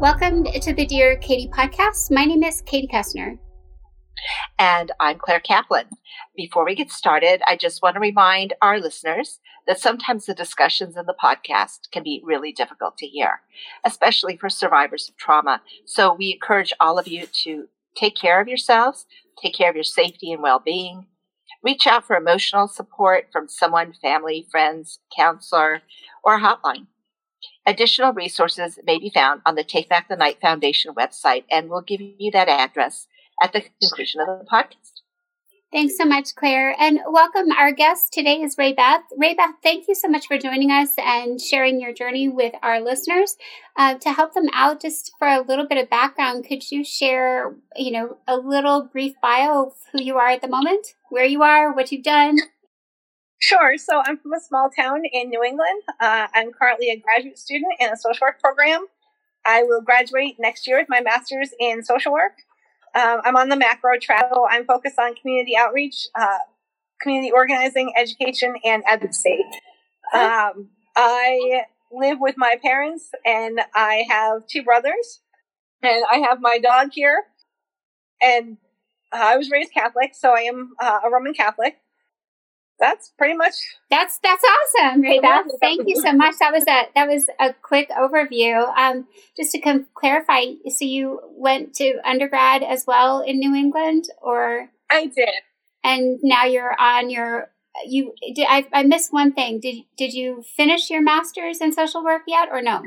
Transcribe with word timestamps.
Welcome 0.00 0.44
to 0.44 0.72
the 0.72 0.86
Dear 0.86 1.18
Katie 1.18 1.50
podcast. 1.52 2.10
My 2.10 2.24
name 2.24 2.42
is 2.42 2.62
Katie 2.62 2.88
Koestner. 2.90 3.36
And 4.58 4.90
I'm 4.98 5.18
Claire 5.18 5.40
Kaplan. 5.40 5.88
Before 6.34 6.64
we 6.64 6.74
get 6.74 6.90
started, 6.90 7.42
I 7.46 7.54
just 7.54 7.82
want 7.82 7.96
to 7.96 8.00
remind 8.00 8.54
our 8.62 8.80
listeners 8.80 9.40
that 9.66 9.78
sometimes 9.78 10.24
the 10.24 10.32
discussions 10.32 10.96
in 10.96 11.04
the 11.04 11.14
podcast 11.22 11.90
can 11.92 12.02
be 12.02 12.22
really 12.24 12.50
difficult 12.50 12.96
to 12.96 13.06
hear, 13.06 13.42
especially 13.84 14.38
for 14.38 14.48
survivors 14.48 15.06
of 15.06 15.18
trauma. 15.18 15.60
So 15.84 16.14
we 16.14 16.32
encourage 16.32 16.72
all 16.80 16.98
of 16.98 17.06
you 17.06 17.26
to 17.44 17.68
take 17.94 18.16
care 18.16 18.40
of 18.40 18.48
yourselves, 18.48 19.04
take 19.42 19.54
care 19.54 19.68
of 19.68 19.76
your 19.76 19.84
safety 19.84 20.32
and 20.32 20.42
well 20.42 20.62
being. 20.64 21.08
Reach 21.62 21.86
out 21.86 22.06
for 22.06 22.16
emotional 22.16 22.68
support 22.68 23.26
from 23.30 23.50
someone, 23.50 23.92
family, 24.00 24.46
friends, 24.50 25.00
counselor, 25.14 25.82
or 26.24 26.40
hotline. 26.40 26.86
Additional 27.70 28.12
resources 28.12 28.80
may 28.82 28.98
be 28.98 29.10
found 29.10 29.42
on 29.46 29.54
the 29.54 29.62
Take 29.62 29.88
Back 29.88 30.08
the 30.08 30.16
Night 30.16 30.40
Foundation 30.40 30.92
website, 30.92 31.44
and 31.48 31.70
we'll 31.70 31.82
give 31.82 32.00
you 32.00 32.32
that 32.32 32.48
address 32.48 33.06
at 33.40 33.52
the 33.52 33.62
conclusion 33.80 34.20
of 34.20 34.26
the 34.26 34.44
podcast. 34.44 35.02
Thanks 35.72 35.96
so 35.96 36.04
much, 36.04 36.34
Claire. 36.34 36.74
And 36.80 36.98
welcome. 37.08 37.52
Our 37.52 37.70
guest 37.70 38.12
today 38.12 38.42
is 38.42 38.58
Ray 38.58 38.72
Beth. 38.72 39.02
Ray 39.16 39.34
Beth, 39.34 39.54
thank 39.62 39.86
you 39.86 39.94
so 39.94 40.08
much 40.08 40.26
for 40.26 40.36
joining 40.36 40.72
us 40.72 40.94
and 40.98 41.40
sharing 41.40 41.80
your 41.80 41.92
journey 41.92 42.28
with 42.28 42.54
our 42.60 42.80
listeners. 42.80 43.36
Uh, 43.76 43.94
to 43.98 44.10
help 44.10 44.34
them 44.34 44.48
out, 44.52 44.82
just 44.82 45.12
for 45.16 45.28
a 45.28 45.40
little 45.40 45.68
bit 45.68 45.78
of 45.78 45.88
background, 45.88 46.46
could 46.48 46.72
you 46.72 46.82
share, 46.82 47.54
you 47.76 47.92
know, 47.92 48.16
a 48.26 48.36
little 48.36 48.82
brief 48.82 49.14
bio 49.22 49.66
of 49.66 49.74
who 49.92 50.02
you 50.02 50.16
are 50.16 50.30
at 50.30 50.42
the 50.42 50.48
moment, 50.48 50.94
where 51.08 51.24
you 51.24 51.44
are, 51.44 51.72
what 51.72 51.92
you've 51.92 52.02
done? 52.02 52.36
Sure. 53.40 53.78
So 53.78 54.02
I'm 54.04 54.18
from 54.18 54.34
a 54.34 54.40
small 54.40 54.68
town 54.68 55.02
in 55.10 55.30
New 55.30 55.42
England. 55.42 55.82
Uh, 55.98 56.28
I'm 56.34 56.52
currently 56.52 56.90
a 56.90 56.96
graduate 56.96 57.38
student 57.38 57.72
in 57.80 57.90
a 57.90 57.96
social 57.96 58.26
work 58.26 58.38
program. 58.38 58.86
I 59.46 59.62
will 59.62 59.80
graduate 59.80 60.36
next 60.38 60.66
year 60.66 60.78
with 60.78 60.90
my 60.90 61.00
master's 61.00 61.50
in 61.58 61.82
social 61.82 62.12
work. 62.12 62.34
Um, 62.94 63.22
I'm 63.24 63.36
on 63.36 63.48
the 63.48 63.56
macro 63.56 63.98
track. 63.98 64.26
I'm 64.50 64.66
focused 64.66 64.98
on 64.98 65.14
community 65.14 65.56
outreach, 65.56 66.06
uh, 66.14 66.38
community 67.00 67.32
organizing, 67.32 67.94
education, 67.96 68.56
and 68.62 68.82
advocacy. 68.86 69.42
Um, 70.12 70.68
I 70.94 71.62
live 71.90 72.18
with 72.20 72.34
my 72.36 72.56
parents, 72.62 73.10
and 73.24 73.60
I 73.74 74.04
have 74.10 74.46
two 74.48 74.62
brothers, 74.62 75.20
and 75.82 76.04
I 76.12 76.18
have 76.18 76.40
my 76.42 76.58
dog 76.58 76.90
here. 76.92 77.22
And 78.20 78.58
uh, 79.12 79.18
I 79.18 79.36
was 79.38 79.50
raised 79.50 79.72
Catholic, 79.72 80.14
so 80.14 80.34
I 80.34 80.40
am 80.40 80.72
uh, 80.78 80.98
a 81.06 81.10
Roman 81.10 81.32
Catholic 81.32 81.78
that's 82.80 83.12
pretty 83.18 83.34
much 83.36 83.54
that's 83.90 84.18
that's 84.22 84.42
awesome 84.42 85.02
Beth. 85.02 85.46
thank 85.60 85.86
you 85.86 86.00
so 86.00 86.12
much. 86.12 86.34
That 86.40 86.52
was 86.52 86.64
a 86.66 86.88
that 86.94 87.08
was 87.08 87.28
a 87.38 87.52
quick 87.52 87.90
overview. 87.90 88.66
Um, 88.76 89.06
just 89.36 89.52
to 89.52 89.60
com- 89.60 89.86
clarify 89.94 90.44
so 90.68 90.84
you 90.84 91.20
went 91.36 91.74
to 91.74 91.98
undergrad 92.04 92.62
as 92.62 92.84
well 92.86 93.20
in 93.20 93.38
new 93.38 93.54
england 93.54 94.06
or? 94.20 94.70
I 94.90 95.06
did. 95.06 95.28
And 95.84 96.18
now 96.22 96.44
you're 96.44 96.78
on 96.80 97.10
your 97.10 97.50
you 97.86 98.14
did 98.34 98.46
i, 98.48 98.66
I 98.72 98.82
missed 98.82 99.12
one 99.12 99.32
thing. 99.32 99.60
Did 99.60 99.84
did 99.96 100.12
you 100.12 100.42
finish 100.42 100.90
your 100.90 101.02
master's 101.02 101.60
in 101.60 101.72
social 101.72 102.02
work 102.02 102.22
yet 102.26 102.48
or 102.50 102.62
no 102.62 102.82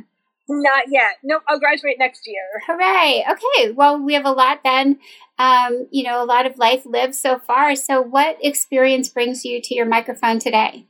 not 0.50 0.86
yet. 0.90 1.18
No, 1.24 1.40
I'll 1.48 1.60
graduate 1.60 1.98
next 2.00 2.22
year. 2.26 2.44
Hooray. 2.68 3.26
Okay. 3.30 3.72
Well, 3.72 4.02
we 4.02 4.14
have 4.14 4.26
a 4.26 4.32
lot 4.32 4.60
then, 4.64 5.00
um, 5.40 5.88
you 5.92 6.04
know, 6.04 6.24
a 6.24 6.26
lot 6.26 6.46
of 6.46 6.58
life 6.58 6.86
lived 6.86 7.16
so 7.16 7.40
far. 7.40 7.76
So, 7.76 8.02
what 8.02 8.38
experience 8.42 9.10
brings 9.10 9.46
you 9.46 9.62
to 9.62 9.76
your 9.76 9.86
microphone 9.86 10.40
today? 10.40 10.88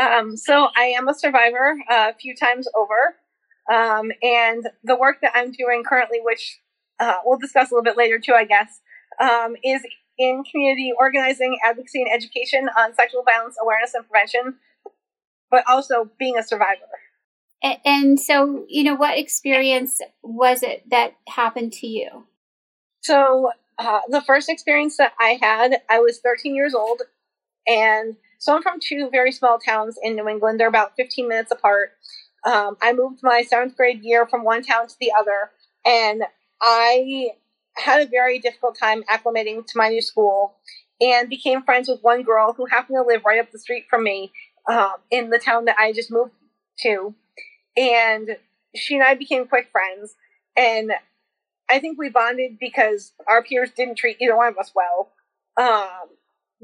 Um, 0.00 0.36
so, 0.36 0.68
I 0.76 0.94
am 0.96 1.08
a 1.08 1.14
survivor 1.14 1.76
uh, 1.90 2.10
a 2.10 2.14
few 2.14 2.34
times 2.34 2.68
over. 2.74 3.16
Um, 3.72 4.12
and 4.22 4.64
the 4.84 4.96
work 4.96 5.18
that 5.22 5.32
I'm 5.34 5.50
doing 5.52 5.82
currently, 5.84 6.20
which 6.22 6.60
uh, 7.00 7.16
we'll 7.24 7.38
discuss 7.38 7.70
a 7.70 7.74
little 7.74 7.84
bit 7.84 7.96
later 7.96 8.18
too, 8.18 8.32
I 8.32 8.44
guess, 8.44 8.80
um, 9.20 9.56
is 9.64 9.82
in 10.18 10.44
community 10.50 10.92
organizing, 10.98 11.58
advocacy, 11.64 12.02
and 12.02 12.10
education 12.12 12.68
on 12.78 12.94
sexual 12.94 13.22
violence 13.22 13.56
awareness 13.62 13.92
and 13.94 14.08
prevention, 14.08 14.54
but 15.50 15.64
also 15.68 16.10
being 16.18 16.38
a 16.38 16.42
survivor. 16.42 16.88
And 17.62 18.20
so, 18.20 18.64
you 18.68 18.84
know, 18.84 18.94
what 18.94 19.18
experience 19.18 20.00
was 20.22 20.62
it 20.62 20.88
that 20.90 21.14
happened 21.28 21.72
to 21.74 21.86
you? 21.86 22.26
So, 23.00 23.50
uh, 23.78 24.00
the 24.08 24.22
first 24.22 24.48
experience 24.48 24.96
that 24.98 25.12
I 25.18 25.38
had, 25.40 25.82
I 25.90 25.98
was 25.98 26.18
13 26.18 26.54
years 26.54 26.74
old. 26.74 27.02
And 27.66 28.16
so 28.38 28.54
I'm 28.54 28.62
from 28.62 28.78
two 28.80 29.08
very 29.10 29.32
small 29.32 29.58
towns 29.58 29.98
in 30.02 30.16
New 30.16 30.28
England. 30.28 30.60
They're 30.60 30.68
about 30.68 30.96
15 30.96 31.28
minutes 31.28 31.50
apart. 31.50 31.92
Um, 32.44 32.76
I 32.80 32.92
moved 32.92 33.20
my 33.22 33.42
seventh 33.42 33.76
grade 33.76 34.02
year 34.02 34.26
from 34.26 34.44
one 34.44 34.62
town 34.62 34.86
to 34.86 34.94
the 35.00 35.12
other. 35.18 35.50
And 35.84 36.22
I 36.60 37.30
had 37.76 38.02
a 38.02 38.06
very 38.06 38.38
difficult 38.38 38.78
time 38.78 39.02
acclimating 39.10 39.66
to 39.66 39.76
my 39.76 39.88
new 39.88 40.00
school 40.00 40.56
and 41.00 41.28
became 41.28 41.62
friends 41.62 41.88
with 41.88 42.02
one 42.02 42.22
girl 42.22 42.54
who 42.54 42.66
happened 42.66 42.96
to 42.96 43.06
live 43.06 43.22
right 43.26 43.40
up 43.40 43.50
the 43.52 43.58
street 43.58 43.84
from 43.90 44.04
me 44.04 44.32
uh, 44.68 44.92
in 45.10 45.30
the 45.30 45.38
town 45.38 45.66
that 45.66 45.76
I 45.78 45.92
just 45.92 46.10
moved 46.10 46.32
to 46.80 47.14
and 47.76 48.36
she 48.74 48.94
and 48.94 49.04
I 49.04 49.14
became 49.14 49.46
quick 49.46 49.68
friends. 49.70 50.14
And 50.56 50.92
I 51.68 51.78
think 51.78 51.98
we 51.98 52.08
bonded 52.08 52.58
because 52.58 53.12
our 53.28 53.42
peers 53.42 53.70
didn't 53.70 53.96
treat 53.96 54.18
either 54.20 54.36
one 54.36 54.48
of 54.48 54.58
us 54.58 54.72
well. 54.74 55.12
Um, 55.56 56.08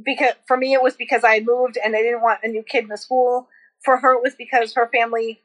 because 0.05 0.35
for 0.47 0.57
me, 0.57 0.73
it 0.73 0.83
was 0.83 0.95
because 0.95 1.23
I 1.25 1.41
moved 1.41 1.79
and 1.83 1.93
they 1.93 2.03
didn't 2.03 2.23
want 2.23 2.41
a 2.43 2.49
new 2.49 2.63
kid 2.63 2.85
in 2.85 2.89
the 2.89 2.97
school. 2.97 3.49
For 3.85 3.99
her, 3.99 4.15
it 4.15 4.23
was 4.23 4.35
because 4.35 4.75
her 4.75 4.89
family 4.93 5.43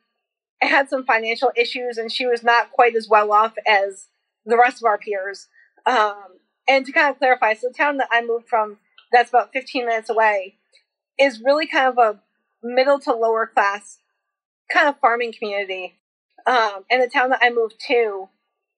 had 0.61 0.89
some 0.89 1.05
financial 1.05 1.51
issues 1.55 1.97
and 1.97 2.11
she 2.11 2.25
was 2.25 2.43
not 2.43 2.71
quite 2.71 2.95
as 2.95 3.07
well 3.09 3.31
off 3.31 3.53
as 3.67 4.07
the 4.45 4.57
rest 4.57 4.81
of 4.81 4.85
our 4.85 4.97
peers. 4.97 5.47
Um, 5.85 6.39
and 6.67 6.85
to 6.85 6.91
kind 6.91 7.09
of 7.09 7.17
clarify, 7.17 7.53
so 7.53 7.67
the 7.67 7.73
town 7.73 7.97
that 7.97 8.09
I 8.11 8.21
moved 8.21 8.47
from, 8.47 8.77
that's 9.11 9.29
about 9.29 9.53
15 9.53 9.85
minutes 9.85 10.09
away, 10.09 10.55
is 11.19 11.41
really 11.43 11.67
kind 11.67 11.87
of 11.87 11.97
a 11.97 12.19
middle 12.63 12.99
to 12.99 13.13
lower 13.13 13.47
class 13.47 13.99
kind 14.71 14.87
of 14.87 14.99
farming 14.99 15.33
community. 15.37 15.95
Um, 16.45 16.85
and 16.89 17.01
the 17.01 17.09
town 17.09 17.29
that 17.29 17.39
I 17.41 17.49
moved 17.49 17.75
to 17.87 18.29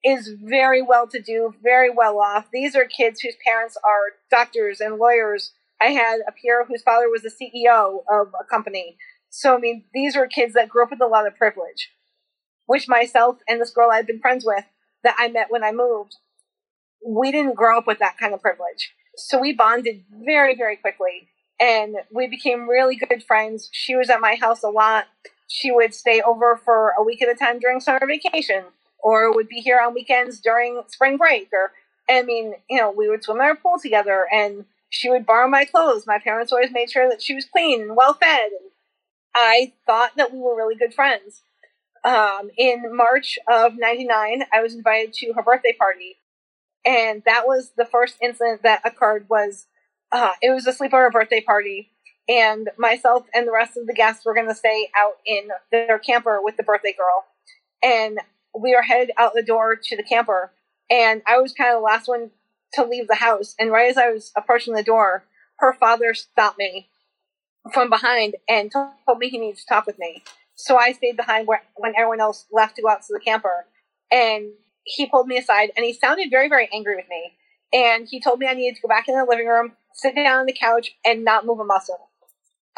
is 0.04 0.34
very 0.42 0.82
well 0.82 1.06
to 1.08 1.20
do, 1.20 1.54
very 1.62 1.90
well 1.90 2.18
off. 2.18 2.46
These 2.52 2.74
are 2.74 2.84
kids 2.84 3.20
whose 3.20 3.36
parents 3.44 3.76
are 3.84 4.16
doctors 4.30 4.80
and 4.80 4.96
lawyers. 4.96 5.52
I 5.80 5.86
had 5.86 6.20
a 6.26 6.32
peer 6.32 6.64
whose 6.64 6.82
father 6.82 7.08
was 7.08 7.22
the 7.22 7.30
CEO 7.30 8.00
of 8.10 8.34
a 8.38 8.44
company. 8.44 8.96
So, 9.28 9.56
I 9.56 9.58
mean, 9.58 9.84
these 9.94 10.16
are 10.16 10.26
kids 10.26 10.54
that 10.54 10.68
grew 10.68 10.84
up 10.84 10.90
with 10.90 11.00
a 11.00 11.06
lot 11.06 11.26
of 11.26 11.36
privilege, 11.36 11.90
which 12.66 12.88
myself 12.88 13.38
and 13.48 13.60
this 13.60 13.70
girl 13.70 13.90
I'd 13.90 14.06
been 14.06 14.20
friends 14.20 14.44
with 14.44 14.64
that 15.04 15.16
I 15.18 15.28
met 15.28 15.50
when 15.50 15.62
I 15.62 15.72
moved, 15.72 16.16
we 17.06 17.30
didn't 17.30 17.54
grow 17.54 17.78
up 17.78 17.86
with 17.86 17.98
that 18.00 18.18
kind 18.18 18.34
of 18.34 18.42
privilege. 18.42 18.92
So 19.16 19.38
we 19.38 19.52
bonded 19.52 20.04
very, 20.10 20.56
very 20.56 20.76
quickly 20.76 21.28
and 21.58 21.96
we 22.12 22.26
became 22.26 22.68
really 22.68 22.96
good 22.96 23.22
friends. 23.22 23.68
She 23.72 23.94
was 23.94 24.10
at 24.10 24.20
my 24.20 24.34
house 24.34 24.62
a 24.62 24.68
lot 24.68 25.06
she 25.50 25.72
would 25.72 25.92
stay 25.92 26.22
over 26.22 26.56
for 26.64 26.94
a 26.96 27.02
week 27.02 27.20
at 27.20 27.28
a 27.28 27.34
time 27.34 27.58
during 27.58 27.80
summer 27.80 28.06
vacation 28.06 28.62
or 29.02 29.34
would 29.34 29.48
be 29.48 29.56
here 29.56 29.80
on 29.84 29.92
weekends 29.92 30.40
during 30.40 30.80
spring 30.86 31.16
break 31.16 31.48
or 31.52 31.72
I 32.08 32.22
mean, 32.22 32.54
you 32.68 32.78
know, 32.78 32.90
we 32.90 33.08
would 33.08 33.24
swim 33.24 33.38
in 33.38 33.42
our 33.42 33.56
pool 33.56 33.78
together 33.80 34.26
and 34.32 34.64
she 34.90 35.10
would 35.10 35.26
borrow 35.26 35.48
my 35.48 35.64
clothes. 35.64 36.06
My 36.06 36.18
parents 36.18 36.52
always 36.52 36.70
made 36.70 36.90
sure 36.90 37.08
that 37.08 37.20
she 37.22 37.34
was 37.34 37.44
clean 37.44 37.82
and 37.82 37.96
well 37.96 38.14
fed. 38.14 38.50
And 38.52 38.70
I 39.34 39.72
thought 39.86 40.12
that 40.16 40.32
we 40.32 40.38
were 40.38 40.56
really 40.56 40.76
good 40.76 40.94
friends. 40.94 41.42
Um, 42.04 42.50
in 42.56 42.96
March 42.96 43.36
of 43.48 43.76
99, 43.76 44.44
I 44.52 44.62
was 44.62 44.74
invited 44.74 45.12
to 45.14 45.32
her 45.34 45.42
birthday 45.42 45.74
party. 45.76 46.16
And 46.84 47.22
that 47.26 47.46
was 47.46 47.72
the 47.76 47.84
first 47.84 48.16
incident 48.22 48.62
that 48.62 48.82
occurred 48.84 49.26
was, 49.28 49.66
uh, 50.12 50.32
it 50.40 50.50
was 50.50 50.66
a 50.66 50.72
sleepover 50.72 51.10
birthday 51.10 51.40
party 51.40 51.90
and 52.30 52.70
myself 52.78 53.26
and 53.34 53.46
the 53.46 53.52
rest 53.52 53.76
of 53.76 53.88
the 53.88 53.92
guests 53.92 54.24
were 54.24 54.34
going 54.34 54.46
to 54.46 54.54
stay 54.54 54.88
out 54.96 55.16
in 55.26 55.48
their 55.72 55.98
camper 55.98 56.40
with 56.40 56.56
the 56.56 56.62
birthday 56.62 56.94
girl. 56.96 57.24
And 57.82 58.20
we 58.56 58.74
were 58.74 58.82
headed 58.82 59.10
out 59.18 59.32
the 59.34 59.42
door 59.42 59.74
to 59.74 59.96
the 59.96 60.02
camper, 60.02 60.52
and 60.88 61.22
I 61.26 61.38
was 61.38 61.52
kind 61.52 61.74
of 61.74 61.80
the 61.80 61.84
last 61.84 62.08
one 62.08 62.30
to 62.74 62.84
leave 62.84 63.08
the 63.08 63.16
house. 63.16 63.54
And 63.58 63.72
right 63.72 63.90
as 63.90 63.96
I 63.96 64.10
was 64.10 64.32
approaching 64.36 64.74
the 64.74 64.82
door, 64.82 65.24
her 65.56 65.72
father 65.72 66.14
stopped 66.14 66.58
me 66.58 66.88
from 67.72 67.90
behind 67.90 68.36
and 68.48 68.70
told 68.70 69.18
me 69.18 69.28
he 69.28 69.38
needed 69.38 69.58
to 69.58 69.66
talk 69.66 69.86
with 69.86 69.98
me. 69.98 70.22
So 70.54 70.76
I 70.76 70.92
stayed 70.92 71.16
behind 71.16 71.46
where, 71.46 71.62
when 71.76 71.94
everyone 71.96 72.20
else 72.20 72.46
left 72.52 72.76
to 72.76 72.82
go 72.82 72.88
out 72.88 73.02
to 73.02 73.12
the 73.12 73.20
camper. 73.20 73.66
And 74.12 74.52
he 74.84 75.06
pulled 75.06 75.26
me 75.26 75.36
aside 75.36 75.70
and 75.76 75.84
he 75.84 75.92
sounded 75.92 76.30
very, 76.30 76.48
very 76.48 76.68
angry 76.72 76.96
with 76.96 77.08
me. 77.08 77.32
And 77.72 78.08
he 78.08 78.20
told 78.20 78.38
me 78.38 78.46
I 78.46 78.54
needed 78.54 78.76
to 78.76 78.82
go 78.82 78.88
back 78.88 79.08
in 79.08 79.16
the 79.16 79.24
living 79.24 79.46
room, 79.46 79.72
sit 79.94 80.14
down 80.14 80.40
on 80.40 80.46
the 80.46 80.52
couch, 80.52 80.96
and 81.04 81.24
not 81.24 81.46
move 81.46 81.60
a 81.60 81.64
muscle. 81.64 82.09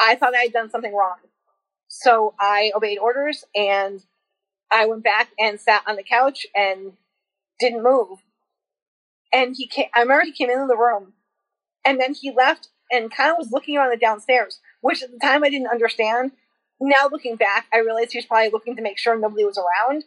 I 0.03 0.15
thought 0.15 0.35
I 0.35 0.43
had 0.43 0.53
done 0.53 0.69
something 0.69 0.93
wrong. 0.93 1.17
So 1.87 2.33
I 2.39 2.71
obeyed 2.75 2.97
orders 2.97 3.45
and 3.55 4.03
I 4.71 4.85
went 4.85 5.03
back 5.03 5.29
and 5.39 5.59
sat 5.59 5.83
on 5.87 5.95
the 5.95 6.03
couch 6.03 6.45
and 6.55 6.93
didn't 7.59 7.83
move. 7.83 8.19
And 9.31 9.55
he 9.55 9.67
came, 9.67 9.85
I 9.93 10.01
remember 10.01 10.25
he 10.25 10.31
came 10.31 10.49
into 10.49 10.67
the 10.67 10.77
room 10.77 11.13
and 11.85 11.99
then 11.99 12.13
he 12.13 12.31
left 12.31 12.69
and 12.91 13.11
kind 13.11 13.31
of 13.31 13.37
was 13.37 13.51
looking 13.51 13.77
around 13.77 13.91
the 13.91 13.97
downstairs, 13.97 14.59
which 14.81 15.01
at 15.01 15.11
the 15.11 15.19
time 15.19 15.43
I 15.43 15.49
didn't 15.49 15.71
understand. 15.71 16.31
Now 16.81 17.07
looking 17.11 17.35
back, 17.35 17.67
I 17.73 17.77
realized 17.77 18.11
he 18.11 18.17
was 18.17 18.25
probably 18.25 18.49
looking 18.51 18.75
to 18.75 18.81
make 18.81 18.97
sure 18.97 19.17
nobody 19.17 19.45
was 19.45 19.57
around. 19.57 20.03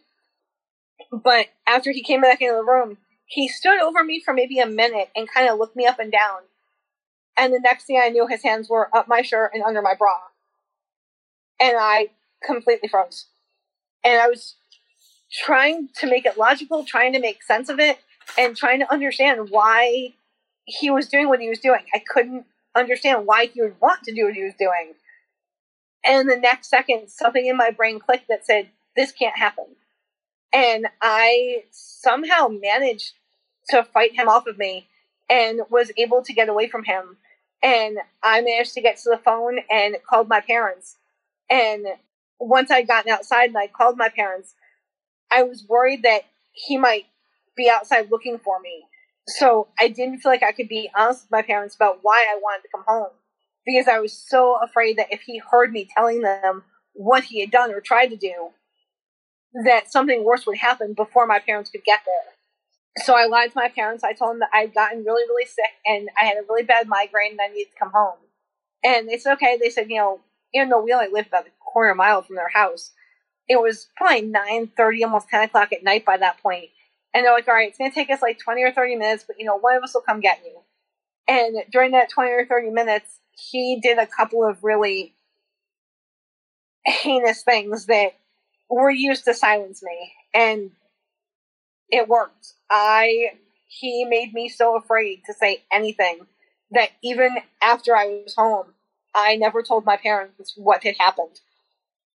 But 1.11 1.47
after 1.67 1.91
he 1.91 2.03
came 2.03 2.21
back 2.21 2.41
into 2.41 2.55
the 2.55 2.65
room, 2.65 2.99
he 3.27 3.49
stood 3.49 3.81
over 3.81 4.05
me 4.05 4.21
for 4.21 4.35
maybe 4.35 4.59
a 4.59 4.67
minute 4.67 5.11
and 5.17 5.29
kind 5.29 5.49
of 5.49 5.59
looked 5.59 5.77
me 5.77 5.87
up 5.87 5.99
and 5.99 6.13
down. 6.13 6.41
And 7.38 7.53
the 7.53 7.61
next 7.61 7.85
thing 7.85 8.00
I 8.03 8.09
knew, 8.09 8.27
his 8.27 8.43
hands 8.43 8.69
were 8.69 8.94
up 8.97 9.09
my 9.09 9.23
shirt 9.23 9.53
and 9.55 9.62
under 9.62 9.83
my 9.83 9.94
bra. 9.94 10.12
And 11.61 11.77
I 11.79 12.09
completely 12.44 12.88
froze. 12.88 13.27
And 14.05 14.21
I 14.21 14.29
was 14.29 14.56
trying 15.33 15.88
to 15.97 16.06
make 16.06 16.25
it 16.25 16.38
logical, 16.38 16.85
trying 16.85 17.12
to 17.12 17.21
make 17.21 17.43
sense 17.43 17.69
of 17.69 17.79
it, 17.79 17.99
and 18.38 18.56
trying 18.56 18.81
to 18.81 18.93
understand 18.93 19.50
why 19.50 20.15
he 20.65 20.91
was 20.91 21.09
doing 21.09 21.29
what 21.29 21.41
he 21.41 21.49
was 21.49 21.59
doing. 21.59 21.85
I 21.94 22.03
couldn't 22.06 22.47
understand 22.75 23.27
why 23.27 23.47
he 23.47 23.61
would 23.61 23.81
want 23.81 24.03
to 24.05 24.15
do 24.15 24.25
what 24.25 24.35
he 24.35 24.44
was 24.44 24.55
doing. 24.59 24.94
And 26.05 26.29
the 26.29 26.37
next 26.37 26.69
second, 26.69 27.09
something 27.09 27.47
in 27.47 27.56
my 27.56 27.71
brain 27.71 27.99
clicked 27.99 28.29
that 28.29 28.47
said, 28.47 28.69
This 28.94 29.12
can't 29.12 29.37
happen. 29.37 29.65
And 30.53 30.87
I 31.03 31.65
somehow 31.71 32.49
managed 32.49 33.12
to 33.71 33.83
fight 33.83 34.15
him 34.15 34.29
off 34.29 34.47
of 34.47 34.59
me 34.59 34.87
and 35.29 35.62
was 35.71 35.91
able 35.97 36.23
to 36.23 36.33
get 36.33 36.49
away 36.49 36.69
from 36.69 36.85
him. 36.85 37.17
And 37.62 37.99
I 38.23 38.41
managed 38.41 38.75
to 38.75 38.81
get 38.81 38.99
to 38.99 39.11
the 39.11 39.19
phone 39.19 39.58
and 39.70 39.97
called 40.08 40.29
my 40.29 40.41
parents. 40.41 40.97
And 41.50 41.87
once 42.38 42.70
I'd 42.70 42.87
gotten 42.87 43.11
outside 43.11 43.49
and 43.49 43.58
I 43.58 43.67
called 43.67 43.97
my 43.97 44.08
parents, 44.08 44.55
I 45.31 45.43
was 45.43 45.67
worried 45.69 46.03
that 46.03 46.23
he 46.53 46.76
might 46.79 47.06
be 47.56 47.69
outside 47.70 48.11
looking 48.11 48.38
for 48.38 48.61
me. 48.61 48.85
So 49.29 49.69
I 49.79 49.88
didn't 49.88 50.20
feel 50.20 50.31
like 50.31 50.43
I 50.43 50.53
could 50.53 50.69
be 50.69 50.91
honest 50.94 51.25
with 51.25 51.31
my 51.32 51.43
parents 51.43 51.75
about 51.75 51.99
why 52.03 52.26
I 52.31 52.38
wanted 52.41 52.62
to 52.62 52.69
come 52.75 52.85
home 52.87 53.11
because 53.67 53.88
I 53.88 53.99
was 53.99 54.12
so 54.12 54.59
afraid 54.62 54.97
that 54.99 55.12
if 55.12 55.23
he 55.23 55.38
heard 55.50 55.73
me 55.73 55.88
telling 55.93 56.23
them 56.23 56.62
what 56.93 57.25
he 57.25 57.41
had 57.41 57.50
done 57.50 57.73
or 57.73 57.81
tried 57.81 58.09
to 58.09 58.17
do, 58.17 58.50
that 59.64 59.91
something 59.91 60.25
worse 60.25 60.47
would 60.47 60.59
happen 60.59 60.94
before 60.94 61.26
my 61.26 61.41
parents 61.41 61.70
could 61.70 61.85
get 61.85 62.00
there. 62.06 62.36
So 63.05 63.15
I 63.15 63.27
lied 63.27 63.51
to 63.51 63.57
my 63.57 63.69
parents. 63.69 64.05
I 64.05 64.13
told 64.13 64.33
them 64.33 64.39
that 64.41 64.51
I'd 64.53 64.75
gotten 64.75 65.05
really, 65.05 65.25
really 65.29 65.45
sick 65.45 65.73
and 65.85 66.09
I 66.21 66.25
had 66.25 66.39
a 66.39 66.47
really 66.49 66.63
bad 66.63 66.89
migraine 66.89 67.33
and 67.33 67.41
I 67.41 67.53
needed 67.53 67.71
to 67.73 67.79
come 67.79 67.93
home. 67.93 68.19
And 68.83 69.09
they 69.09 69.19
said, 69.19 69.35
okay. 69.35 69.59
They 69.61 69.71
said, 69.71 69.91
you 69.91 69.97
know, 69.97 70.21
even 70.55 70.71
though 70.71 70.83
we 70.83 70.93
only 70.93 71.09
lived 71.13 71.29
about 71.29 71.47
a 71.47 71.51
quarter 71.61 71.95
mile 71.95 72.23
from 72.23 72.37
their 72.37 72.49
house, 72.49 72.93
it 73.49 73.61
was 73.61 73.89
probably 73.97 74.23
9 74.23 74.71
30, 74.77 75.05
almost 75.05 75.29
10 75.29 75.45
o'clock 75.45 75.73
at 75.73 75.85
night 75.85 76.05
by 76.05 76.17
that 76.17 76.43
point. 76.43 76.71
And 77.13 77.25
they're 77.25 77.33
like, 77.33 77.49
all 77.49 77.55
right, 77.55 77.69
it's 77.69 77.79
going 77.79 77.91
to 77.91 77.95
take 77.95 78.11
us 78.11 78.23
like 78.23 78.39
20 78.39 78.63
or 78.63 78.73
30 78.73 78.97
minutes, 78.97 79.25
but 79.27 79.39
you 79.39 79.47
know, 79.47 79.57
one 79.57 79.77
of 79.77 79.83
us 79.83 79.95
will 79.95 80.03
come 80.03 80.21
get 80.21 80.41
you. 80.45 80.61
And 81.29 81.57
during 81.73 81.93
that 81.93 82.11
20 82.11 82.31
or 82.31 82.47
30 82.47 82.71
minutes, 82.71 83.21
he 83.33 83.81
did 83.83 83.99
a 83.99 84.07
couple 84.07 84.45
of 84.45 84.63
really 84.63 85.15
heinous 86.85 87.43
things 87.43 87.87
that 87.87 88.13
were 88.69 88.91
used 88.91 89.25
to 89.25 89.35
silence 89.35 89.83
me. 89.83 90.13
And 90.35 90.71
it 91.91 92.09
worked. 92.09 92.55
I, 92.71 93.33
he 93.67 94.05
made 94.05 94.33
me 94.33 94.49
so 94.49 94.77
afraid 94.77 95.23
to 95.27 95.35
say 95.35 95.62
anything 95.73 96.27
that 96.71 96.91
even 97.03 97.37
after 97.62 97.97
I 97.97 98.23
was 98.25 98.35
home, 98.37 98.75
I 99.15 99.37
never 99.37 99.62
told 99.62 99.85
my 99.85 99.97
parents 99.97 100.55
what 100.56 100.85
had 100.85 100.97
happened. 100.99 101.41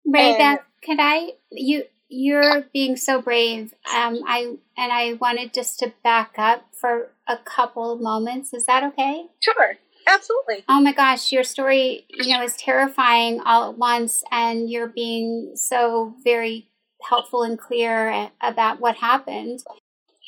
Ray 0.06 0.34
and, 0.34 0.38
Beth, 0.38 0.66
could 0.82 0.98
I, 1.00 1.32
you, 1.50 1.84
you're 2.08 2.62
being 2.72 2.96
so 2.96 3.20
brave. 3.20 3.74
Um, 3.94 4.22
I 4.26 4.56
and 4.76 4.92
I 4.92 5.14
wanted 5.14 5.52
just 5.52 5.78
to 5.80 5.92
back 6.02 6.34
up 6.38 6.64
for 6.72 7.10
a 7.26 7.36
couple 7.36 7.96
moments. 7.98 8.54
Is 8.54 8.66
that 8.66 8.82
okay? 8.84 9.26
Sure, 9.40 9.76
absolutely. 10.06 10.64
Oh 10.68 10.80
my 10.80 10.92
gosh, 10.92 11.30
your 11.30 11.44
story, 11.44 12.06
you 12.08 12.36
know, 12.36 12.42
is 12.42 12.56
terrifying 12.56 13.40
all 13.40 13.70
at 13.70 13.78
once, 13.78 14.24
and 14.30 14.70
you're 14.70 14.88
being 14.88 15.52
so 15.54 16.14
very 16.24 16.68
helpful 17.08 17.42
and 17.42 17.58
clear 17.58 18.30
about 18.40 18.80
what 18.80 18.96
happened. 18.96 19.60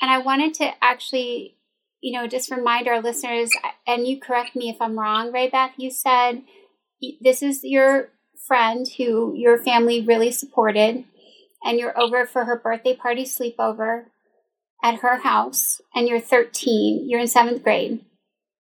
And 0.00 0.10
I 0.10 0.18
wanted 0.18 0.54
to 0.54 0.70
actually, 0.82 1.56
you 2.00 2.12
know, 2.12 2.26
just 2.26 2.50
remind 2.50 2.88
our 2.88 3.00
listeners, 3.00 3.50
and 3.86 4.06
you 4.06 4.18
correct 4.18 4.56
me 4.56 4.70
if 4.70 4.80
I'm 4.80 4.98
wrong, 4.98 5.32
Ray 5.32 5.48
Beth. 5.50 5.72
You 5.76 5.90
said 5.90 6.42
this 7.20 7.42
is 7.42 7.60
your 7.62 8.08
friend 8.46 8.86
who 8.96 9.34
your 9.34 9.58
family 9.58 10.00
really 10.00 10.32
supported 10.32 11.04
and 11.62 11.78
you're 11.78 11.98
over 12.00 12.26
for 12.26 12.44
her 12.46 12.58
birthday 12.58 12.96
party 12.96 13.24
sleepover 13.24 14.06
at 14.82 15.00
her 15.00 15.18
house, 15.18 15.82
and 15.94 16.08
you're 16.08 16.20
13. 16.20 17.06
You're 17.08 17.20
in 17.20 17.26
seventh 17.28 17.62
grade. 17.62 18.02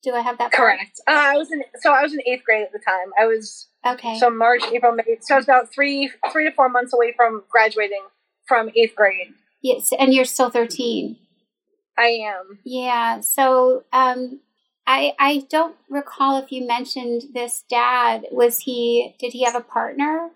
Do 0.03 0.13
I 0.13 0.21
have 0.21 0.39
that? 0.39 0.53
Correct. 0.53 1.01
Uh, 1.07 1.13
I 1.13 1.37
was 1.37 1.51
in. 1.51 1.63
So 1.81 1.93
I 1.93 2.03
was 2.03 2.13
in 2.13 2.21
eighth 2.27 2.45
grade 2.45 2.63
at 2.63 2.73
the 2.73 2.79
time. 2.79 3.13
I 3.19 3.27
was 3.27 3.69
okay. 3.85 4.19
So 4.19 4.31
March, 4.31 4.63
April, 4.73 4.93
May. 4.93 5.19
So 5.21 5.35
I 5.35 5.39
was 5.39 5.45
about 5.47 5.73
three, 5.73 6.11
three 6.33 6.45
to 6.45 6.53
four 6.53 6.69
months 6.69 6.93
away 6.95 7.13
from 7.17 7.45
graduating 7.51 8.03
from 8.47 8.71
eighth 8.77 8.95
grade. 8.95 9.35
Yes, 9.63 9.93
and 9.99 10.15
you're 10.15 10.25
still 10.25 10.51
13. 10.51 11.17
I 11.99 12.07
am. 12.07 12.59
Yeah. 12.65 13.21
So, 13.21 13.85
um, 13.93 14.41
I 14.87 15.15
I 15.19 15.47
don't 15.51 15.77
recall 15.91 16.39
if 16.39 16.53
you 16.53 16.67
mentioned 16.67 17.23
this 17.35 17.65
dad. 17.69 18.27
Was 18.31 18.61
he? 18.61 19.17
Did 19.19 19.33
he 19.33 19.45
have 19.45 19.57
a 19.57 19.61
partner? 19.61 20.31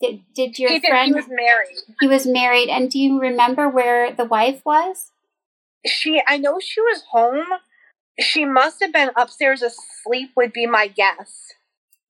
Did 0.00 0.20
did 0.34 0.58
your 0.58 0.70
he 0.70 0.80
friend? 0.80 1.14
Did, 1.14 1.24
he 1.24 1.28
was 1.28 1.28
married. 1.28 1.76
He 2.00 2.06
was 2.06 2.26
married, 2.26 2.68
and 2.68 2.90
do 2.90 2.98
you 2.98 3.18
remember 3.20 3.68
where 3.68 4.12
the 4.12 4.24
wife 4.24 4.62
was? 4.64 5.10
She, 5.86 6.22
I 6.26 6.36
know 6.36 6.60
she 6.60 6.80
was 6.80 7.02
home. 7.10 7.44
She 8.18 8.44
must 8.44 8.80
have 8.80 8.92
been 8.92 9.10
upstairs 9.16 9.62
asleep. 9.62 10.30
Would 10.36 10.52
be 10.52 10.66
my 10.66 10.86
guess. 10.86 11.52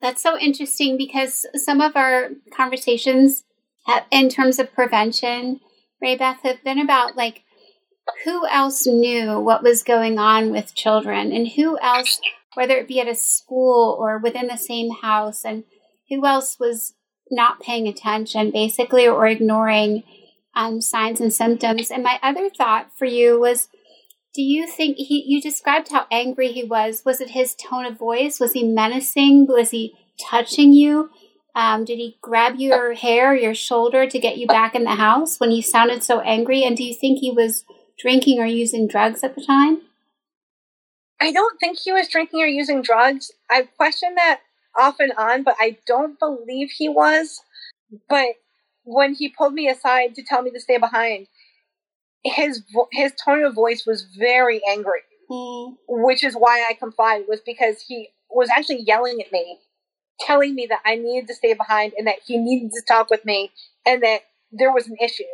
That's 0.01 0.23
so 0.23 0.39
interesting 0.39 0.97
because 0.97 1.47
some 1.55 1.81
of 1.81 1.97
our 1.97 2.31
conversations, 2.55 3.45
have, 3.87 4.05
in 4.11 4.29
terms 4.29 4.59
of 4.59 4.75
prevention, 4.75 5.61
Ray 6.01 6.17
Beth, 6.17 6.41
have 6.43 6.63
been 6.63 6.79
about 6.79 7.17
like 7.17 7.43
who 8.25 8.47
else 8.47 8.87
knew 8.87 9.41
what 9.41 9.63
was 9.63 9.83
going 9.83 10.19
on 10.19 10.51
with 10.51 10.75
children, 10.75 11.33
and 11.33 11.49
who 11.49 11.79
else, 11.79 12.21
whether 12.55 12.77
it 12.77 12.89
be 12.89 13.01
at 13.01 13.09
a 13.09 13.15
school 13.15 13.97
or 13.99 14.19
within 14.19 14.47
the 14.47 14.57
same 14.57 14.91
house, 14.91 15.45
and 15.45 15.65
who 16.11 16.27
else 16.27 16.59
was 16.61 16.95
not 17.31 17.61
paying 17.61 17.89
attention, 17.89 18.51
basically, 18.51 19.09
or 19.09 19.27
ignoring 19.27 20.03
um, 20.55 20.81
signs 20.81 21.21
and 21.21 21.33
symptoms. 21.33 21.91
And 21.91 22.03
my 22.03 22.19
other 22.23 22.51
thought 22.51 22.91
for 22.97 23.07
you 23.07 23.41
was 23.41 23.69
do 24.35 24.43
you 24.43 24.67
think 24.67 24.97
he, 24.97 25.23
you 25.27 25.41
described 25.41 25.91
how 25.91 26.07
angry 26.11 26.51
he 26.51 26.65
was? 26.65 27.03
Was 27.05 27.21
it 27.21 27.31
his 27.31 27.55
tone 27.55 27.87
of 27.87 27.97
voice? 27.97 28.41
Was 28.41 28.53
he 28.53 28.65
menacing? 28.65 29.47
Was 29.47 29.71
he 29.71 29.95
touching 30.21 30.73
you? 30.73 31.11
Um, 31.55 31.85
did 31.85 31.99
he 31.99 32.19
grab 32.21 32.57
your 32.57 32.95
hair, 32.95 33.35
your 33.35 33.55
shoulder 33.55 34.09
to 34.09 34.19
get 34.19 34.37
you 34.37 34.49
back 34.49 34.75
in 34.75 34.83
the 34.83 34.97
house 34.97 35.39
when 35.39 35.53
he 35.53 35.63
sounded 35.63 36.03
so 36.03 36.19
angry? 36.21 36.65
And 36.65 36.77
do 36.77 36.83
you 36.83 36.95
think 36.95 37.21
he 37.21 37.31
was 37.31 37.65
drinking 37.97 38.41
or 38.41 38.47
using 38.47 38.89
drugs 38.89 39.23
at 39.23 39.37
the 39.37 39.45
time? 39.45 39.83
I 41.21 41.31
don't 41.31 41.59
think 41.61 41.79
he 41.79 41.93
was 41.93 42.09
drinking 42.09 42.43
or 42.43 42.47
using 42.47 42.83
drugs. 42.83 43.31
I've 43.49 43.75
questioned 43.77 44.17
that 44.17 44.41
off 44.77 44.97
and 44.99 45.13
on, 45.17 45.45
but 45.45 45.55
I 45.61 45.79
don't 45.87 46.19
believe 46.19 46.71
he 46.73 46.89
was. 46.89 47.41
But 48.09 48.31
when 48.83 49.15
he 49.15 49.29
pulled 49.29 49.55
me 49.55 49.69
aside 49.69 50.17
to 50.17 50.25
tell 50.25 50.43
me 50.43 50.51
to 50.51 50.61
stay 50.61 50.79
behind, 50.79 51.29
his 52.25 52.63
vo- 52.73 52.89
his 52.93 53.13
tone 53.23 53.45
of 53.45 53.55
voice 53.55 53.85
was 53.87 54.07
very 54.19 54.61
angry, 54.69 55.01
mm. 55.31 55.75
which 55.89 56.25
is 56.25 56.35
why 56.35 56.67
I 56.69 56.75
complied. 56.75 57.25
Was 57.29 57.41
because 57.45 57.83
he 57.87 58.11
was 58.31 58.49
actually 58.51 58.83
yelling 58.83 59.21
at 59.21 59.31
me, 59.31 59.59
telling 60.21 60.55
me 60.55 60.67
that 60.67 60.81
I 60.85 60.97
needed 60.97 61.29
to 61.29 61.35
stay 61.35 61.55
behind 61.55 61.93
and 61.97 62.07
that 62.07 62.21
he 62.27 62.39
needed 62.39 62.71
to 62.73 62.83
talk 62.87 63.11
with 63.11 63.25
me 63.25 63.53
and 63.87 64.03
that 64.03 64.23
there 64.51 64.73
was 64.73 64.89
an 64.89 64.97
issue. 65.01 65.25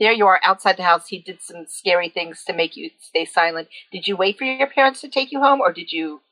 There 0.00 0.12
you 0.12 0.26
are 0.26 0.40
outside 0.42 0.78
the 0.78 0.84
house. 0.84 1.08
He 1.08 1.18
did 1.18 1.42
some 1.42 1.66
scary 1.68 2.08
things 2.08 2.42
to 2.44 2.54
make 2.54 2.76
you 2.76 2.90
stay 2.98 3.26
silent. 3.26 3.68
Did 3.92 4.08
you 4.08 4.16
wait 4.16 4.38
for 4.38 4.44
your 4.44 4.68
parents 4.68 5.02
to 5.02 5.08
take 5.08 5.32
you 5.32 5.40
home, 5.40 5.60
or 5.60 5.70
did 5.70 5.92
you 5.92 6.22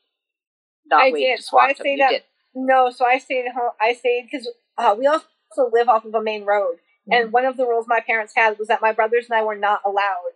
not 0.87 1.03
I 1.03 1.11
wait. 1.11 1.19
did. 1.19 1.43
So 1.43 1.59
I 1.59 1.73
stayed 1.73 2.01
up. 2.01 2.11
No, 2.53 2.89
so 2.89 3.05
I 3.05 3.17
stayed 3.17 3.45
home. 3.53 3.71
I 3.79 3.93
stayed 3.93 4.27
because 4.31 4.49
uh, 4.77 4.95
we 4.97 5.07
also 5.07 5.25
live 5.71 5.89
off 5.89 6.05
of 6.05 6.13
a 6.15 6.21
main 6.21 6.45
road. 6.45 6.77
And 7.09 7.31
one 7.31 7.45
of 7.45 7.57
the 7.57 7.65
rules 7.65 7.85
my 7.87 7.99
parents 7.99 8.33
had 8.35 8.57
was 8.57 8.67
that 8.67 8.81
my 8.81 8.91
brothers 8.91 9.25
and 9.29 9.37
I 9.37 9.43
were 9.43 9.55
not 9.55 9.81
allowed 9.85 10.31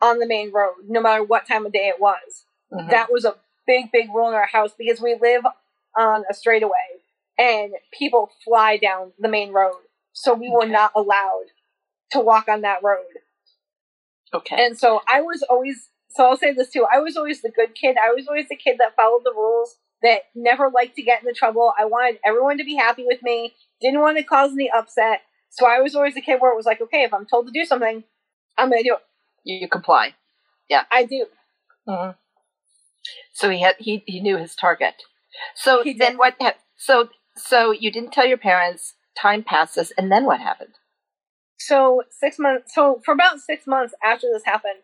on 0.00 0.18
the 0.18 0.26
main 0.26 0.52
road, 0.52 0.74
no 0.88 1.00
matter 1.00 1.22
what 1.22 1.46
time 1.46 1.66
of 1.66 1.72
day 1.72 1.88
it 1.88 2.00
was. 2.00 2.44
Mm-hmm. 2.72 2.90
That 2.90 3.12
was 3.12 3.24
a 3.24 3.36
big, 3.66 3.92
big 3.92 4.08
rule 4.14 4.28
in 4.28 4.34
our 4.34 4.46
house 4.46 4.72
because 4.76 5.00
we 5.00 5.16
live 5.20 5.44
on 5.96 6.24
a 6.30 6.34
straightaway, 6.34 7.02
and 7.38 7.72
people 7.92 8.30
fly 8.44 8.76
down 8.76 9.12
the 9.18 9.28
main 9.28 9.52
road, 9.52 9.80
so 10.12 10.34
we 10.34 10.50
were 10.50 10.66
not 10.66 10.92
allowed 10.96 11.46
to 12.12 12.20
walk 12.20 12.48
on 12.48 12.62
that 12.62 12.82
road. 12.82 13.04
Okay. 14.34 14.64
And 14.64 14.78
so 14.78 15.02
I 15.08 15.20
was 15.20 15.42
always 15.48 15.88
so 16.08 16.24
I'll 16.24 16.36
say 16.36 16.52
this 16.52 16.70
too. 16.70 16.86
I 16.92 17.00
was 17.00 17.16
always 17.16 17.40
the 17.40 17.50
good 17.50 17.74
kid. 17.74 17.96
I 17.96 18.12
was 18.12 18.26
always 18.28 18.48
the 18.48 18.56
kid 18.56 18.76
that 18.78 18.96
followed 18.96 19.22
the 19.24 19.32
rules 19.32 19.76
that 20.02 20.22
never 20.34 20.70
liked 20.70 20.96
to 20.96 21.02
get 21.02 21.22
into 21.22 21.32
trouble. 21.32 21.72
I 21.78 21.86
wanted 21.86 22.18
everyone 22.24 22.58
to 22.58 22.64
be 22.64 22.76
happy 22.76 23.04
with 23.06 23.22
me, 23.22 23.54
didn't 23.80 24.00
want 24.00 24.18
to 24.18 24.24
cause 24.24 24.52
any 24.52 24.70
upset. 24.70 25.22
So 25.52 25.66
I 25.66 25.80
was 25.80 25.94
always 25.94 26.14
the 26.14 26.22
kid 26.22 26.40
where 26.40 26.52
it 26.52 26.56
was 26.56 26.66
like, 26.66 26.80
okay, 26.80 27.02
if 27.02 27.12
I'm 27.14 27.26
told 27.26 27.46
to 27.46 27.52
do 27.52 27.64
something, 27.64 28.04
I'm 28.58 28.70
going 28.70 28.82
to 28.82 28.88
do 28.88 28.96
it. 28.96 29.02
You 29.44 29.68
comply. 29.68 30.14
Yeah. 30.68 30.84
I 30.90 31.04
do. 31.04 31.26
Mm-hmm. 31.88 32.12
So 33.32 33.50
he 33.50 33.60
had 33.60 33.76
he 33.78 34.02
he 34.06 34.20
knew 34.20 34.36
his 34.36 34.54
target. 34.54 34.94
So 35.54 35.82
he 35.82 35.92
then 35.92 36.12
did. 36.12 36.18
what? 36.18 36.36
So 36.76 37.08
so 37.36 37.72
you 37.72 37.90
didn't 37.90 38.12
tell 38.12 38.26
your 38.26 38.38
parents. 38.38 38.94
Time 39.14 39.42
passes, 39.42 39.92
and 39.98 40.10
then 40.10 40.24
what 40.24 40.40
happened? 40.40 40.74
So 41.58 42.02
six 42.10 42.38
months. 42.38 42.74
So 42.74 43.02
for 43.04 43.12
about 43.12 43.40
six 43.40 43.66
months 43.66 43.94
after 44.02 44.28
this 44.32 44.44
happened, 44.44 44.80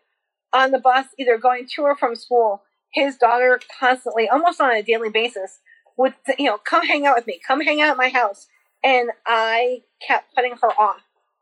on 0.53 0.71
the 0.71 0.79
bus, 0.79 1.07
either 1.17 1.37
going 1.37 1.67
to 1.75 1.81
or 1.81 1.95
from 1.95 2.15
school, 2.15 2.63
his 2.93 3.17
daughter 3.17 3.59
constantly, 3.79 4.29
almost 4.29 4.61
on 4.61 4.71
a 4.71 4.83
daily 4.83 5.09
basis, 5.09 5.59
would 5.97 6.13
you 6.37 6.45
know 6.45 6.57
come 6.57 6.85
hang 6.85 7.05
out 7.05 7.15
with 7.15 7.27
me, 7.27 7.39
come 7.45 7.61
hang 7.61 7.81
out 7.81 7.91
at 7.91 7.97
my 7.97 8.09
house, 8.09 8.47
and 8.83 9.09
I 9.25 9.81
kept 10.05 10.35
putting 10.35 10.53
her 10.61 10.71
off 10.79 11.01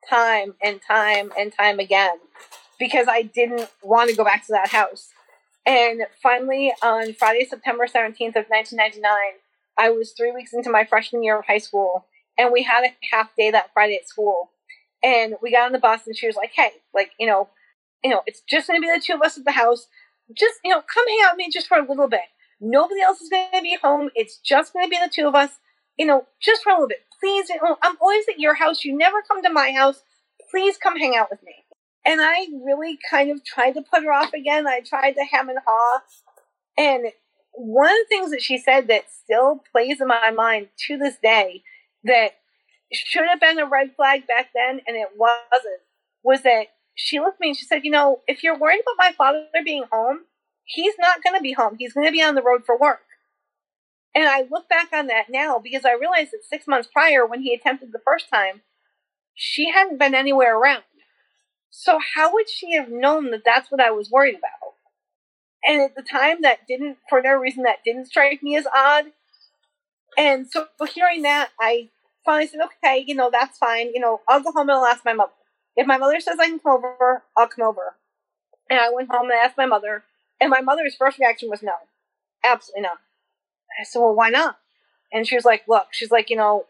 time 0.09 0.55
and 0.63 0.79
time 0.85 1.31
and 1.37 1.53
time 1.53 1.79
again 1.79 2.17
because 2.79 3.07
I 3.09 3.23
didn't 3.23 3.69
want 3.81 4.09
to 4.09 4.15
go 4.15 4.23
back 4.23 4.45
to 4.47 4.53
that 4.53 4.69
house. 4.69 5.09
And 5.65 6.03
finally, 6.21 6.73
on 6.81 7.13
Friday, 7.13 7.45
September 7.45 7.87
17th 7.87 8.35
of 8.35 8.45
1999, 8.47 9.11
I 9.77 9.89
was 9.89 10.13
three 10.13 10.31
weeks 10.31 10.53
into 10.53 10.69
my 10.69 10.85
freshman 10.85 11.23
year 11.23 11.37
of 11.37 11.45
high 11.45 11.57
school, 11.57 12.05
and 12.37 12.51
we 12.53 12.63
had 12.63 12.85
a 12.85 12.95
half 13.11 13.35
day 13.35 13.51
that 13.51 13.71
Friday 13.73 13.97
at 13.97 14.07
school. 14.07 14.51
And 15.03 15.35
we 15.41 15.51
got 15.51 15.65
on 15.65 15.73
the 15.73 15.79
bus, 15.79 16.07
and 16.07 16.15
she 16.15 16.25
was 16.25 16.35
like, 16.35 16.51
"Hey, 16.55 16.71
like 16.93 17.11
you 17.19 17.27
know, 17.27 17.49
you 18.03 18.09
know, 18.09 18.21
it's 18.25 18.41
just 18.49 18.67
going 18.67 18.81
to 18.81 18.85
be 18.85 18.91
the 18.91 19.01
two 19.03 19.13
of 19.13 19.21
us 19.21 19.37
at 19.37 19.45
the 19.45 19.51
house. 19.51 19.87
Just 20.33 20.55
you 20.63 20.71
know, 20.71 20.81
come 20.81 21.05
hang 21.07 21.19
out 21.25 21.33
with 21.33 21.37
me 21.37 21.51
just 21.51 21.67
for 21.67 21.77
a 21.77 21.87
little 21.87 22.07
bit. 22.07 22.21
Nobody 22.59 23.01
else 23.01 23.21
is 23.21 23.29
going 23.29 23.51
to 23.53 23.61
be 23.61 23.77
home. 23.81 24.09
It's 24.15 24.37
just 24.37 24.73
going 24.73 24.85
to 24.85 24.89
be 24.89 24.97
the 24.97 25.11
two 25.13 25.27
of 25.27 25.35
us. 25.35 25.51
You 25.97 26.05
know, 26.05 26.25
just 26.41 26.63
for 26.63 26.69
a 26.69 26.73
little 26.73 26.87
bit. 26.87 27.03
Please, 27.19 27.49
I'm 27.81 27.97
always 27.99 28.25
at 28.29 28.39
your 28.39 28.53
house. 28.53 28.83
You 28.85 28.95
never 28.95 29.21
come 29.27 29.41
to 29.43 29.49
my 29.49 29.71
house. 29.71 30.03
Please 30.51 30.77
come 30.77 30.97
hang 30.97 31.15
out 31.15 31.29
with 31.31 31.41
me." 31.43 31.55
And 32.05 32.21
I 32.21 32.47
really 32.63 32.97
kind 33.09 33.31
of 33.31 33.43
tried 33.43 33.73
to 33.73 33.81
put 33.81 34.03
her 34.03 34.13
off 34.13 34.33
again. 34.33 34.65
I 34.67 34.79
tried 34.79 35.13
to 35.13 35.25
hem 35.25 35.49
and 35.49 35.59
haw. 35.65 36.01
And 36.77 37.11
one 37.51 37.89
of 37.89 37.97
the 37.97 38.05
things 38.07 38.31
that 38.31 38.41
she 38.41 38.57
said 38.57 38.87
that 38.87 39.09
still 39.09 39.61
plays 39.71 39.99
in 39.99 40.07
my 40.07 40.31
mind 40.31 40.69
to 40.87 40.97
this 40.97 41.15
day 41.21 41.63
that 42.03 42.35
should 42.93 43.25
have 43.27 43.39
been 43.41 43.59
a 43.59 43.65
red 43.65 43.95
flag 43.95 44.27
back 44.27 44.49
then 44.53 44.79
and 44.87 44.95
it 44.95 45.09
wasn't 45.17 45.81
was 46.23 46.43
that 46.43 46.67
she 46.95 47.19
looked 47.19 47.35
at 47.35 47.39
me 47.41 47.49
and 47.49 47.57
she 47.57 47.65
said, 47.65 47.83
You 47.83 47.91
know, 47.91 48.21
if 48.27 48.43
you're 48.43 48.57
worried 48.57 48.81
about 48.81 49.05
my 49.05 49.11
father 49.17 49.45
being 49.65 49.85
home, 49.91 50.19
he's 50.65 50.95
not 50.99 51.23
going 51.23 51.35
to 51.35 51.41
be 51.41 51.53
home. 51.53 51.75
He's 51.77 51.93
going 51.93 52.05
to 52.05 52.11
be 52.11 52.21
on 52.21 52.35
the 52.35 52.41
road 52.41 52.63
for 52.65 52.77
work. 52.77 53.01
And 54.17 54.27
I 54.27 54.47
look 54.49 54.67
back 54.67 54.91
on 54.93 55.05
that 55.07 55.25
now 55.29 55.59
because 55.59 55.85
I 55.85 55.93
realized 55.93 56.31
that 56.31 56.43
six 56.43 56.65
months 56.65 56.89
prior, 56.91 57.23
when 57.23 57.43
he 57.43 57.53
attempted 57.53 57.91
the 57.91 58.01
first 58.03 58.31
time, 58.33 58.61
she 59.35 59.69
hadn't 59.69 59.99
been 59.99 60.15
anywhere 60.15 60.57
around. 60.57 60.81
So 61.69 61.99
how 62.15 62.33
would 62.33 62.49
she 62.49 62.73
have 62.73 62.89
known 62.89 63.29
that 63.29 63.43
that's 63.45 63.69
what 63.69 63.79
I 63.79 63.91
was 63.91 64.09
worried 64.09 64.33
about? 64.33 64.73
And 65.63 65.83
at 65.83 65.95
the 65.95 66.01
time, 66.01 66.37
that 66.41 66.65
didn't, 66.67 66.97
for 67.07 67.21
no 67.21 67.33
reason, 67.33 67.61
that 67.61 67.83
didn't 67.85 68.07
strike 68.07 68.41
me 68.41 68.57
as 68.57 68.65
odd. 68.75 69.05
And 70.17 70.47
so 70.49 70.65
hearing 70.95 71.21
that, 71.21 71.49
I 71.61 71.89
finally 72.25 72.47
said, 72.47 72.61
okay, 72.61 73.03
you 73.05 73.13
know, 73.13 73.29
that's 73.31 73.59
fine. 73.59 73.91
You 73.93 73.99
know, 73.99 74.21
I'll 74.27 74.41
go 74.41 74.51
home 74.51 74.67
and 74.67 74.79
I'll 74.79 74.85
ask 74.85 75.05
my 75.05 75.13
mother. 75.13 75.33
If 75.75 75.85
my 75.85 75.99
mother 75.99 76.19
says 76.21 76.37
I 76.41 76.47
can 76.47 76.57
come 76.57 76.77
over, 76.77 77.21
I'll 77.37 77.47
come 77.49 77.67
over. 77.67 77.93
And 78.67 78.79
I 78.79 78.89
went 78.89 79.11
home 79.11 79.29
and 79.29 79.39
asked 79.39 79.57
my 79.57 79.67
mother, 79.67 80.05
and 80.41 80.49
my 80.49 80.61
mother's 80.61 80.95
first 80.95 81.19
reaction 81.19 81.51
was 81.51 81.61
no, 81.61 81.73
absolutely 82.43 82.81
not. 82.81 82.97
I 83.79 83.83
said, 83.83 83.99
well, 83.99 84.15
why 84.15 84.29
not? 84.29 84.57
And 85.11 85.27
she 85.27 85.35
was 85.35 85.45
like, 85.45 85.63
look, 85.67 85.87
she's 85.91 86.11
like, 86.11 86.29
you 86.29 86.35
know, 86.35 86.65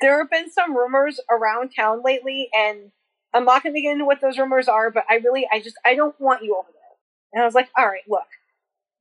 there 0.00 0.18
have 0.18 0.30
been 0.30 0.50
some 0.50 0.76
rumors 0.76 1.20
around 1.30 1.70
town 1.74 2.02
lately, 2.04 2.48
and 2.54 2.92
I'm 3.34 3.44
not 3.44 3.62
going 3.62 3.74
to 3.74 3.80
get 3.80 3.92
into 3.92 4.04
what 4.04 4.20
those 4.20 4.38
rumors 4.38 4.68
are, 4.68 4.90
but 4.90 5.04
I 5.08 5.16
really, 5.16 5.48
I 5.52 5.60
just, 5.60 5.76
I 5.84 5.94
don't 5.94 6.18
want 6.20 6.42
you 6.42 6.56
over 6.56 6.68
there. 6.68 6.96
And 7.32 7.42
I 7.42 7.46
was 7.46 7.54
like, 7.54 7.68
all 7.76 7.86
right, 7.86 8.02
look, 8.08 8.26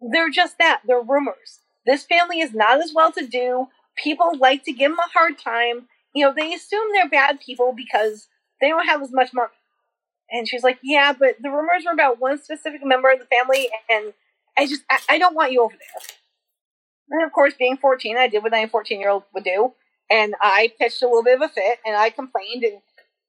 they're 0.01 0.29
just 0.29 0.57
that. 0.57 0.81
They're 0.85 1.01
rumors. 1.01 1.59
This 1.85 2.03
family 2.03 2.39
is 2.39 2.53
not 2.53 2.81
as 2.81 2.91
well 2.93 3.11
to 3.11 3.25
do. 3.25 3.67
People 3.95 4.37
like 4.37 4.63
to 4.63 4.73
give 4.73 4.91
them 4.91 4.99
a 4.99 5.17
hard 5.17 5.37
time. 5.37 5.87
You 6.13 6.25
know, 6.25 6.33
they 6.33 6.53
assume 6.53 6.87
they're 6.93 7.09
bad 7.09 7.39
people 7.39 7.73
because 7.75 8.27
they 8.61 8.69
don't 8.69 8.87
have 8.87 9.01
as 9.01 9.11
much 9.11 9.33
money. 9.33 9.51
And 10.31 10.47
she's 10.47 10.63
like, 10.63 10.79
yeah, 10.81 11.13
but 11.13 11.35
the 11.41 11.49
rumors 11.49 11.83
were 11.85 11.91
about 11.91 12.19
one 12.19 12.41
specific 12.41 12.83
member 12.83 13.11
of 13.11 13.19
the 13.19 13.25
family, 13.25 13.69
and 13.89 14.13
I 14.57 14.65
just, 14.65 14.81
I, 14.89 14.99
I 15.09 15.17
don't 15.19 15.35
want 15.35 15.51
you 15.51 15.61
over 15.61 15.75
there. 15.75 16.01
And 17.09 17.23
of 17.23 17.31
course, 17.31 17.53
being 17.57 17.77
14, 17.77 18.17
I 18.17 18.27
did 18.27 18.43
what 18.43 18.53
any 18.53 18.67
14 18.67 18.99
year 18.99 19.09
old 19.09 19.23
would 19.33 19.43
do. 19.43 19.73
And 20.09 20.35
I 20.41 20.71
pitched 20.79 21.01
a 21.01 21.07
little 21.07 21.23
bit 21.23 21.35
of 21.35 21.41
a 21.41 21.49
fit, 21.49 21.79
and 21.85 21.95
I 21.95 22.11
complained, 22.11 22.63
and 22.63 22.81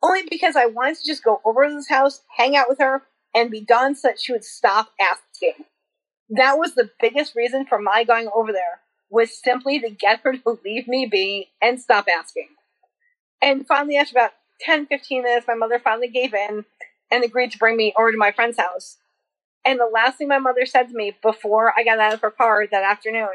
only 0.02 0.24
because 0.28 0.56
I 0.56 0.66
wanted 0.66 0.98
to 0.98 1.06
just 1.06 1.24
go 1.24 1.40
over 1.44 1.66
to 1.66 1.74
this 1.74 1.88
house, 1.88 2.20
hang 2.36 2.54
out 2.54 2.68
with 2.68 2.78
her, 2.78 3.02
and 3.34 3.50
be 3.50 3.62
done 3.62 3.94
so 3.94 4.08
that 4.08 4.20
she 4.20 4.32
would 4.32 4.44
stop 4.44 4.88
asking. 5.00 5.64
That 6.28 6.58
was 6.58 6.74
the 6.74 6.90
biggest 7.00 7.34
reason 7.34 7.66
for 7.66 7.78
my 7.78 8.04
going 8.04 8.28
over 8.34 8.52
there, 8.52 8.80
was 9.10 9.40
simply 9.42 9.80
to 9.80 9.88
get 9.88 10.20
her 10.24 10.32
to 10.32 10.58
leave 10.64 10.86
me 10.86 11.06
be 11.06 11.48
and 11.62 11.80
stop 11.80 12.06
asking. 12.08 12.48
And 13.40 13.66
finally, 13.66 13.96
after 13.96 14.12
about 14.12 14.32
10, 14.60 14.86
15 14.86 15.22
minutes, 15.22 15.46
my 15.46 15.54
mother 15.54 15.78
finally 15.78 16.08
gave 16.08 16.34
in 16.34 16.64
and 17.10 17.24
agreed 17.24 17.52
to 17.52 17.58
bring 17.58 17.76
me 17.76 17.94
over 17.98 18.12
to 18.12 18.18
my 18.18 18.32
friend's 18.32 18.58
house. 18.58 18.98
And 19.64 19.78
the 19.78 19.90
last 19.92 20.18
thing 20.18 20.28
my 20.28 20.38
mother 20.38 20.66
said 20.66 20.88
to 20.88 20.94
me 20.94 21.16
before 21.22 21.72
I 21.76 21.84
got 21.84 21.98
out 21.98 22.14
of 22.14 22.20
her 22.20 22.30
car 22.30 22.66
that 22.70 22.84
afternoon 22.84 23.28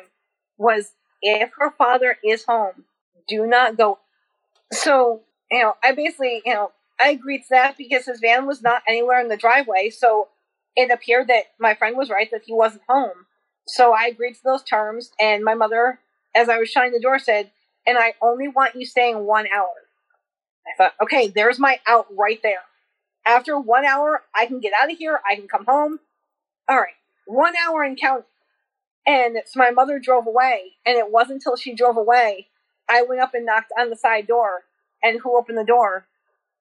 was, 0.62 0.92
if 1.22 1.52
her 1.58 1.72
father 1.72 2.18
is 2.24 2.46
home, 2.46 2.86
do 3.28 3.46
not 3.46 3.78
go. 3.78 4.00
So 4.72 5.22
you 5.52 5.62
know, 5.62 5.74
I 5.84 5.92
basically, 5.92 6.42
you 6.46 6.54
know, 6.54 6.72
I 7.00 7.10
agreed 7.10 7.40
to 7.40 7.48
that 7.52 7.78
because 7.78 8.06
his 8.06 8.22
van 8.22 8.48
was 8.48 8.62
not 8.62 8.84
anywhere 8.88 9.20
in 9.20 9.28
the 9.28 9.38
driveway. 9.38 9.90
So 9.90 10.30
it 10.76 10.90
appeared 10.90 11.28
that 11.28 11.46
my 11.60 11.76
friend 11.76 11.98
was 11.98 12.10
right 12.10 12.30
that 12.32 12.44
he 12.46 12.54
wasn't 12.54 12.84
home. 12.88 13.26
So 13.68 13.94
I 13.94 14.06
agreed 14.06 14.36
to 14.36 14.44
those 14.44 14.64
terms. 14.64 15.12
And 15.20 15.44
my 15.44 15.54
mother, 15.54 16.00
as 16.34 16.48
I 16.48 16.58
was 16.58 16.70
shutting 16.70 16.94
the 16.94 17.02
door, 17.02 17.20
said, 17.20 17.52
and 17.86 17.98
I 17.98 18.14
only 18.22 18.48
want 18.48 18.76
you 18.76 18.86
staying 18.86 19.20
one 19.26 19.48
hour. 19.54 19.68
I 20.66 20.78
thought, 20.78 20.94
okay, 21.02 21.28
there's 21.28 21.60
my 21.60 21.80
out 21.86 22.08
right 22.18 22.40
there. 22.42 22.62
After 23.26 23.60
one 23.60 23.86
hour, 23.86 24.24
I 24.34 24.46
can 24.46 24.60
get 24.60 24.74
out 24.82 24.92
of 24.92 24.98
here. 24.98 25.20
I 25.30 25.36
can 25.36 25.48
come 25.48 25.66
home. 25.66 26.00
All 26.70 26.78
right, 26.78 26.94
one 27.26 27.54
hour 27.58 27.84
and 27.84 28.00
count. 28.00 28.26
And 29.06 29.38
so 29.46 29.60
my 29.60 29.72
mother 29.72 30.00
drove 30.00 30.28
away. 30.28 30.74
And 30.86 30.98
it 30.98 31.12
wasn't 31.12 31.38
until 31.38 31.56
she 31.56 31.74
drove 31.74 31.98
away, 31.98 32.48
I 32.90 33.04
went 33.04 33.22
up 33.22 33.34
and 33.34 33.46
knocked 33.46 33.72
on 33.80 33.90
the 33.90 33.96
side 33.96 34.28
door 34.28 34.64
and 35.02 35.20
who 35.22 35.38
opened 35.38 35.58
the 35.58 35.64
door 35.64 36.06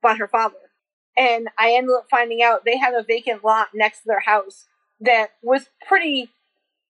but 0.02 0.18
her 0.18 0.28
father. 0.28 0.56
And 1.16 1.48
I 1.58 1.72
ended 1.72 1.94
up 1.96 2.06
finding 2.10 2.42
out 2.42 2.64
they 2.64 2.78
had 2.78 2.94
a 2.94 3.02
vacant 3.02 3.44
lot 3.44 3.68
next 3.74 4.00
to 4.00 4.06
their 4.06 4.20
house 4.20 4.66
that 5.00 5.30
was 5.42 5.68
pretty. 5.86 6.30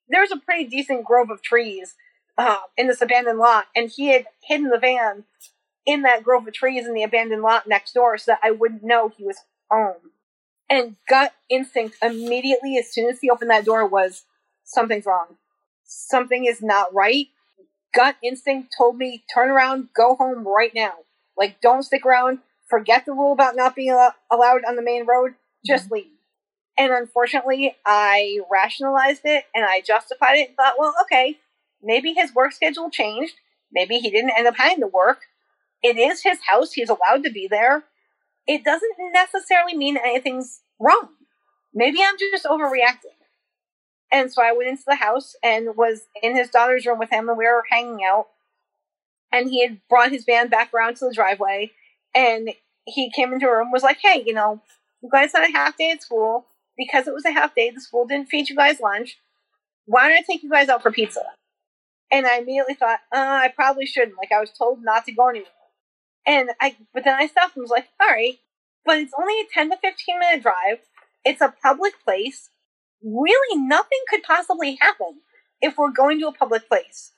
There 0.09 0.21
was 0.21 0.33
a 0.33 0.37
pretty 0.37 0.65
decent 0.65 1.05
grove 1.05 1.31
of 1.31 1.43
trees 1.43 1.95
uh, 2.37 2.59
in 2.77 2.89
this 2.89 3.01
abandoned 3.01 3.39
lot, 3.39 3.67
and 3.75 3.91
he 3.91 4.09
had 4.09 4.27
hidden 4.43 4.69
the 4.69 4.79
van 4.79 5.25
in 5.87 6.03
that 6.03 6.23
grove 6.23 6.47
of 6.47 6.53
trees 6.55 6.87
in 6.87 6.95
the 6.95 7.03
abandoned 7.03 7.43
lot 7.43 7.67
next 7.67 7.93
door 7.93 8.19
so 8.19 8.33
that 8.33 8.41
I 8.43 8.51
wouldn't 8.51 8.83
know 8.83 9.09
he 9.09 9.25
was 9.25 9.39
home. 9.71 10.13
And 10.69 10.97
gut 11.09 11.33
instinct 11.49 11.97
immediately, 12.03 12.77
as 12.77 12.93
soon 12.93 13.09
as 13.11 13.21
he 13.21 13.31
opened 13.31 13.51
that 13.51 13.65
door, 13.65 13.87
was 13.87 14.25
something's 14.73 15.07
wrong. 15.07 15.37
Something 15.85 16.45
is 16.45 16.63
not 16.63 16.95
right. 16.95 17.27
Gut 17.95 18.17
instinct 18.23 18.73
told 18.77 18.97
me, 18.97 19.25
turn 19.35 19.51
around, 19.51 19.89
go 19.95 20.15
home 20.15 20.47
right 20.47 20.73
now. 20.75 20.93
Like, 21.37 21.61
don't 21.61 21.83
stick 21.83 22.07
around. 22.07 22.39
Forget 22.69 23.05
the 23.05 23.13
rule 23.13 23.33
about 23.33 23.57
not 23.57 23.75
being 23.75 23.91
allowed 24.31 24.63
on 24.67 24.77
the 24.77 24.83
main 24.83 25.07
road. 25.07 25.35
Just 25.67 25.87
mm-hmm. 25.87 25.95
leave. 25.95 26.13
And 26.79 26.93
unfortunately, 26.93 27.77
I 27.85 28.39
rationalized 28.51 29.23
it 29.25 29.45
and 29.55 29.65
I 29.65 29.83
justified 29.85 30.39
it 30.39 30.49
and 30.49 30.57
thought, 30.57 30.77
well, 30.79 30.95
okay, 31.03 31.39
maybe 31.83 32.13
his 32.13 32.35
work 32.35 32.53
schedule 32.53 32.91
changed. 32.91 33.35
Maybe 33.73 33.99
he 33.99 34.11
didn't 34.11 34.33
end 34.37 34.47
up 34.47 34.57
having 34.57 34.81
to 34.81 34.87
work. 34.87 35.19
It 35.83 35.99
is 35.99 36.23
his 36.23 36.39
house. 36.49 36.73
He's 36.73 36.89
allowed 36.89 37.25
to 37.25 37.31
be 37.31 37.49
there. 37.49 37.85
It 38.47 38.65
doesn't 38.65 38.93
necessarily 39.13 39.77
mean 39.77 39.97
anything's 39.97 40.61
wrong. 40.79 41.11
Maybe 41.75 41.99
I'm 42.03 42.17
just 42.19 42.45
overreacting. 42.45 43.20
And 44.13 44.33
so 44.33 44.43
I 44.43 44.53
went 44.53 44.69
into 44.69 44.83
the 44.87 44.97
house 44.97 45.37
and 45.43 45.77
was 45.77 46.07
in 46.23 46.37
his 46.37 46.51
daughter's 46.51 46.85
room 46.85 46.99
with 46.99 47.11
him, 47.11 47.29
and 47.29 47.39
we 47.39 47.45
were 47.45 47.65
hanging 47.71 48.05
out. 48.05 48.27
And 49.33 49.49
he 49.49 49.63
had 49.63 49.81
brought 49.89 50.11
his 50.11 50.25
van 50.25 50.49
back 50.49 50.75
around 50.75 50.97
to 50.97 51.07
the 51.07 51.15
driveway 51.15 51.71
and 52.15 52.51
he 52.85 53.11
came 53.15 53.33
into 53.33 53.47
a 53.47 53.57
room 53.57 53.71
was 53.71 53.83
like 53.85 53.99
hey 54.03 54.23
you 54.27 54.35
know 54.35 54.61
you 55.03 55.09
guys 55.11 55.33
had 55.33 55.49
a 55.49 55.53
half 55.53 55.77
day 55.77 55.91
at 55.91 56.03
school. 56.03 56.47
Because 56.77 57.07
it 57.07 57.13
was 57.13 57.27
a 57.27 57.31
half 57.31 57.55
day 57.55 57.71
the 57.71 57.81
school 57.81 58.07
didn't 58.07 58.31
feed 58.31 58.49
you 58.49 58.57
guys 58.57 58.81
lunch. 58.81 59.19
Why 59.85 60.09
don't 60.09 60.19
i 60.19 60.23
take 60.23 60.43
you 60.43 60.51
guys 60.51 60.69
out 60.69 60.83
for 60.83 60.91
pizza? 60.91 61.21
And 62.11 62.27
i 62.27 62.39
immediately 62.39 62.75
thought 62.75 63.01
uh, 63.15 63.19
i 63.45 63.53
probably 63.55 63.87
shouldn't. 63.87 64.17
Like 64.17 64.33
i 64.33 64.41
was 64.41 64.51
told 64.51 64.83
not 64.83 65.05
to 65.07 65.13
go 65.13 65.29
anywhere 65.29 65.49
and 66.27 66.51
i 66.61 66.77
but 66.93 67.05
then 67.05 67.15
i 67.15 67.27
stopped 67.27 67.57
and 67.57 67.63
was 67.63 67.71
like 67.71 67.89
all 68.01 68.09
right 68.09 68.39
but 68.85 68.99
it's 68.99 69.13
only 69.19 69.35
a 69.41 69.45
10 69.53 69.71
to 69.71 69.77
15 69.77 70.19
minute 70.19 70.43
drive. 70.43 70.79
It's 71.25 71.41
a 71.41 71.55
public 71.63 71.95
place 72.05 72.50
really 73.03 73.61
nothing 73.61 73.99
could 74.09 74.23
possibly 74.23 74.79
happen 74.81 75.21
if 75.61 75.77
we're 75.77 75.91
going 75.91 76.19
to 76.21 76.27
a 76.27 76.33
public 76.33 76.69
place 76.69 77.13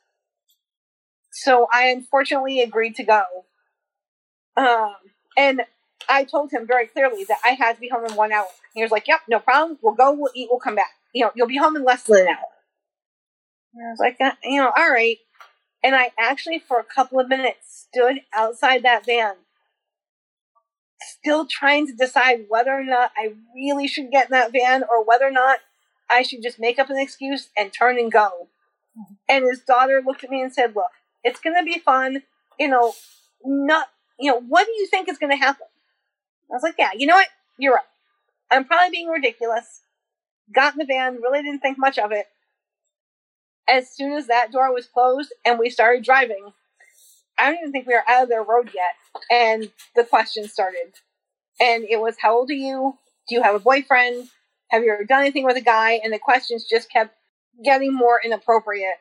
so 1.33 1.67
I 1.73 1.89
unfortunately 1.89 2.61
agreed 2.61 2.95
to 2.97 3.05
go. 3.05 3.23
Um, 4.57 4.95
and 5.37 5.63
I 6.09 6.25
told 6.25 6.53
him 6.53 6.67
very 6.67 6.87
clearly 6.87 7.25
that 7.25 7.39
I 7.43 7.51
had 7.51 7.75
to 7.75 7.81
be 7.81 7.89
home 7.89 8.05
in 8.05 8.15
one 8.15 8.33
hour. 8.33 8.47
He 8.75 8.83
was 8.83 8.91
like, 8.91 9.09
"Yep, 9.09 9.21
no 9.29 9.41
problem. 9.41 9.79
We'll 9.83 9.95
go. 9.95 10.13
We'll 10.13 10.33
eat. 10.35 10.49
We'll 10.51 10.61
come 10.61 10.75
back. 10.75 10.93
You 11.15 11.25
know, 11.25 11.33
you'll 11.35 11.49
be 11.49 11.57
home 11.57 11.75
in 11.77 11.85
less 11.85 12.05
than 12.05 12.21
an 12.21 12.29
hour." 12.29 12.53
And 13.75 13.87
I 13.87 13.91
was 13.91 13.99
like, 13.99 14.19
uh, 14.21 14.33
"You 14.45 14.59
know, 14.59 14.73
all 14.77 14.91
right." 14.91 15.19
And 15.83 15.97
I 15.97 16.13
actually, 16.19 16.59
for 16.59 16.79
a 16.79 16.85
couple 16.85 17.19
of 17.19 17.29
minutes, 17.29 17.87
stood 17.91 18.21
outside 18.33 18.83
that 18.83 19.07
van, 19.07 19.35
still 21.01 21.47
trying 21.47 21.87
to 21.87 21.95
decide 21.95 22.47
whether 22.49 22.73
or 22.73 22.85
not 22.85 23.11
I 23.17 23.35
really 23.55 23.89
should 23.89 24.11
get 24.11 24.27
in 24.27 24.33
that 24.33 24.53
van 24.53 24.85
or 24.89 25.03
whether 25.03 25.27
or 25.27 25.31
not 25.31 25.59
I 26.13 26.23
should 26.23 26.43
just 26.43 26.61
make 26.61 26.79
up 26.79 26.91
an 26.91 26.99
excuse 26.99 27.49
and 27.57 27.73
turn 27.73 27.99
and 27.99 28.13
go. 28.13 28.49
And 29.29 29.45
his 29.47 29.61
daughter 29.61 30.03
looked 30.05 30.23
at 30.23 30.31
me 30.31 30.43
and 30.43 30.53
said, 30.53 30.77
Look, 30.77 30.93
it's 31.25 31.41
going 31.41 31.57
to 31.57 31.65
be 31.65 31.79
fun. 31.79 32.23
You 32.61 32.69
know, 32.69 32.93
not, 33.45 33.89
you 34.21 34.31
know, 34.31 34.41
what 34.41 34.67
do 34.67 34.73
you 34.73 34.87
think 34.87 35.09
is 35.09 35.19
going 35.19 35.31
to 35.31 35.37
happen? 35.37 35.67
I 36.51 36.55
was 36.55 36.63
like, 36.63 36.75
Yeah, 36.79 36.91
you 36.95 37.07
know 37.07 37.15
what? 37.15 37.29
You're 37.59 37.75
right. 37.75 37.85
I'm 38.51 38.67
probably 38.67 38.91
being 38.91 39.09
ridiculous. 39.09 39.81
Got 40.55 40.75
in 40.75 40.81
the 40.81 40.85
van, 40.85 41.17
really 41.23 41.43
didn't 41.43 41.61
think 41.61 41.79
much 41.79 41.99
of 41.99 42.13
it. 42.13 42.27
As 43.67 43.89
soon 43.89 44.13
as 44.13 44.27
that 44.27 44.53
door 44.53 44.73
was 44.73 44.87
closed 44.87 45.33
and 45.47 45.59
we 45.59 45.71
started 45.71 46.05
driving, 46.05 46.53
I 47.39 47.47
don't 47.47 47.61
even 47.61 47.73
think 47.73 47.87
we 47.87 47.95
were 47.95 48.05
out 48.07 48.25
of 48.25 48.29
their 48.29 48.43
road 48.43 48.71
yet. 48.75 48.95
And 49.31 49.71
the 49.97 50.05
question 50.05 50.47
started. 50.49 50.95
And 51.59 51.85
it 51.89 52.01
was, 52.01 52.17
How 52.21 52.37
old 52.37 52.51
are 52.51 52.55
you? 52.55 52.99
Do 53.29 53.35
you 53.37 53.43
have 53.43 53.55
a 53.55 53.61
boyfriend? 53.61 54.29
Have 54.73 54.83
you 54.83 54.93
ever 54.93 55.05
done 55.05 55.21
anything 55.21 55.45
with 55.45 55.59
a 55.59 55.63
guy? 55.63 56.01
And 56.03 56.13
the 56.13 56.19
questions 56.19 56.65
just 56.69 56.91
kept 56.91 57.15
getting 57.63 57.95
more 57.95 58.19
inappropriate 58.25 58.97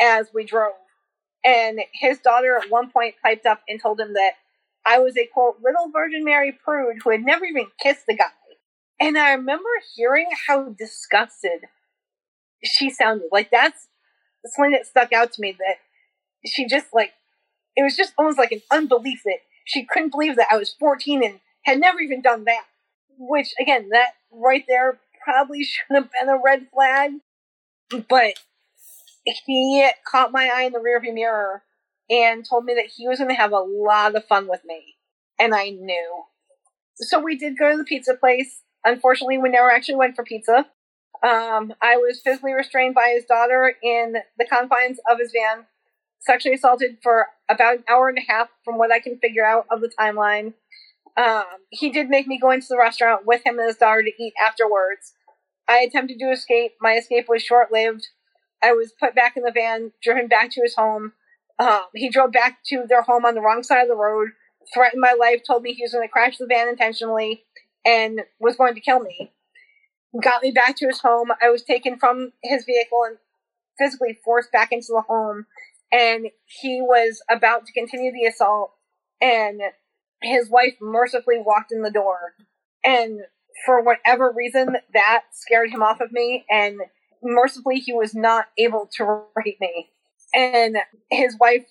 as 0.00 0.28
we 0.32 0.44
drove. 0.44 0.74
And 1.44 1.80
his 1.92 2.20
daughter 2.20 2.56
at 2.56 2.70
one 2.70 2.90
point 2.90 3.16
piped 3.20 3.44
up 3.44 3.60
and 3.68 3.80
told 3.82 3.98
him 3.98 4.14
that 4.14 4.32
I 4.86 5.00
was 5.00 5.16
a 5.16 5.26
quote, 5.26 5.56
little 5.62 5.90
Virgin 5.90 6.24
Mary 6.24 6.52
prude 6.52 6.98
who 7.02 7.10
had 7.10 7.22
never 7.22 7.44
even 7.44 7.66
kissed 7.82 8.06
the 8.06 8.16
guy. 8.16 8.30
And 9.00 9.18
I 9.18 9.32
remember 9.32 9.68
hearing 9.96 10.28
how 10.46 10.68
disgusted 10.78 11.66
she 12.62 12.88
sounded. 12.88 13.30
Like 13.32 13.50
that's 13.50 13.88
something 14.46 14.72
that 14.72 14.86
stuck 14.86 15.12
out 15.12 15.32
to 15.32 15.40
me 15.40 15.56
that 15.58 15.76
she 16.46 16.66
just 16.68 16.86
like 16.92 17.12
it 17.76 17.82
was 17.82 17.96
just 17.96 18.12
almost 18.16 18.38
like 18.38 18.52
an 18.52 18.62
unbelief 18.70 19.22
that 19.24 19.38
she 19.64 19.86
couldn't 19.86 20.12
believe 20.12 20.36
that 20.36 20.48
I 20.52 20.56
was 20.56 20.74
14 20.78 21.24
and 21.24 21.40
had 21.64 21.80
never 21.80 22.00
even 22.00 22.22
done 22.22 22.44
that. 22.44 22.64
Which, 23.22 23.52
again, 23.60 23.90
that 23.90 24.14
right 24.32 24.64
there 24.66 24.98
probably 25.22 25.62
should 25.64 25.94
have 25.94 26.08
been 26.10 26.28
a 26.28 26.40
red 26.42 26.68
flag. 26.72 27.12
But 28.08 28.34
he 29.46 29.88
caught 30.10 30.32
my 30.32 30.48
eye 30.48 30.62
in 30.62 30.72
the 30.72 30.78
rearview 30.78 31.12
mirror 31.12 31.62
and 32.08 32.44
told 32.48 32.64
me 32.64 32.74
that 32.74 32.90
he 32.96 33.06
was 33.06 33.18
going 33.18 33.30
to 33.30 33.36
have 33.36 33.52
a 33.52 33.58
lot 33.58 34.14
of 34.14 34.24
fun 34.24 34.48
with 34.48 34.62
me. 34.64 34.96
And 35.38 35.54
I 35.54 35.70
knew. 35.70 36.22
So 36.96 37.20
we 37.20 37.36
did 37.36 37.58
go 37.58 37.70
to 37.70 37.78
the 37.78 37.84
pizza 37.84 38.14
place. 38.14 38.62
Unfortunately, 38.84 39.38
we 39.38 39.48
never 39.48 39.70
actually 39.70 39.96
went 39.96 40.16
for 40.16 40.24
pizza. 40.24 40.66
Um, 41.22 41.74
I 41.82 41.96
was 41.96 42.20
physically 42.24 42.52
restrained 42.52 42.94
by 42.94 43.12
his 43.14 43.24
daughter 43.26 43.74
in 43.82 44.14
the 44.38 44.46
confines 44.46 44.98
of 45.10 45.18
his 45.18 45.32
van 45.32 45.66
sexually 46.20 46.54
assaulted 46.54 46.98
for 47.02 47.26
about 47.48 47.78
an 47.78 47.84
hour 47.88 48.08
and 48.08 48.18
a 48.18 48.32
half, 48.32 48.48
from 48.64 48.78
what 48.78 48.92
I 48.92 49.00
can 49.00 49.18
figure 49.18 49.44
out 49.44 49.66
of 49.70 49.80
the 49.80 49.90
timeline. 49.98 50.54
Um, 51.16 51.44
he 51.70 51.90
did 51.90 52.08
make 52.08 52.26
me 52.26 52.38
go 52.38 52.50
into 52.50 52.66
the 52.68 52.78
restaurant 52.78 53.26
with 53.26 53.44
him 53.44 53.58
and 53.58 53.66
his 53.66 53.76
daughter 53.76 54.02
to 54.02 54.22
eat 54.22 54.32
afterwards. 54.44 55.12
I 55.68 55.80
attempted 55.80 56.18
to 56.18 56.30
escape. 56.30 56.72
My 56.80 56.94
escape 56.94 57.26
was 57.28 57.42
short 57.42 57.72
lived. 57.72 58.06
I 58.62 58.72
was 58.72 58.92
put 58.98 59.14
back 59.14 59.36
in 59.36 59.42
the 59.42 59.52
van, 59.52 59.92
driven 60.02 60.28
back 60.28 60.50
to 60.52 60.62
his 60.62 60.74
home. 60.74 61.12
Um, 61.58 61.82
he 61.94 62.08
drove 62.08 62.32
back 62.32 62.58
to 62.66 62.84
their 62.88 63.02
home 63.02 63.24
on 63.24 63.34
the 63.34 63.40
wrong 63.40 63.62
side 63.62 63.82
of 63.82 63.88
the 63.88 63.94
road, 63.94 64.28
threatened 64.72 65.00
my 65.00 65.14
life, 65.18 65.40
told 65.46 65.62
me 65.62 65.72
he 65.72 65.82
was 65.82 65.92
going 65.92 66.06
to 66.06 66.12
crash 66.12 66.38
the 66.38 66.46
van 66.46 66.68
intentionally, 66.68 67.44
and 67.84 68.22
was 68.38 68.56
going 68.56 68.74
to 68.74 68.80
kill 68.80 69.00
me. 69.00 69.32
Got 70.22 70.42
me 70.42 70.50
back 70.50 70.76
to 70.76 70.86
his 70.86 71.00
home. 71.00 71.30
I 71.40 71.50
was 71.50 71.62
taken 71.62 71.98
from 71.98 72.32
his 72.42 72.64
vehicle 72.64 73.04
and 73.06 73.18
physically 73.78 74.18
forced 74.24 74.52
back 74.52 74.72
into 74.72 74.88
the 74.88 75.02
home 75.06 75.46
and 75.92 76.26
he 76.44 76.80
was 76.80 77.22
about 77.30 77.66
to 77.66 77.72
continue 77.72 78.12
the 78.12 78.26
assault 78.26 78.72
and 79.20 79.60
his 80.22 80.50
wife 80.50 80.74
mercifully 80.80 81.38
walked 81.38 81.72
in 81.72 81.82
the 81.82 81.90
door. 81.90 82.34
And 82.84 83.20
for 83.64 83.82
whatever 83.82 84.32
reason 84.34 84.76
that 84.94 85.22
scared 85.32 85.70
him 85.70 85.82
off 85.82 86.00
of 86.00 86.12
me. 86.12 86.44
And 86.50 86.80
mercifully 87.22 87.76
he 87.76 87.92
was 87.92 88.14
not 88.14 88.46
able 88.58 88.88
to 88.96 89.24
rape 89.34 89.58
me. 89.60 89.90
And 90.34 90.76
his 91.10 91.36
wife 91.38 91.64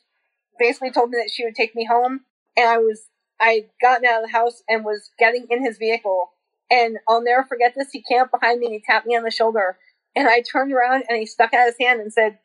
basically 0.57 0.91
told 0.91 1.09
me 1.09 1.17
that 1.17 1.31
she 1.33 1.45
would 1.45 1.55
take 1.55 1.75
me 1.75 1.85
home. 1.85 2.21
And 2.57 2.67
i 2.67 2.77
was 2.77 3.07
i 3.39 3.61
would 3.61 3.69
gotten 3.81 4.05
out 4.05 4.23
of 4.23 4.29
the 4.29 4.37
house 4.37 4.63
and 4.67 4.83
was 4.83 5.11
getting 5.17 5.47
in 5.49 5.63
his 5.63 5.77
vehicle. 5.77 6.31
And 6.69 6.97
i'll 7.07 7.23
never 7.23 7.45
forget 7.47 7.73
this. 7.75 7.89
He 7.91 8.03
came 8.07 8.21
up 8.21 8.31
behind 8.31 8.59
me 8.59 8.67
and 8.67 8.73
he 8.73 8.83
tapped 8.85 9.07
me 9.07 9.15
on 9.15 9.23
the 9.23 9.31
shoulder. 9.31 9.77
And 10.15 10.27
i 10.27 10.41
turned 10.41 10.73
around 10.73 11.03
and 11.07 11.17
he 11.17 11.25
stuck 11.25 11.53
out 11.53 11.67
his 11.67 11.75
hand 11.79 12.01
and 12.01 12.11
said 12.11 12.39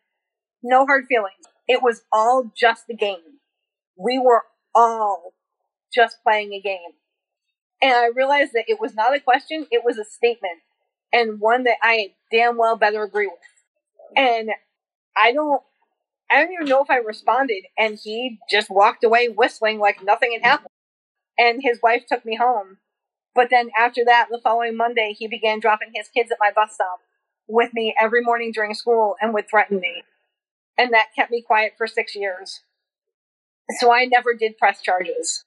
no 0.63 0.87
hard 0.87 1.05
feelings. 1.09 1.35
It 1.67 1.83
was 1.83 2.03
all 2.13 2.53
just 2.57 2.85
a 2.91 2.95
game. 2.95 3.41
We 3.99 4.19
were 4.19 4.43
all 4.75 5.34
just 5.95 6.23
playing 6.23 6.53
a 6.55 6.61
game. 6.61 6.93
And 7.83 7.93
I 7.95 8.07
realized 8.15 8.53
that 8.55 8.65
it 8.69 8.81
was 8.81 8.95
not 8.95 9.15
a 9.15 9.21
question, 9.21 9.67
it 9.71 9.85
was 9.85 9.99
a 9.99 10.05
statement. 10.05 10.61
And 11.13 11.41
one 11.41 11.65
that 11.65 11.77
I 11.83 12.15
damn 12.33 12.57
well 12.57 12.77
better 12.77 13.03
agree 13.03 13.27
with. 13.29 13.39
And 14.17 14.51
I 15.17 15.33
don't 15.33 15.63
I 16.31 16.43
don't 16.43 16.53
even 16.53 16.69
know 16.69 16.83
if 16.83 16.91
I 16.91 16.99
responded 16.99 17.65
and 17.79 17.99
he 18.03 18.41
just 18.51 18.71
walked 18.71 19.05
away 19.05 19.29
whistling 19.29 19.79
like 19.79 20.03
nothing 20.05 20.33
had 20.33 20.43
happened. 20.43 20.71
And 21.39 21.61
his 21.63 21.81
wife 21.83 22.05
took 22.09 22.25
me 22.25 22.37
home. 22.37 22.79
But 23.35 23.51
then 23.51 23.71
after 23.79 24.05
that, 24.07 24.29
the 24.31 24.41
following 24.43 24.77
Monday, 24.77 25.15
he 25.19 25.29
began 25.29 25.61
dropping 25.61 25.93
his 25.95 26.09
kids 26.09 26.33
at 26.33 26.39
my 26.41 26.53
bus 26.53 26.75
stop 26.75 27.01
with 27.49 27.75
me 27.75 27.95
every 28.01 28.23
morning 28.23 28.53
during 28.53 28.75
school 28.75 29.17
and 29.21 29.35
would 29.35 29.49
threaten 29.51 29.81
me 29.81 30.03
and 30.79 30.93
that 30.93 31.15
kept 31.15 31.31
me 31.31 31.43
quiet 31.43 31.75
for 31.79 31.87
six 31.87 32.15
years. 32.15 32.63
So 33.79 33.93
I 33.93 34.07
never 34.07 34.33
did 34.35 34.57
press 34.57 34.81
charges. 34.81 35.45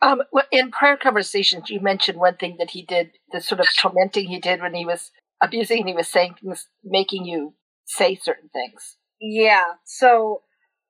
Um, 0.00 0.22
in 0.52 0.70
prior 0.70 0.96
conversations, 0.96 1.70
you 1.70 1.80
mentioned 1.80 2.18
one 2.18 2.36
thing 2.36 2.56
that 2.58 2.70
he 2.70 2.82
did, 2.82 3.12
the 3.32 3.40
sort 3.40 3.60
of 3.60 3.66
tormenting 3.76 4.26
he 4.26 4.38
did 4.38 4.62
when 4.62 4.74
he 4.74 4.86
was 4.86 5.10
abusing 5.42 5.80
and 5.80 5.88
he 5.88 5.94
was 5.94 6.08
saying 6.08 6.34
things, 6.40 6.68
making 6.84 7.24
you 7.24 7.54
say 7.84 8.14
certain 8.14 8.48
things. 8.52 8.96
Yeah. 9.20 9.64
So 9.84 10.42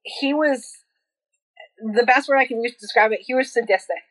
he 0.02 0.34
was 0.34 0.70
the 1.94 2.04
best 2.04 2.28
word 2.28 2.38
I 2.38 2.46
can 2.46 2.62
use 2.62 2.72
to 2.72 2.80
describe 2.80 3.12
it. 3.12 3.20
He 3.22 3.34
was 3.34 3.52
sadistic, 3.52 4.02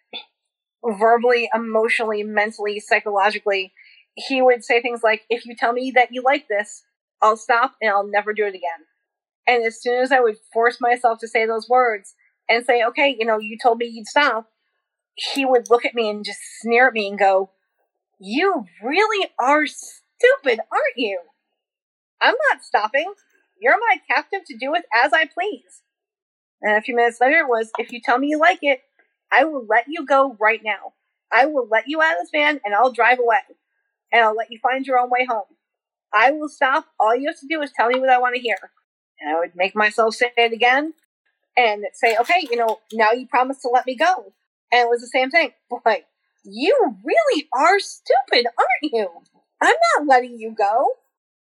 verbally, 0.83 1.49
emotionally, 1.53 2.23
mentally, 2.23 2.79
psychologically. 2.79 3.73
He 4.15 4.41
would 4.41 4.63
say 4.63 4.81
things 4.81 5.01
like, 5.03 5.25
"If 5.29 5.45
you 5.45 5.55
tell 5.55 5.73
me 5.73 5.91
that 5.91 6.09
you 6.11 6.23
like 6.23 6.47
this, 6.47 6.83
I'll 7.21 7.37
stop 7.37 7.75
and 7.81 7.91
I'll 7.91 8.07
never 8.07 8.33
do 8.33 8.45
it 8.45 8.55
again." 8.55 8.87
And 9.45 9.63
as 9.63 9.81
soon 9.81 10.01
as 10.01 10.11
I 10.11 10.19
would 10.19 10.37
force 10.51 10.81
myself 10.81 11.19
to 11.19 11.27
say 11.27 11.45
those 11.45 11.69
words 11.69 12.15
and 12.49 12.65
say, 12.65 12.83
okay, 12.83 13.15
you 13.17 13.25
know, 13.25 13.39
you 13.39 13.57
told 13.61 13.77
me 13.77 13.85
you'd 13.85 14.07
stop, 14.07 14.47
he 15.17 15.45
would 15.45 15.69
look 15.69 15.85
at 15.85 15.95
me 15.95 16.09
and 16.09 16.23
just 16.23 16.39
sneer 16.59 16.87
at 16.87 16.93
me 16.93 17.07
and 17.07 17.17
go, 17.17 17.49
You 18.19 18.65
really 18.83 19.29
are 19.39 19.65
stupid, 19.65 20.59
aren't 20.71 20.97
you? 20.97 21.19
I'm 22.21 22.35
not 22.51 22.63
stopping. 22.63 23.13
You're 23.59 23.77
my 23.79 23.97
captive 24.07 24.41
to 24.47 24.57
do 24.57 24.71
with 24.71 24.83
as 24.93 25.13
I 25.13 25.25
please. 25.25 25.81
And 26.61 26.77
a 26.77 26.81
few 26.81 26.95
minutes 26.95 27.19
later 27.19 27.39
it 27.39 27.47
was, 27.47 27.71
If 27.79 27.91
you 27.91 27.99
tell 27.99 28.19
me 28.19 28.27
you 28.27 28.39
like 28.39 28.59
it, 28.61 28.81
I 29.31 29.43
will 29.43 29.65
let 29.67 29.85
you 29.87 30.05
go 30.05 30.37
right 30.39 30.61
now. 30.63 30.93
I 31.31 31.45
will 31.45 31.67
let 31.69 31.87
you 31.87 32.01
out 32.01 32.13
of 32.13 32.19
this 32.21 32.29
van 32.31 32.61
and 32.63 32.73
I'll 32.73 32.91
drive 32.91 33.19
away. 33.19 33.39
And 34.11 34.23
I'll 34.23 34.35
let 34.35 34.51
you 34.51 34.59
find 34.59 34.85
your 34.85 34.99
own 34.99 35.09
way 35.09 35.25
home. 35.25 35.43
I 36.13 36.31
will 36.31 36.47
stop. 36.47 36.85
All 36.99 37.15
you 37.15 37.27
have 37.27 37.39
to 37.39 37.47
do 37.49 37.61
is 37.61 37.71
tell 37.75 37.89
me 37.89 37.99
what 37.99 38.09
I 38.09 38.19
want 38.19 38.35
to 38.35 38.41
hear. 38.41 38.57
And 39.19 39.35
I 39.35 39.39
would 39.39 39.55
make 39.55 39.75
myself 39.75 40.15
say 40.15 40.31
it 40.37 40.53
again 40.53 40.93
and 41.57 41.83
say, 41.93 42.15
okay, 42.21 42.47
you 42.49 42.55
know, 42.55 42.79
now 42.93 43.11
you 43.11 43.27
promised 43.27 43.63
to 43.63 43.69
let 43.69 43.85
me 43.85 43.95
go. 43.95 44.31
And 44.71 44.81
it 44.81 44.89
was 44.89 45.01
the 45.01 45.07
same 45.07 45.29
thing. 45.29 45.51
Boy, 45.69 46.03
you 46.43 46.95
really 47.03 47.47
are 47.53 47.79
stupid, 47.79 48.45
aren't 48.57 48.93
you? 48.93 49.09
I'm 49.61 49.75
not 49.97 50.07
letting 50.07 50.37
you 50.37 50.53
go. 50.57 50.91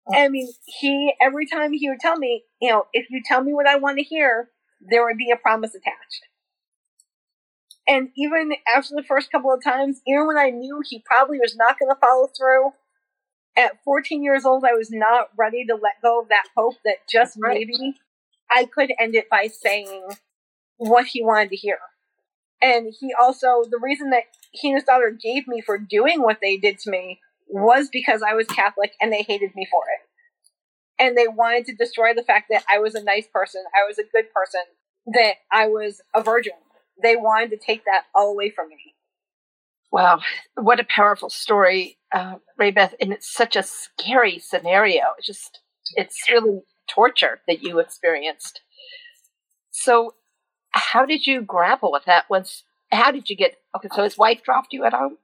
Oh. 0.08 0.16
I 0.16 0.28
mean, 0.30 0.50
he, 0.66 1.14
every 1.22 1.46
time 1.46 1.74
he 1.74 1.90
would 1.90 2.00
tell 2.00 2.18
me, 2.18 2.44
you 2.62 2.70
know, 2.70 2.86
if 2.94 3.10
you 3.10 3.22
tell 3.24 3.44
me 3.44 3.54
what 3.54 3.68
I 3.68 3.78
want 3.78 3.98
to 3.98 4.04
hear, 4.04 4.50
there 4.82 5.06
would 5.06 5.18
be 5.18 5.32
a 5.32 5.38
promise 5.38 5.76
attached. 5.76 6.26
And 7.88 8.10
even 8.16 8.54
after 8.74 8.96
the 8.96 9.04
first 9.04 9.32
couple 9.32 9.54
of 9.54 9.64
times, 9.64 10.02
even 10.08 10.28
when 10.28 10.38
I 10.38 10.50
knew 10.50 10.82
he 10.88 11.04
probably 11.06 11.40
was 11.40 11.56
not 11.56 11.80
going 11.80 11.90
to 11.90 12.00
follow 12.00 12.28
through, 12.28 12.72
at 13.58 13.84
14 13.84 14.24
years 14.24 14.46
old, 14.46 14.64
I 14.64 14.74
was 14.74 14.92
not 14.92 15.30
ready 15.38 15.66
to 15.66 15.74
let 15.76 16.02
go 16.02 16.22
of 16.22 16.30
that 16.30 16.46
hope 16.56 16.76
that 16.86 17.08
just 17.10 17.38
right. 17.40 17.54
maybe 17.54 17.96
I 18.50 18.66
could 18.66 18.92
end 19.00 19.16
it 19.16 19.30
by 19.30 19.48
saying 19.48 20.02
what 20.78 21.08
he 21.08 21.24
wanted 21.24 21.50
to 21.50 21.56
hear. 21.56 21.80
And 22.62 22.94
he 23.00 23.14
also, 23.20 23.64
the 23.70 23.80
reason 23.82 24.12
that 24.12 24.24
he 24.52 24.70
and 24.70 24.78
his 24.78 24.84
daughter 24.84 25.10
gave 25.10 25.48
me 25.48 25.62
for 25.62 25.78
doing 25.78 26.22
what 26.22 26.40
they 26.42 26.58
did 26.58 26.78
to 26.80 26.92
me 26.92 27.20
was 27.48 27.90
because 27.92 28.22
I 28.22 28.34
was 28.34 28.48
Catholic 28.48 28.94
and 29.02 29.12
they 29.12 29.24
hated 29.24 29.56
me 29.56 29.68
for 29.70 29.82
it. 29.94 31.04
And 31.04 31.18
they 31.18 31.28
wanted 31.28 31.66
to 31.66 31.76
destroy 31.76 32.14
the 32.14 32.24
fact 32.24 32.48
that 32.52 32.64
I 32.72 32.80
was 32.80 32.94
a 32.94 33.04
nice 33.04 33.28
person, 33.34 33.64
I 33.74 33.88
was 33.88 33.98
a 33.98 34.04
good 34.04 34.32
person, 34.34 34.62
that 35.08 35.36
I 35.52 35.68
was 35.68 36.02
a 36.14 36.22
virgin. 36.22 36.54
They 37.02 37.16
wanted 37.16 37.50
to 37.52 37.58
take 37.58 37.86
that 37.86 38.04
all 38.14 38.32
away 38.32 38.52
from 38.52 38.70
me. 38.70 38.94
Wow, 39.92 40.22
what 40.56 40.80
a 40.80 40.86
powerful 40.86 41.30
story, 41.30 41.98
uh, 42.14 42.36
Ray 42.58 42.72
Beth, 42.72 42.94
and 43.02 43.12
it's 43.12 43.34
such 43.34 43.56
a 43.56 43.64
scary 43.64 44.40
scenario. 44.40 45.02
It's 45.18 45.28
just, 45.28 45.60
it's 45.96 46.30
really 46.30 46.62
torture 46.88 47.42
that 47.48 47.64
you 47.64 47.80
experienced. 47.80 48.62
So, 49.72 50.14
how 50.92 51.06
did 51.06 51.26
you 51.26 51.42
grapple 51.42 51.92
with 51.92 52.06
that 52.06 52.30
once 52.30 52.64
how 52.92 53.12
did 53.12 53.30
you 53.30 53.36
get? 53.36 53.56
Okay, 53.76 53.88
so 53.94 54.04
his 54.04 54.18
wife 54.18 54.44
dropped 54.44 54.74
you 54.74 54.84
at 54.84 54.94
home. 54.94 55.18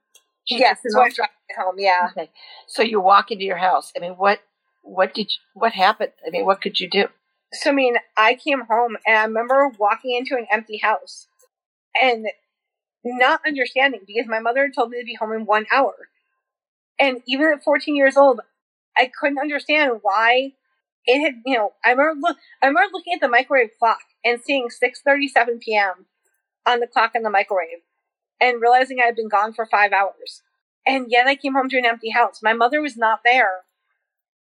She 0.45 0.59
yes, 0.59 0.79
his 0.83 0.95
wife 0.95 1.15
dropped 1.15 1.33
me 1.49 1.55
at 1.55 1.63
home. 1.63 1.75
Yeah. 1.77 2.07
Okay, 2.11 2.29
so 2.67 2.81
you 2.81 3.01
walk 3.01 3.31
into 3.31 3.43
your 3.43 3.57
house. 3.57 3.91
I 3.95 3.99
mean, 3.99 4.13
what 4.13 4.39
what 4.83 5.13
did 5.13 5.31
you, 5.31 5.37
what 5.53 5.73
happened? 5.73 6.13
I 6.25 6.29
mean, 6.29 6.45
what 6.45 6.61
could 6.61 6.79
you 6.79 6.89
do? 6.89 7.07
So 7.53 7.71
I 7.71 7.73
mean, 7.73 7.97
I 8.15 8.35
came 8.35 8.61
home 8.69 8.95
and 9.05 9.17
I 9.17 9.23
remember 9.25 9.71
walking 9.77 10.15
into 10.15 10.35
an 10.35 10.47
empty 10.51 10.77
house 10.77 11.27
and 12.01 12.27
not 13.03 13.41
understanding 13.45 14.01
because 14.07 14.27
my 14.27 14.39
mother 14.39 14.71
told 14.73 14.91
me 14.91 14.99
to 14.99 15.05
be 15.05 15.15
home 15.15 15.33
in 15.33 15.45
one 15.45 15.65
hour. 15.73 15.93
And 16.99 17.21
even 17.27 17.51
at 17.53 17.63
14 17.63 17.95
years 17.95 18.17
old, 18.17 18.39
I 18.97 19.11
couldn't 19.19 19.37
understand 19.37 19.99
why 20.01 20.53
it 21.07 21.21
had, 21.21 21.35
you 21.45 21.57
know, 21.57 21.73
I 21.83 21.91
remember 21.91 22.19
look, 22.19 22.37
I 22.61 22.67
remember 22.67 22.91
looking 22.93 23.13
at 23.13 23.21
the 23.21 23.29
microwave 23.29 23.71
clock 23.79 24.01
and 24.23 24.41
seeing 24.41 24.67
6:37 24.69 25.61
p.m. 25.61 26.05
on 26.65 26.79
the 26.81 26.87
clock 26.87 27.11
in 27.15 27.23
the 27.23 27.29
microwave 27.29 27.81
and 28.39 28.61
realizing 28.61 28.99
I 29.01 29.05
had 29.05 29.15
been 29.15 29.29
gone 29.29 29.53
for 29.53 29.65
5 29.65 29.91
hours. 29.93 30.43
And 30.85 31.07
yet 31.09 31.27
I 31.27 31.35
came 31.35 31.53
home 31.53 31.69
to 31.69 31.77
an 31.77 31.85
empty 31.85 32.11
house. 32.11 32.39
My 32.41 32.53
mother 32.53 32.81
was 32.81 32.95
not 32.95 33.21
there, 33.25 33.63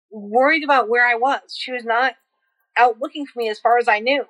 worried 0.09 0.63
about 0.63 0.89
where 0.89 1.05
I 1.05 1.15
was. 1.15 1.55
She 1.55 1.71
was 1.71 1.83
not 1.83 2.15
out 2.77 2.99
looking 2.99 3.25
for 3.25 3.39
me 3.39 3.49
as 3.49 3.59
far 3.59 3.77
as 3.77 3.87
I 3.87 3.99
knew. 3.99 4.25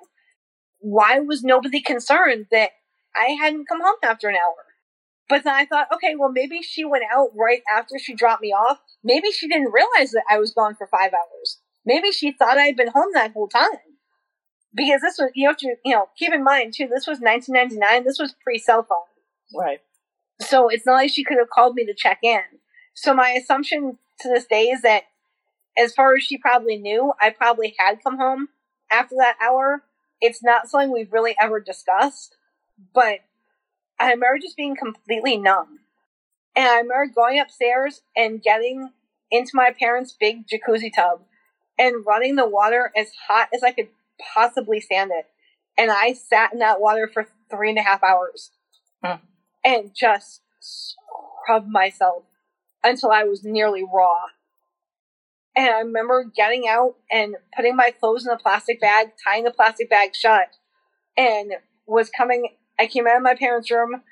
Why 0.80 1.18
was 1.20 1.42
nobody 1.42 1.80
concerned 1.80 2.46
that 2.50 2.72
I 3.16 3.36
hadn't 3.40 3.68
come 3.68 3.80
home 3.80 3.96
after 4.02 4.28
an 4.28 4.36
hour? 4.36 4.64
But 5.28 5.44
then 5.44 5.54
I 5.54 5.64
thought, 5.64 5.88
okay, 5.94 6.14
well, 6.18 6.30
maybe 6.30 6.60
she 6.60 6.84
went 6.84 7.04
out 7.10 7.30
right 7.34 7.62
after 7.74 7.98
she 7.98 8.14
dropped 8.14 8.42
me 8.42 8.48
off. 8.48 8.80
Maybe 9.02 9.30
she 9.30 9.48
didn't 9.48 9.72
realize 9.72 10.10
that 10.10 10.24
I 10.28 10.38
was 10.38 10.52
gone 10.52 10.74
for 10.74 10.86
five 10.86 11.12
hours. 11.14 11.60
Maybe 11.86 12.10
she 12.10 12.32
thought 12.32 12.58
I 12.58 12.64
had 12.64 12.76
been 12.76 12.88
home 12.88 13.10
that 13.12 13.32
whole 13.32 13.48
time. 13.48 13.78
Because 14.74 15.02
this 15.02 15.18
was, 15.18 15.30
you 15.34 15.46
have 15.48 15.56
to, 15.58 15.76
you 15.84 15.94
know, 15.94 16.08
keep 16.18 16.32
in 16.32 16.42
mind 16.42 16.74
too, 16.74 16.88
this 16.88 17.06
was 17.06 17.20
1999. 17.20 18.04
This 18.04 18.18
was 18.18 18.34
pre 18.42 18.58
cell 18.58 18.82
phone. 18.82 18.98
Right. 19.54 19.80
So 20.40 20.68
it's 20.68 20.84
not 20.84 20.94
like 20.94 21.10
she 21.10 21.22
could 21.24 21.38
have 21.38 21.50
called 21.50 21.74
me 21.74 21.84
to 21.86 21.94
check 21.94 22.18
in. 22.22 22.40
So 22.92 23.14
my 23.14 23.30
assumption 23.30 23.98
to 24.20 24.28
this 24.28 24.46
day 24.46 24.64
is 24.64 24.82
that 24.82 25.04
as 25.76 25.92
far 25.92 26.14
as 26.16 26.24
she 26.24 26.38
probably 26.38 26.76
knew, 26.76 27.12
I 27.20 27.30
probably 27.30 27.74
had 27.78 28.02
come 28.02 28.18
home 28.18 28.48
after 28.90 29.14
that 29.18 29.36
hour. 29.42 29.82
It's 30.20 30.42
not 30.42 30.68
something 30.68 30.92
we've 30.92 31.12
really 31.12 31.36
ever 31.40 31.60
discussed, 31.60 32.36
but 32.94 33.20
I 33.98 34.10
remember 34.10 34.38
just 34.40 34.56
being 34.56 34.76
completely 34.76 35.36
numb. 35.36 35.80
And 36.56 36.66
I 36.66 36.76
remember 36.76 37.12
going 37.14 37.40
upstairs 37.40 38.02
and 38.16 38.42
getting 38.42 38.90
into 39.30 39.52
my 39.54 39.74
parents' 39.76 40.16
big 40.18 40.46
jacuzzi 40.46 40.90
tub 40.94 41.22
and 41.78 42.06
running 42.06 42.36
the 42.36 42.48
water 42.48 42.92
as 42.96 43.08
hot 43.28 43.48
as 43.52 43.62
I 43.62 43.72
could 43.72 43.88
possibly 44.34 44.80
stand 44.80 45.10
it. 45.14 45.26
And 45.76 45.90
I 45.90 46.12
sat 46.12 46.52
in 46.52 46.60
that 46.60 46.80
water 46.80 47.10
for 47.12 47.26
three 47.50 47.70
and 47.70 47.78
a 47.78 47.82
half 47.82 48.02
hours 48.02 48.50
and 49.64 49.90
just 49.94 50.42
scrubbed 50.60 51.68
myself 51.68 52.24
until 52.82 53.10
I 53.10 53.24
was 53.24 53.44
nearly 53.44 53.82
raw. 53.82 54.26
And 55.56 55.68
I 55.68 55.80
remember 55.80 56.24
getting 56.24 56.68
out 56.68 56.96
and 57.10 57.36
putting 57.54 57.76
my 57.76 57.90
clothes 57.90 58.26
in 58.26 58.32
a 58.32 58.38
plastic 58.38 58.80
bag, 58.80 59.12
tying 59.24 59.44
the 59.44 59.50
plastic 59.50 59.88
bag 59.88 60.14
shut, 60.14 60.56
and 61.16 61.52
was 61.86 62.10
coming. 62.10 62.56
I 62.78 62.86
came 62.86 63.06
out 63.06 63.16
of 63.16 63.22
my 63.22 63.34
parents' 63.34 63.70
room, 63.70 64.02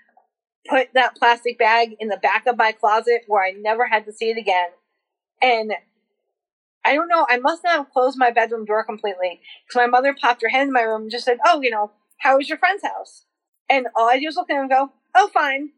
put 0.69 0.89
that 0.95 1.17
plastic 1.17 1.59
bag 1.59 1.97
in 1.99 2.09
the 2.09 2.17
back 2.17 2.47
of 2.47 2.57
my 2.57 2.73
closet 2.73 3.23
where 3.27 3.45
I 3.45 3.51
never 3.51 3.87
had 3.87 4.05
to 4.07 4.13
see 4.13 4.31
it 4.31 4.39
again. 4.39 4.69
And 5.41 5.73
I 6.85 6.95
don't 6.95 7.09
know, 7.09 7.27
I 7.29 7.39
must 7.39 7.63
not 7.65 7.77
have 7.77 7.91
closed 7.91 8.19
my 8.19 8.31
bedroom 8.31 8.65
door 8.65 8.85
completely 8.85 9.41
because 9.67 9.77
my 9.77 9.87
mother 9.87 10.15
popped 10.19 10.43
her 10.43 10.49
head 10.49 10.67
in 10.67 10.73
my 10.73 10.83
room 10.83 11.03
and 11.03 11.11
just 11.11 11.25
said, 11.25 11.39
Oh, 11.47 11.61
you 11.63 11.71
know, 11.71 11.93
how 12.19 12.37
was 12.37 12.49
your 12.49 12.59
friend's 12.59 12.83
house? 12.83 13.25
And 13.71 13.87
all 13.97 14.09
I 14.09 14.19
did 14.19 14.27
was 14.27 14.37
look 14.37 14.51
at 14.51 14.57
him 14.57 14.63
and 14.63 14.71
go, 14.71 14.93
Oh, 15.15 15.31
fine. 15.33 15.71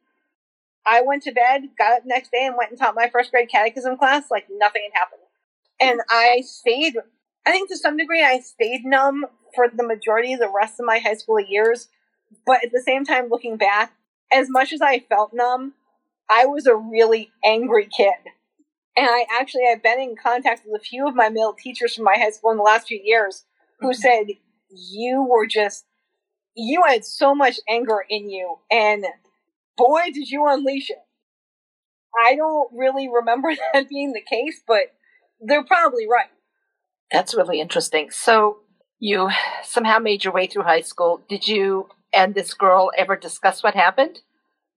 I 0.87 1.03
went 1.03 1.23
to 1.25 1.33
bed, 1.33 1.63
got 1.79 1.99
up 1.99 2.03
next 2.05 2.31
day, 2.31 2.45
and 2.47 2.57
went 2.57 2.71
and 2.71 2.79
taught 2.79 2.95
my 2.95 3.09
first 3.11 3.31
grade 3.31 3.49
catechism 3.51 3.97
class 3.97 4.25
like 4.31 4.47
nothing 4.51 4.83
had 4.85 4.99
happened 4.99 5.23
and 5.81 6.01
I 6.11 6.43
stayed. 6.45 6.95
I 7.47 7.51
think 7.51 7.69
to 7.69 7.77
some 7.77 7.97
degree 7.97 8.23
I 8.23 8.41
stayed 8.41 8.85
numb 8.85 9.27
for 9.55 9.69
the 9.69 9.87
majority 9.87 10.33
of 10.33 10.41
the 10.41 10.53
rest 10.55 10.81
of 10.81 10.87
my 10.87 10.99
high 10.99 11.15
school 11.15 11.41
years. 11.41 11.89
But 12.47 12.65
at 12.65 12.73
the 12.73 12.83
same 12.85 13.05
time, 13.05 13.29
looking 13.29 13.57
back, 13.57 13.93
as 14.33 14.49
much 14.51 14.73
as 14.73 14.81
I 14.81 15.01
felt 15.01 15.33
numb, 15.33 15.75
I 16.31 16.47
was 16.47 16.67
a 16.67 16.75
really 16.75 17.31
angry 17.45 17.89
kid. 17.95 18.15
And 18.97 19.07
I 19.09 19.27
actually 19.33 19.67
have 19.69 19.83
been 19.83 20.01
in 20.01 20.17
contact 20.17 20.63
with 20.65 20.81
a 20.81 20.85
few 20.85 21.09
of 21.09 21.15
my 21.15 21.29
male 21.29 21.53
teachers 21.53 21.95
from 21.95 22.05
my 22.05 22.17
high 22.17 22.31
school 22.31 22.53
in 22.53 22.57
the 22.57 22.63
last 22.63 22.87
few 22.87 23.01
years 23.03 23.45
who 23.81 23.89
mm-hmm. 23.89 23.95
said, 23.95 24.37
You 24.71 25.27
were 25.29 25.47
just, 25.47 25.85
you 26.55 26.83
had 26.87 27.05
so 27.05 27.35
much 27.35 27.59
anger 27.69 28.05
in 28.09 28.31
you, 28.31 28.59
and 28.71 29.05
boy, 29.77 30.03
did 30.13 30.31
you 30.31 30.47
unleash 30.47 30.91
it. 30.91 30.99
I 32.17 32.37
don't 32.37 32.71
really 32.73 33.09
remember 33.09 33.53
that 33.73 33.89
being 33.89 34.13
the 34.13 34.21
case, 34.21 34.61
but 34.67 34.93
they're 35.41 35.65
probably 35.65 36.07
right. 36.11 36.31
That's 37.11 37.35
really 37.35 37.61
interesting. 37.61 38.11
So 38.11 38.59
you 38.99 39.31
somehow 39.63 39.99
made 39.99 40.25
your 40.25 40.33
way 40.33 40.47
through 40.47 40.63
high 40.63 40.81
school. 40.81 41.23
Did 41.29 41.47
you 41.47 41.89
and 42.13 42.35
this 42.35 42.55
girl 42.55 42.91
ever 42.97 43.17
discuss 43.17 43.63
what 43.63 43.75
happened? 43.75 44.21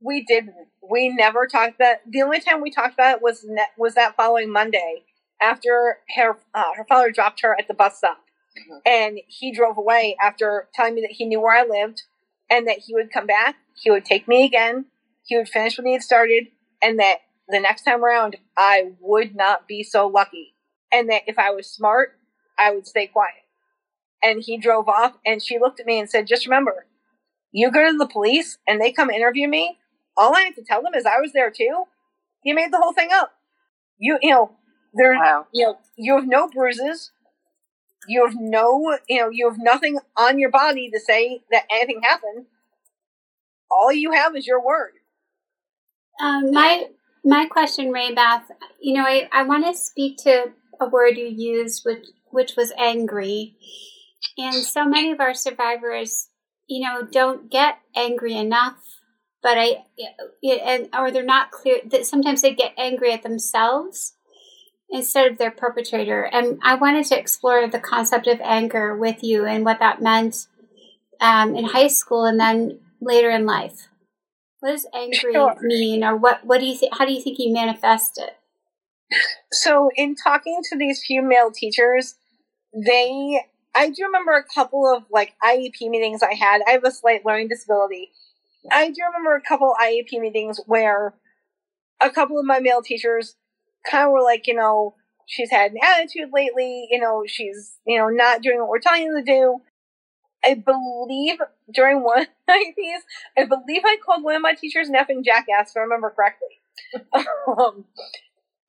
We 0.01 0.23
didn't. 0.23 0.55
We 0.89 1.09
never 1.09 1.47
talked 1.47 1.75
about. 1.75 1.97
The 2.07 2.21
only 2.21 2.39
time 2.39 2.61
we 2.61 2.71
talked 2.71 2.93
about 2.93 3.17
it 3.17 3.21
was 3.21 3.43
ne- 3.47 3.73
was 3.77 3.95
that 3.95 4.15
following 4.15 4.51
Monday 4.51 5.03
after 5.41 5.99
her 6.15 6.37
uh, 6.53 6.73
her 6.75 6.85
father 6.87 7.11
dropped 7.11 7.41
her 7.41 7.55
at 7.57 7.67
the 7.67 7.73
bus 7.73 7.97
stop, 7.97 8.19
mm-hmm. 8.57 8.77
and 8.85 9.19
he 9.27 9.51
drove 9.51 9.77
away 9.77 10.15
after 10.21 10.67
telling 10.73 10.95
me 10.95 11.01
that 11.01 11.11
he 11.11 11.25
knew 11.25 11.41
where 11.41 11.57
I 11.57 11.67
lived 11.67 12.03
and 12.49 12.67
that 12.67 12.79
he 12.85 12.93
would 12.93 13.11
come 13.11 13.27
back. 13.27 13.55
He 13.75 13.91
would 13.91 14.05
take 14.05 14.27
me 14.27 14.45
again. 14.45 14.85
He 15.25 15.35
would 15.37 15.49
finish 15.49 15.77
what 15.77 15.85
he 15.85 15.93
had 15.93 16.03
started, 16.03 16.47
and 16.81 16.99
that 16.99 17.17
the 17.49 17.59
next 17.59 17.83
time 17.83 18.03
around 18.03 18.37
I 18.57 18.91
would 18.99 19.35
not 19.35 19.67
be 19.67 19.83
so 19.83 20.07
lucky 20.07 20.53
and 20.91 21.09
that 21.09 21.23
if 21.27 21.37
I 21.37 21.51
was 21.51 21.67
smart, 21.67 22.17
I 22.57 22.71
would 22.71 22.87
stay 22.87 23.07
quiet. 23.07 23.43
And 24.23 24.41
he 24.43 24.57
drove 24.57 24.87
off, 24.87 25.13
and 25.25 25.43
she 25.43 25.59
looked 25.59 25.79
at 25.79 25.85
me 25.85 25.99
and 25.99 26.09
said, 26.09 26.27
Just 26.27 26.45
remember, 26.45 26.87
you 27.51 27.71
go 27.71 27.91
to 27.91 27.97
the 27.97 28.07
police 28.07 28.57
and 28.67 28.81
they 28.81 28.91
come 28.91 29.09
interview 29.09 29.47
me, 29.47 29.77
all 30.17 30.35
I 30.35 30.41
had 30.41 30.55
to 30.55 30.63
tell 30.63 30.81
them 30.81 30.93
is 30.95 31.05
I 31.05 31.19
was 31.19 31.33
there 31.33 31.51
too. 31.51 31.83
You 32.43 32.55
made 32.55 32.71
the 32.71 32.79
whole 32.79 32.93
thing 32.93 33.09
up. 33.11 33.33
You, 33.97 34.17
you 34.21 34.31
know, 34.31 34.51
there, 34.93 35.13
wow. 35.13 35.47
you 35.53 35.65
know, 35.65 35.77
you 35.95 36.15
have 36.15 36.27
no 36.27 36.49
bruises. 36.49 37.11
You 38.07 38.25
have 38.25 38.35
no, 38.39 38.97
you 39.09 39.19
know, 39.19 39.29
you 39.29 39.49
have 39.49 39.59
nothing 39.59 39.99
on 40.15 40.39
your 40.39 40.49
body 40.49 40.89
to 40.91 40.99
say 40.99 41.41
that 41.51 41.63
anything 41.71 42.01
happened. 42.03 42.45
All 43.69 43.91
you 43.91 44.11
have 44.11 44.35
is 44.35 44.47
your 44.47 44.63
word. 44.63 44.93
Um, 46.21 46.51
my 46.51 46.87
my 47.23 47.45
question, 47.45 47.91
Ray 47.91 48.13
Beth, 48.13 48.49
you 48.81 48.93
know, 48.93 49.03
I, 49.03 49.27
I 49.33 49.43
want 49.43 49.65
to 49.65 49.73
speak 49.73 50.17
to 50.19 50.53
a 50.79 50.87
word 50.87 51.17
you 51.17 51.27
used, 51.27 51.83
which 51.85 52.07
which 52.31 52.55
was 52.55 52.71
angry. 52.77 53.55
And 54.37 54.55
so 54.55 54.85
many 54.85 55.11
of 55.11 55.19
our 55.19 55.33
survivors, 55.33 56.29
you 56.67 56.85
know, 56.85 57.03
don't 57.03 57.51
get 57.51 57.79
angry 57.95 58.37
enough. 58.37 58.77
But 59.47 59.57
I, 59.57 59.85
and 60.43 60.89
or 60.93 61.09
they're 61.09 61.23
not 61.23 61.51
clear 61.51 61.77
that 61.85 62.05
sometimes 62.05 62.41
they 62.41 62.53
get 62.53 62.73
angry 62.77 63.13
at 63.13 63.23
themselves 63.23 64.13
instead 64.89 65.31
of 65.31 65.37
their 65.37 65.51
perpetrator. 65.51 66.23
And 66.23 66.59
I 66.65 66.75
wanted 66.75 67.05
to 67.05 67.17
explore 67.17 67.65
the 67.65 67.79
concept 67.79 68.27
of 68.27 68.41
anger 68.41 68.93
with 68.97 69.23
you 69.23 69.45
and 69.45 69.63
what 69.63 69.79
that 69.79 70.01
meant 70.01 70.47
um, 71.21 71.55
in 71.55 71.63
high 71.63 71.87
school 71.87 72.25
and 72.25 72.37
then 72.37 72.79
later 72.99 73.29
in 73.29 73.45
life. 73.45 73.87
What 74.59 74.71
does 74.71 74.85
angry 74.93 75.31
sure. 75.31 75.55
mean, 75.61 76.03
or 76.03 76.17
what? 76.17 76.45
What 76.45 76.59
do 76.59 76.65
you 76.65 76.75
think? 76.75 76.97
How 76.97 77.05
do 77.05 77.13
you 77.13 77.21
think 77.21 77.39
you 77.39 77.53
manifest 77.53 78.17
it? 78.17 78.37
So, 79.53 79.89
in 79.95 80.15
talking 80.15 80.59
to 80.71 80.77
these 80.77 81.01
few 81.07 81.21
male 81.21 81.51
teachers, 81.53 82.15
they, 82.73 83.45
I 83.73 83.91
do 83.91 84.03
remember 84.03 84.33
a 84.33 84.43
couple 84.43 84.93
of 84.93 85.03
like 85.09 85.35
IEP 85.41 85.89
meetings 85.89 86.21
I 86.21 86.33
had. 86.33 86.63
I 86.67 86.71
have 86.71 86.83
a 86.83 86.91
slight 86.91 87.25
learning 87.25 87.47
disability. 87.47 88.11
I 88.71 88.89
do 88.89 89.01
remember 89.05 89.35
a 89.35 89.41
couple 89.41 89.73
IEP 89.81 90.19
meetings 90.19 90.59
where 90.65 91.13
a 92.01 92.09
couple 92.09 92.39
of 92.39 92.45
my 92.45 92.59
male 92.59 92.81
teachers 92.81 93.35
kind 93.89 94.05
of 94.05 94.11
were 94.11 94.21
like, 94.21 94.47
you 94.47 94.53
know, 94.53 94.95
she's 95.25 95.51
had 95.51 95.71
an 95.71 95.77
attitude 95.83 96.29
lately, 96.33 96.87
you 96.89 96.99
know, 96.99 97.23
she's, 97.27 97.77
you 97.85 97.97
know, 97.97 98.09
not 98.09 98.41
doing 98.41 98.59
what 98.59 98.69
we're 98.69 98.79
telling 98.79 99.07
her 99.07 99.19
to 99.19 99.25
do. 99.25 99.61
I 100.43 100.53
believe 100.53 101.39
during 101.73 102.03
one 102.03 102.21
of 102.47 102.55
these, 102.75 103.01
I 103.37 103.45
believe 103.45 103.81
I 103.85 103.97
called 104.03 104.23
one 104.23 104.35
of 104.35 104.41
my 104.41 104.53
teachers 104.53 104.87
an 104.87 104.95
effing 104.95 105.23
jackass, 105.23 105.71
if 105.71 105.77
I 105.77 105.81
remember 105.81 106.13
correctly. 106.15 106.61
um, 107.57 107.85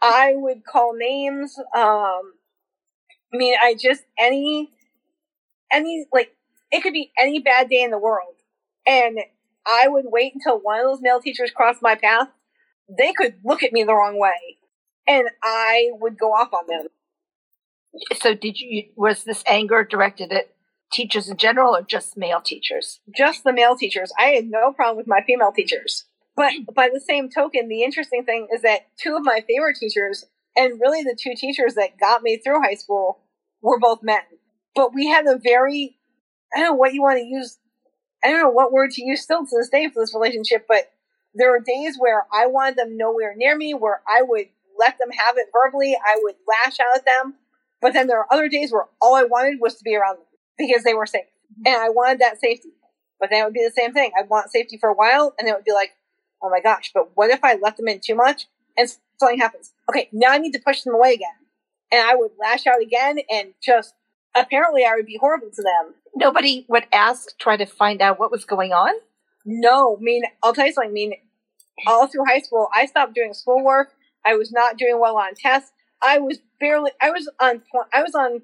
I 0.01 0.33
would 0.35 0.65
call 0.65 0.95
names. 0.97 1.57
Um, 1.59 2.33
I 3.33 3.37
mean, 3.37 3.55
I 3.63 3.75
just 3.75 4.05
any 4.19 4.71
any 5.71 6.07
like 6.13 6.35
it 6.71 6.83
could 6.83 6.93
be 6.93 7.13
any 7.19 7.41
bad 7.41 7.69
day 7.69 7.83
in 7.83 7.91
the 7.91 7.99
world, 7.99 8.35
and 8.87 9.19
I 9.69 9.87
would 9.89 10.07
wait 10.09 10.35
until 10.35 10.59
one 10.59 10.81
of 10.81 10.87
those 10.87 11.03
male 11.03 11.21
teachers 11.21 11.51
crossed 11.51 11.83
my 11.83 11.95
path. 11.95 12.29
They 12.89 13.13
could 13.13 13.35
look 13.45 13.63
at 13.63 13.73
me 13.73 13.83
the 13.83 13.95
wrong 13.95 14.19
way, 14.19 14.57
and 15.07 15.29
I 15.43 15.91
would 16.01 16.19
go 16.19 16.33
off 16.33 16.53
on 16.53 16.67
them. 16.67 16.87
So, 18.17 18.35
did 18.35 18.59
you? 18.59 18.85
Was 18.97 19.25
this 19.25 19.45
anger 19.47 19.85
directed 19.85 20.33
at 20.33 20.51
teachers 20.91 21.29
in 21.29 21.37
general 21.37 21.77
or 21.77 21.83
just 21.83 22.17
male 22.17 22.41
teachers? 22.41 23.01
Just 23.15 23.45
the 23.45 23.53
male 23.53 23.77
teachers. 23.77 24.13
I 24.19 24.29
had 24.29 24.47
no 24.47 24.73
problem 24.73 24.97
with 24.97 25.07
my 25.07 25.21
female 25.27 25.53
teachers. 25.53 26.05
But 26.35 26.53
hmm. 26.55 26.73
by 26.75 26.89
the 26.93 27.01
same 27.01 27.29
token, 27.29 27.69
the 27.69 27.83
interesting 27.83 28.25
thing 28.25 28.49
is 28.55 28.63
that 28.63 28.87
two 28.97 29.17
of 29.17 29.25
my 29.25 29.45
favorite 29.47 29.77
teachers, 29.77 30.25
and 30.57 30.81
really 30.81 31.03
the 31.03 31.19
two 31.21 31.35
teachers 31.37 31.75
that 31.75 31.99
got 31.99 32.23
me 32.23 32.39
through 32.39 32.63
high 32.63 32.75
school, 32.75 33.21
were 33.61 33.79
both 33.79 34.03
men. 34.03 34.21
But 34.75 34.95
we 34.95 35.09
had 35.09 35.27
a 35.27 35.37
very, 35.37 35.99
I 36.55 36.61
don't 36.61 36.69
know 36.69 36.75
what 36.75 36.95
you 36.95 37.03
want 37.03 37.19
to 37.19 37.25
use, 37.25 37.59
I 38.23 38.31
don't 38.31 38.41
know 38.41 38.51
what 38.51 38.73
word 38.73 38.91
to 38.93 39.05
use 39.05 39.23
still 39.23 39.45
to 39.47 39.57
this 39.57 39.69
day 39.69 39.89
for 39.89 40.03
this 40.03 40.15
relationship, 40.15 40.67
but 40.69 40.91
there 41.35 41.51
were 41.51 41.61
days 41.61 41.97
where 41.99 42.27
I 42.33 42.47
wanted 42.47 42.77
them 42.77 42.97
nowhere 42.97 43.35
near 43.37 43.57
me, 43.57 43.75
where 43.75 44.01
I 44.09 44.23
would 44.23 44.47
let 44.79 44.99
them 44.99 45.11
have 45.11 45.37
it 45.37 45.49
verbally, 45.53 45.97
I 45.97 46.19
would 46.23 46.37
lash 46.47 46.79
out 46.81 46.97
at 46.97 47.05
them. 47.05 47.35
But 47.81 47.93
then 47.93 48.07
there 48.07 48.19
are 48.19 48.27
other 48.33 48.49
days 48.49 48.73
where 48.73 48.87
all 49.01 49.15
I 49.15 49.25
wanted 49.25 49.61
was 49.61 49.77
to 49.77 49.85
be 49.85 49.95
around 49.95 50.17
them 50.17 50.27
because 50.57 50.83
they 50.83 50.95
were 50.95 51.07
safe. 51.07 51.27
Mhm. 51.61 51.67
And 51.73 51.77
I 51.77 51.91
wanted 51.91 52.21
that 52.21 52.41
safety. 52.41 52.73
But 53.21 53.31
then 53.31 53.41
it 53.41 53.45
would 53.45 53.55
be 53.55 53.65
the 53.65 53.73
same 53.73 53.93
thing. 53.93 54.13
I'd 54.19 54.29
want 54.29 54.51
safety 54.51 54.79
for 54.79 54.89
a 54.89 54.95
while, 54.95 55.35
and 55.39 55.49
it 55.49 55.55
would 55.55 55.65
be 55.65 55.73
like, 55.73 55.95
oh 56.43 56.51
my 56.51 56.61
gosh, 56.61 56.93
but 56.95 57.17
what 57.17 57.31
if 57.31 57.43
I 57.43 57.55
let 57.55 57.77
them 57.77 57.89
in 57.89 58.01
too 58.01 58.15
much 58.15 58.47
and 58.77 58.89
something 59.19 59.39
happens? 59.39 59.73
Okay, 59.89 60.09
now 60.13 60.31
I 60.31 60.39
need 60.39 60.53
to 60.53 60.61
push 60.65 60.83
them 60.83 60.95
away 60.95 61.15
again. 61.15 61.35
And 61.91 62.01
I 62.01 62.15
would 62.15 62.33
lash 62.39 62.67
out 62.67 62.81
again 62.81 63.19
and 63.31 63.55
just, 63.61 63.95
apparently 64.37 64.85
I 64.85 64.95
would 64.95 65.07
be 65.07 65.17
horrible 65.19 65.51
to 65.51 65.63
them. 65.63 65.95
Nobody 66.19 66.67
would 66.69 66.87
ask, 66.93 67.39
try 67.39 67.57
to 67.57 67.65
find 67.65 68.03
out 68.03 68.19
what 68.19 68.33
was 68.33 68.45
going 68.45 68.73
on? 68.73 68.93
No, 69.45 69.97
I 69.99 70.03
mean, 70.03 70.23
I'll 70.43 70.53
tell 70.53 70.67
you 70.67 70.73
something. 70.73 70.91
I 70.91 70.93
mean, 70.93 71.15
all 71.87 72.09
through 72.09 72.25
high 72.27 72.41
school, 72.41 72.69
I 72.75 72.87
stopped 72.87 73.15
doing 73.15 73.35
schoolwork. 73.35 73.93
I 74.27 74.35
was 74.35 74.51
not 74.51 74.77
doing 74.77 74.99
well 75.01 75.17
on 75.17 75.35
tests. 75.37 75.71
I 76.03 76.19
was 76.19 76.39
barely, 76.59 76.91
I 77.01 77.11
was 77.11 77.31
on 77.41 77.63
I 77.93 78.03
was 78.03 78.15
on 78.15 78.43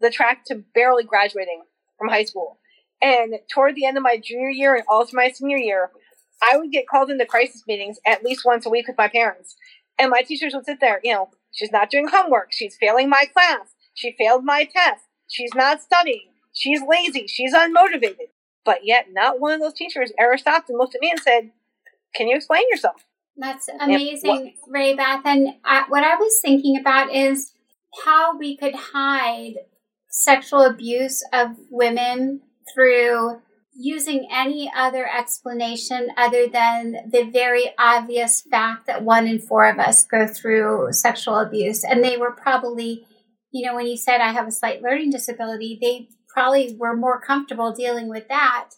the 0.00 0.10
track 0.10 0.44
to 0.46 0.62
barely 0.74 1.04
graduating 1.04 1.62
from 1.98 2.08
high 2.08 2.24
school. 2.24 2.58
And 3.00 3.36
toward 3.52 3.74
the 3.74 3.86
end 3.86 3.96
of 3.96 4.02
my 4.02 4.20
junior 4.22 4.50
year 4.50 4.74
and 4.74 4.84
all 4.88 5.04
through 5.06 5.18
my 5.18 5.30
senior 5.30 5.56
year, 5.56 5.90
I 6.42 6.58
would 6.58 6.70
get 6.70 6.86
called 6.86 7.10
into 7.10 7.24
crisis 7.24 7.62
meetings 7.66 7.98
at 8.06 8.22
least 8.22 8.44
once 8.44 8.66
a 8.66 8.70
week 8.70 8.88
with 8.88 8.98
my 8.98 9.08
parents. 9.08 9.56
And 9.98 10.10
my 10.10 10.20
teachers 10.20 10.54
would 10.54 10.66
sit 10.66 10.80
there, 10.80 11.00
you 11.02 11.14
know, 11.14 11.30
she's 11.52 11.72
not 11.72 11.90
doing 11.90 12.08
homework, 12.08 12.48
she's 12.50 12.76
failing 12.78 13.08
my 13.08 13.24
class, 13.32 13.74
she 13.94 14.14
failed 14.18 14.44
my 14.44 14.64
test, 14.64 15.04
she's 15.28 15.54
not 15.54 15.80
studying, 15.80 16.28
she's 16.56 16.80
lazy, 16.86 17.26
she's 17.28 17.54
unmotivated. 17.54 18.30
But 18.64 18.80
yet, 18.82 19.06
not 19.12 19.38
one 19.38 19.52
of 19.52 19.60
those 19.60 19.74
teachers 19.74 20.10
ever 20.18 20.36
stopped 20.36 20.68
and 20.68 20.78
looked 20.78 20.96
at 20.96 21.00
me 21.00 21.10
and 21.10 21.20
said, 21.20 21.52
Can 22.16 22.26
you 22.26 22.36
explain 22.36 22.64
yourself? 22.68 23.04
That's 23.36 23.68
amazing, 23.80 24.54
Ray 24.66 24.94
Beth. 24.94 25.20
And 25.24 25.50
I, 25.64 25.84
what 25.88 26.02
I 26.02 26.16
was 26.16 26.40
thinking 26.42 26.78
about 26.80 27.14
is 27.14 27.52
how 28.04 28.36
we 28.36 28.56
could 28.56 28.74
hide 28.74 29.54
sexual 30.10 30.62
abuse 30.62 31.22
of 31.32 31.50
women 31.70 32.40
through 32.74 33.40
using 33.78 34.26
any 34.32 34.72
other 34.74 35.06
explanation 35.06 36.08
other 36.16 36.48
than 36.48 37.10
the 37.10 37.28
very 37.30 37.74
obvious 37.78 38.40
fact 38.50 38.86
that 38.86 39.02
one 39.02 39.26
in 39.26 39.38
four 39.38 39.68
of 39.68 39.78
us 39.78 40.04
go 40.06 40.26
through 40.26 40.88
sexual 40.92 41.36
abuse. 41.36 41.84
And 41.84 42.02
they 42.02 42.16
were 42.16 42.32
probably, 42.32 43.06
you 43.52 43.66
know, 43.66 43.74
when 43.74 43.86
you 43.86 43.98
said 43.98 44.22
I 44.22 44.32
have 44.32 44.48
a 44.48 44.52
slight 44.52 44.80
learning 44.80 45.10
disability, 45.10 45.78
they 45.80 46.08
probably 46.36 46.76
were 46.78 46.94
more 46.94 47.18
comfortable 47.18 47.72
dealing 47.72 48.08
with 48.08 48.28
that 48.28 48.70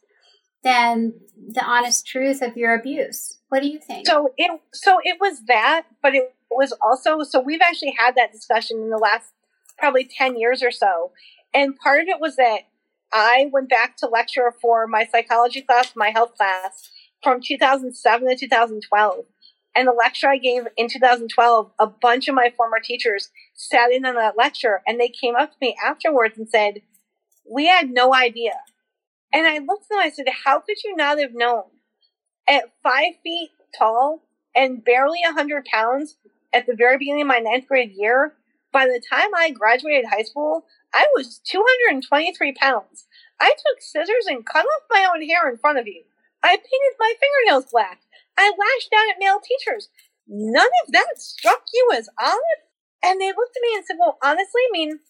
than 0.63 1.13
the 1.37 1.65
honest 1.65 2.07
truth 2.07 2.41
of 2.41 2.57
your 2.57 2.73
abuse. 2.73 3.39
What 3.49 3.63
do 3.63 3.69
you 3.69 3.81
think? 3.81 4.07
So 4.07 4.33
it 4.37 4.61
so 4.73 4.99
it 5.03 5.19
was 5.21 5.45
that, 5.47 5.87
but 6.01 6.15
it 6.15 6.35
was 6.51 6.73
also 6.81 7.25
so 7.25 7.41
we've 7.41 7.61
actually 7.61 7.95
had 7.99 8.15
that 8.15 8.31
discussion 8.31 8.79
in 8.81 8.91
the 8.91 8.97
last 8.97 9.33
probably 9.77 10.05
10 10.05 10.39
years 10.39 10.63
or 10.63 10.71
so. 10.71 11.11
And 11.53 11.77
part 11.77 12.03
of 12.03 12.09
it 12.09 12.21
was 12.21 12.37
that 12.37 12.61
I 13.13 13.49
went 13.53 13.69
back 13.69 13.97
to 13.99 14.07
lecture 14.07 14.55
for 14.61 14.87
my 14.87 15.07
psychology 15.11 15.63
class, 15.63 15.95
my 15.97 16.11
health 16.11 16.37
class 16.37 16.91
from 17.25 17.41
2007 17.45 18.29
to 18.29 18.37
2012. 18.37 19.25
And 19.75 19.89
the 19.89 19.93
lecture 19.93 20.29
I 20.29 20.39
gave 20.39 20.63
in 20.77 20.89
2012, 20.89 21.71
a 21.79 21.87
bunch 21.87 22.29
of 22.29 22.35
my 22.35 22.53
former 22.57 22.79
teachers 22.83 23.31
sat 23.55 23.91
in 23.91 24.05
on 24.05 24.15
that 24.15 24.37
lecture 24.37 24.83
and 24.87 25.01
they 25.01 25.09
came 25.09 25.35
up 25.35 25.53
to 25.53 25.57
me 25.61 25.77
afterwards 25.85 26.37
and 26.37 26.49
said, 26.49 26.83
We 27.51 27.67
had 27.67 27.91
no 27.91 28.15
idea. 28.15 28.53
And 29.33 29.47
I 29.47 29.59
looked 29.59 29.85
at 29.85 29.89
them, 29.91 29.99
I 30.01 30.11
said, 30.11 30.27
How 30.45 30.61
could 30.61 30.83
you 30.85 30.97
not 30.97 31.19
have 31.19 31.35
known? 31.35 31.65
At 32.49 32.73
five 32.83 33.15
feet 33.23 33.51
tall 33.77 34.23
and 34.55 34.85
barely 34.85 35.21
100 35.25 35.65
pounds 35.67 36.17
at 36.53 36.67
the 36.67 36.75
very 36.75 36.99
beginning 36.99 37.23
of 37.23 37.29
my 37.29 37.39
ninth 37.39 37.67
grade 37.69 37.93
year, 37.95 38.35
by 38.73 38.87
the 38.87 39.03
time 39.11 39.35
I 39.35 39.51
graduated 39.51 40.07
high 40.11 40.23
school, 40.23 40.65
I 40.93 41.07
was 41.15 41.41
223 41.45 42.53
pounds. 42.55 43.07
I 43.41 43.51
took 43.51 43.81
scissors 43.81 44.27
and 44.27 44.47
cut 44.47 44.65
off 44.65 44.83
my 44.91 45.09
own 45.13 45.23
hair 45.27 45.49
in 45.49 45.59
front 45.59 45.79
of 45.79 45.87
you. 45.87 46.05
I 46.43 46.57
painted 46.57 46.97
my 46.99 47.15
fingernails 47.21 47.71
black. 47.71 48.01
I 48.37 48.49
lashed 48.51 48.93
out 48.97 49.11
at 49.11 49.19
male 49.19 49.41
teachers. 49.41 49.89
None 50.27 50.71
of 50.87 50.93
that 50.93 51.19
struck 51.19 51.63
you 51.73 51.91
as 51.95 52.09
odd? 52.19 52.39
And 53.03 53.21
they 53.21 53.29
looked 53.29 53.57
at 53.57 53.63
me 53.63 53.75
and 53.75 53.85
said, 53.85 53.97
Well, 53.99 54.19
honestly, 54.23 54.63
I 54.69 54.71
mean, 54.73 55.01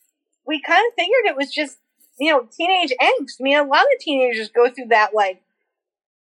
we 0.46 0.60
kind 0.60 0.84
of 0.88 0.94
figured 0.94 1.26
it 1.26 1.36
was 1.36 1.52
just, 1.52 1.78
you 2.18 2.32
know, 2.32 2.48
teenage 2.50 2.92
angst. 3.00 3.40
I 3.40 3.42
mean, 3.42 3.58
a 3.58 3.62
lot 3.62 3.82
of 3.94 4.00
teenagers 4.00 4.48
go 4.48 4.70
through 4.70 4.88
that, 4.88 5.14
like, 5.14 5.42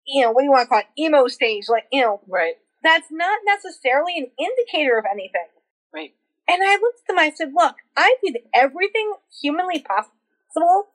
you 0.06 0.23
know, 0.23 0.32
what 0.32 0.41
do 0.41 0.45
you 0.45 0.52
want 0.52 0.65
to 0.65 0.69
call 0.69 0.80
it? 0.80 1.02
Emo 1.02 1.28
stage. 1.28 1.65
Like, 1.69 1.86
you 1.91 2.02
know, 2.02 2.21
right. 2.28 2.56
That's 2.84 3.08
not 3.12 3.39
necessarily 3.45 4.17
an 4.17 4.28
indicator 4.39 4.97
of 4.97 5.06
anything. 5.12 5.47
Right. 5.93 6.13
And 6.47 6.62
I 6.63 6.76
looked 6.76 7.02
at 7.02 7.08
them, 7.08 7.19
I 7.19 7.32
said, 7.32 7.52
Look, 7.54 7.76
I 7.95 8.15
did 8.23 8.38
everything 8.54 9.13
humanly 9.41 9.80
possible 9.80 10.88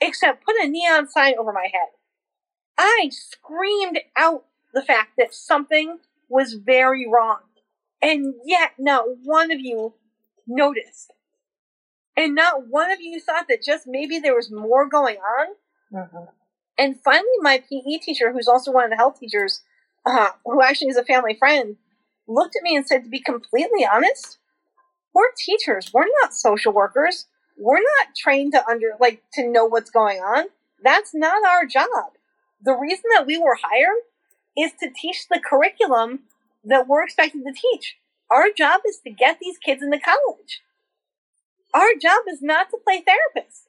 except 0.00 0.44
put 0.44 0.56
a 0.60 0.68
neon 0.68 1.08
sign 1.08 1.34
over 1.38 1.52
my 1.52 1.68
head. 1.72 1.90
I 2.76 3.10
screamed 3.10 4.00
out 4.16 4.44
the 4.74 4.82
fact 4.82 5.12
that 5.18 5.34
something 5.34 5.98
was 6.28 6.54
very 6.54 7.06
wrong. 7.08 7.38
And 8.00 8.34
yet, 8.44 8.72
not 8.78 9.04
one 9.22 9.52
of 9.52 9.60
you 9.60 9.94
noticed. 10.46 11.12
And 12.16 12.34
not 12.34 12.68
one 12.68 12.90
of 12.90 13.00
you 13.00 13.20
thought 13.20 13.46
that 13.48 13.62
just 13.62 13.84
maybe 13.86 14.18
there 14.18 14.34
was 14.34 14.50
more 14.50 14.88
going 14.88 15.16
on. 15.16 15.46
Mm-hmm. 15.92 16.24
And 16.78 17.00
finally, 17.02 17.28
my 17.40 17.58
PE 17.58 17.98
teacher, 17.98 18.32
who's 18.32 18.48
also 18.48 18.72
one 18.72 18.84
of 18.84 18.90
the 18.90 18.96
health 18.96 19.18
teachers, 19.18 19.62
uh, 20.04 20.28
who 20.44 20.62
actually 20.62 20.88
is 20.88 20.96
a 20.96 21.04
family 21.04 21.34
friend, 21.34 21.76
looked 22.26 22.56
at 22.56 22.62
me 22.62 22.76
and 22.76 22.86
said, 22.86 23.04
To 23.04 23.10
be 23.10 23.20
completely 23.20 23.86
honest, 23.90 24.38
we're 25.14 25.32
teachers. 25.38 25.90
We're 25.92 26.06
not 26.22 26.34
social 26.34 26.72
workers. 26.72 27.26
We're 27.58 27.80
not 27.80 28.14
trained 28.16 28.52
to 28.52 28.66
under, 28.66 28.92
like, 29.00 29.22
to 29.34 29.46
know 29.46 29.66
what's 29.66 29.90
going 29.90 30.18
on. 30.18 30.46
That's 30.82 31.14
not 31.14 31.46
our 31.46 31.66
job. 31.66 32.12
The 32.62 32.74
reason 32.74 33.04
that 33.14 33.26
we 33.26 33.38
were 33.38 33.56
hired 33.62 34.02
is 34.56 34.72
to 34.80 34.90
teach 34.94 35.28
the 35.28 35.40
curriculum 35.40 36.20
that 36.64 36.88
we're 36.88 37.04
expected 37.04 37.42
to 37.44 37.52
teach. 37.52 37.96
Our 38.30 38.46
job 38.56 38.80
is 38.86 39.00
to 39.04 39.10
get 39.10 39.38
these 39.40 39.58
kids 39.58 39.82
into 39.82 39.98
college. 39.98 40.62
Our 41.74 41.94
job 42.00 42.22
is 42.28 42.40
not 42.42 42.70
to 42.70 42.78
play 42.84 43.02
therapist. 43.02 43.68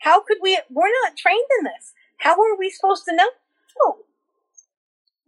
How 0.00 0.22
could 0.22 0.38
we? 0.42 0.60
We're 0.70 0.92
not 1.04 1.16
trained 1.16 1.48
in 1.58 1.64
this. 1.64 1.92
How 2.18 2.32
are 2.32 2.56
we 2.58 2.70
supposed 2.70 3.04
to 3.06 3.14
know? 3.14 3.28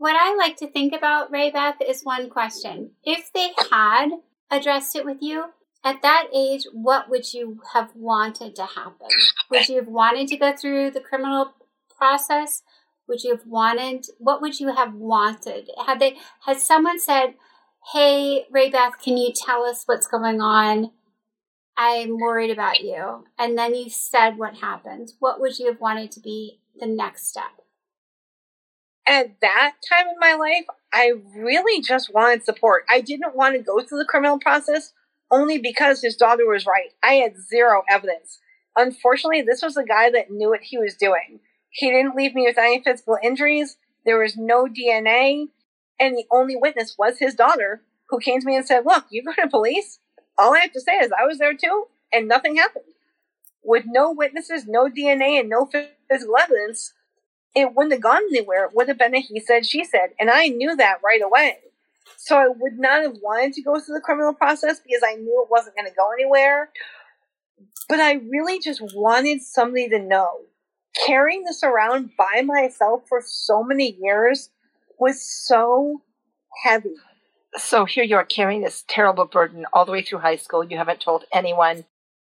What 0.02 0.16
I 0.16 0.34
like 0.34 0.56
to 0.56 0.66
think 0.66 0.92
about, 0.92 1.30
Ray 1.30 1.50
Beth, 1.50 1.76
is 1.80 2.02
one 2.02 2.28
question. 2.28 2.90
If 3.04 3.32
they 3.32 3.50
had 3.70 4.08
addressed 4.50 4.96
it 4.96 5.04
with 5.04 5.18
you, 5.20 5.44
at 5.84 6.02
that 6.02 6.26
age, 6.34 6.66
what 6.72 7.08
would 7.08 7.32
you 7.32 7.60
have 7.72 7.90
wanted 7.94 8.56
to 8.56 8.66
happen? 8.66 9.06
Would 9.50 9.68
you 9.68 9.76
have 9.76 9.86
wanted 9.86 10.26
to 10.28 10.36
go 10.36 10.56
through 10.56 10.90
the 10.90 11.00
criminal 11.00 11.52
process? 11.96 12.62
Would 13.06 13.22
you 13.22 13.30
have 13.30 13.46
wanted, 13.46 14.06
what 14.18 14.40
would 14.42 14.58
you 14.58 14.74
have 14.74 14.94
wanted? 14.94 15.70
Had 15.86 16.00
they, 16.00 16.16
had 16.46 16.58
someone 16.58 16.98
said, 16.98 17.34
Hey, 17.92 18.46
Ray 18.50 18.70
Beth, 18.70 18.94
can 19.02 19.16
you 19.16 19.32
tell 19.32 19.62
us 19.64 19.84
what's 19.86 20.08
going 20.08 20.40
on? 20.40 20.90
I'm 21.76 22.18
worried 22.18 22.50
about 22.50 22.80
you. 22.80 23.24
And 23.38 23.56
then 23.56 23.74
you 23.74 23.88
said 23.88 24.36
what 24.36 24.56
happened. 24.56 25.12
What 25.18 25.40
would 25.40 25.58
you 25.58 25.66
have 25.66 25.80
wanted 25.80 26.10
to 26.12 26.20
be 26.20 26.60
the 26.78 26.86
next 26.86 27.28
step? 27.28 27.50
At 29.06 29.40
that 29.40 29.74
time 29.88 30.06
in 30.06 30.18
my 30.20 30.34
life, 30.34 30.66
I 30.92 31.12
really 31.34 31.82
just 31.82 32.14
wanted 32.14 32.44
support. 32.44 32.84
I 32.88 33.00
didn't 33.00 33.34
want 33.34 33.56
to 33.56 33.62
go 33.62 33.80
through 33.80 33.98
the 33.98 34.04
criminal 34.04 34.38
process 34.38 34.92
only 35.30 35.58
because 35.58 36.02
his 36.02 36.14
daughter 36.14 36.46
was 36.46 36.66
right. 36.66 36.90
I 37.02 37.14
had 37.14 37.40
zero 37.40 37.82
evidence. 37.90 38.38
Unfortunately, 38.76 39.42
this 39.42 39.62
was 39.62 39.76
a 39.76 39.84
guy 39.84 40.10
that 40.10 40.30
knew 40.30 40.50
what 40.50 40.60
he 40.62 40.78
was 40.78 40.94
doing. 40.94 41.40
He 41.70 41.90
didn't 41.90 42.14
leave 42.14 42.34
me 42.34 42.42
with 42.42 42.58
any 42.58 42.82
physical 42.82 43.18
injuries. 43.22 43.76
There 44.04 44.18
was 44.18 44.36
no 44.36 44.66
DNA. 44.66 45.46
And 45.98 46.16
the 46.16 46.26
only 46.30 46.56
witness 46.56 46.96
was 46.98 47.18
his 47.18 47.34
daughter, 47.34 47.82
who 48.08 48.18
came 48.18 48.40
to 48.40 48.46
me 48.46 48.56
and 48.56 48.66
said, 48.66 48.84
Look, 48.84 49.06
you 49.10 49.24
go 49.24 49.32
to 49.32 49.48
police. 49.48 49.98
All 50.38 50.54
I 50.54 50.60
have 50.60 50.72
to 50.72 50.80
say 50.80 50.94
is 50.98 51.12
I 51.12 51.26
was 51.26 51.38
there 51.38 51.54
too, 51.54 51.86
and 52.12 52.28
nothing 52.28 52.56
happened. 52.56 52.84
With 53.64 53.84
no 53.86 54.12
witnesses, 54.12 54.66
no 54.66 54.88
DNA, 54.88 55.40
and 55.40 55.48
no 55.48 55.68
physical 56.10 56.36
evidence, 56.38 56.94
it 57.54 57.74
wouldn't 57.74 57.92
have 57.92 58.02
gone 58.02 58.22
anywhere. 58.30 58.66
It 58.66 58.74
would 58.74 58.88
have 58.88 58.98
been 58.98 59.14
a 59.14 59.20
he 59.20 59.40
said, 59.40 59.66
she 59.66 59.84
said. 59.84 60.10
And 60.18 60.30
I 60.30 60.48
knew 60.48 60.76
that 60.76 61.00
right 61.04 61.22
away. 61.22 61.58
So 62.16 62.36
I 62.38 62.48
would 62.48 62.78
not 62.78 63.02
have 63.02 63.16
wanted 63.22 63.52
to 63.54 63.62
go 63.62 63.78
through 63.80 63.96
the 63.96 64.00
criminal 64.00 64.34
process 64.34 64.80
because 64.80 65.02
I 65.04 65.14
knew 65.14 65.42
it 65.44 65.50
wasn't 65.50 65.76
going 65.76 65.88
to 65.88 65.94
go 65.94 66.12
anywhere. 66.12 66.70
but 67.88 68.00
I 68.00 68.14
really 68.14 68.60
just 68.60 68.80
wanted 68.94 69.42
somebody 69.42 69.88
to 69.90 69.98
know. 69.98 70.42
Carrying 71.06 71.44
this 71.44 71.62
around 71.62 72.10
by 72.16 72.42
myself 72.42 73.02
for 73.08 73.22
so 73.24 73.62
many 73.62 73.96
years 74.00 74.50
was 74.98 75.22
so 75.22 76.02
heavy. 76.64 76.94
So 77.56 77.84
here 77.84 78.04
you 78.04 78.16
are 78.16 78.24
carrying 78.24 78.62
this 78.62 78.84
terrible 78.88 79.26
burden 79.26 79.66
all 79.72 79.84
the 79.84 79.92
way 79.92 80.02
through 80.02 80.20
high 80.20 80.36
school. 80.36 80.64
You 80.64 80.78
haven't 80.78 81.00
told 81.00 81.24
anyone. 81.32 81.84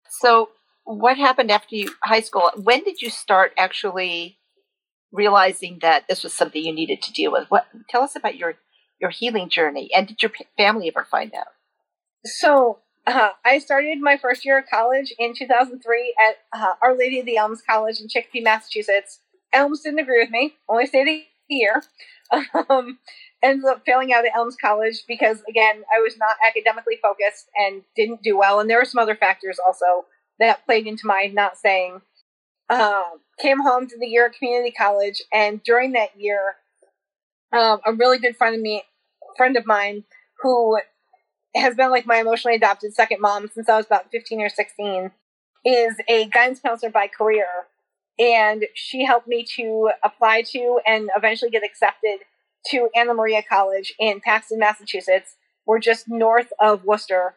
So 0.09 0.51
what 0.85 1.17
happened 1.17 1.51
after 1.51 1.77
you 1.77 1.93
high 2.03 2.21
school? 2.21 2.51
When 2.57 2.83
did 2.83 3.01
you 3.01 3.11
start 3.11 3.53
actually 3.57 4.39
realizing 5.13 5.79
that 5.83 6.09
this 6.09 6.25
was 6.25 6.33
something 6.33 6.63
you 6.63 6.73
needed 6.73 7.03
to 7.03 7.13
deal 7.13 7.31
with? 7.31 7.47
What 7.51 7.67
tell 7.89 8.03
us 8.03 8.17
about 8.17 8.37
your 8.37 8.55
your 9.01 9.11
healing 9.11 9.49
journey 9.49 9.91
and 9.95 10.07
did 10.07 10.23
your 10.23 10.33
family 10.57 10.89
ever 10.89 11.07
find 11.09 11.33
out? 11.35 11.49
So 12.25 12.79
uh, 13.07 13.31
I 13.45 13.59
started 13.59 13.99
my 14.01 14.17
first 14.17 14.45
year 14.45 14.59
of 14.59 14.65
college 14.71 15.13
in 15.19 15.35
2003 15.35 16.15
at 16.29 16.37
uh, 16.59 16.75
Our 16.81 16.97
Lady 16.97 17.19
of 17.19 17.27
the 17.27 17.37
Elms 17.37 17.63
College 17.69 18.01
in 18.01 18.09
Chicopee, 18.09 18.41
Massachusetts. 18.41 19.21
Elms 19.53 19.83
didn't 19.83 19.99
agree 19.99 20.21
with 20.21 20.31
me, 20.31 20.55
only 20.69 20.87
stayed 20.87 21.09
a 21.09 21.27
year. 21.49 21.83
Um, 22.71 22.99
ended 23.42 23.64
up 23.66 23.83
failing 23.85 24.12
out 24.12 24.24
at 24.24 24.35
Elms 24.35 24.57
College 24.61 25.05
because, 25.09 25.42
again, 25.48 25.83
I 25.94 26.00
was 26.00 26.16
not 26.16 26.37
academically 26.46 26.98
focused 27.02 27.50
and 27.57 27.83
didn't 27.96 28.22
do 28.22 28.38
well. 28.38 28.61
And 28.61 28.70
there 28.70 28.78
were 28.78 28.85
some 28.85 29.02
other 29.02 29.16
factors 29.16 29.59
also 29.64 30.07
that 30.38 30.64
played 30.64 30.87
into 30.87 31.07
my 31.07 31.31
not 31.33 31.57
staying. 31.57 32.00
Um, 32.70 33.20
came 33.40 33.61
home 33.61 33.87
to 33.88 33.98
the 33.98 34.07
year 34.07 34.26
of 34.26 34.33
community 34.33 34.70
college, 34.70 35.22
and 35.33 35.62
during 35.62 35.92
that 35.92 36.18
year, 36.18 36.55
um, 37.52 37.81
a 37.85 37.92
really 37.92 38.18
good 38.18 38.37
friend 38.37 38.55
of 38.55 38.62
me, 38.62 38.83
friend 39.37 39.57
of 39.57 39.66
mine, 39.66 40.05
who 40.40 40.78
has 41.55 41.74
been 41.74 41.90
like 41.90 42.07
my 42.07 42.16
emotionally 42.16 42.57
adopted 42.57 42.94
second 42.94 43.20
mom 43.20 43.50
since 43.52 43.68
I 43.68 43.76
was 43.76 43.87
about 43.87 44.11
15 44.11 44.40
or 44.40 44.48
16, 44.48 45.11
is 45.64 45.94
a 46.09 46.26
guidance 46.28 46.61
counselor 46.61 46.90
by 46.90 47.09
career. 47.09 47.46
And 48.18 48.66
she 48.74 49.05
helped 49.05 49.28
me 49.28 49.44
to 49.57 49.90
apply 50.02 50.42
to 50.52 50.81
and 50.87 51.11
eventually 51.16 51.50
get 51.50 51.64
accepted 51.64 52.20
to 52.70 52.88
Anna 52.94 53.14
Maria 53.14 53.42
College 53.42 53.94
in 53.98 54.20
Paxton, 54.20 54.59
Massachusetts. 54.59 55.37
We're 55.66 55.79
just 55.79 56.09
north 56.09 56.53
of 56.61 56.85
Worcester. 56.85 57.35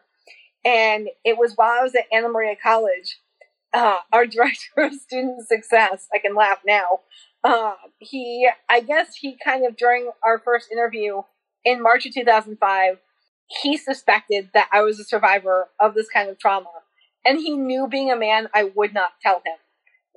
And 0.64 1.08
it 1.24 1.38
was 1.38 1.54
while 1.54 1.80
I 1.80 1.82
was 1.82 1.94
at 1.94 2.06
Anna 2.12 2.28
Maria 2.28 2.56
College, 2.60 3.18
uh, 3.72 3.98
our 4.12 4.26
director 4.26 4.72
of 4.78 4.94
student 4.94 5.46
success, 5.46 6.08
I 6.12 6.18
can 6.18 6.34
laugh 6.34 6.58
now, 6.66 7.00
uh, 7.44 7.74
he, 7.98 8.48
I 8.68 8.80
guess 8.80 9.14
he 9.14 9.38
kind 9.42 9.64
of, 9.64 9.76
during 9.76 10.10
our 10.24 10.38
first 10.38 10.70
interview 10.72 11.22
in 11.64 11.82
March 11.82 12.04
of 12.06 12.12
2005, 12.12 12.98
he 13.62 13.76
suspected 13.76 14.50
that 14.52 14.68
I 14.72 14.80
was 14.80 14.98
a 14.98 15.04
survivor 15.04 15.68
of 15.78 15.94
this 15.94 16.08
kind 16.08 16.28
of 16.28 16.38
trauma. 16.38 16.70
And 17.24 17.38
he 17.38 17.56
knew 17.56 17.86
being 17.86 18.10
a 18.10 18.16
man, 18.16 18.48
I 18.52 18.64
would 18.74 18.92
not 18.92 19.12
tell 19.22 19.42
him. 19.46 19.58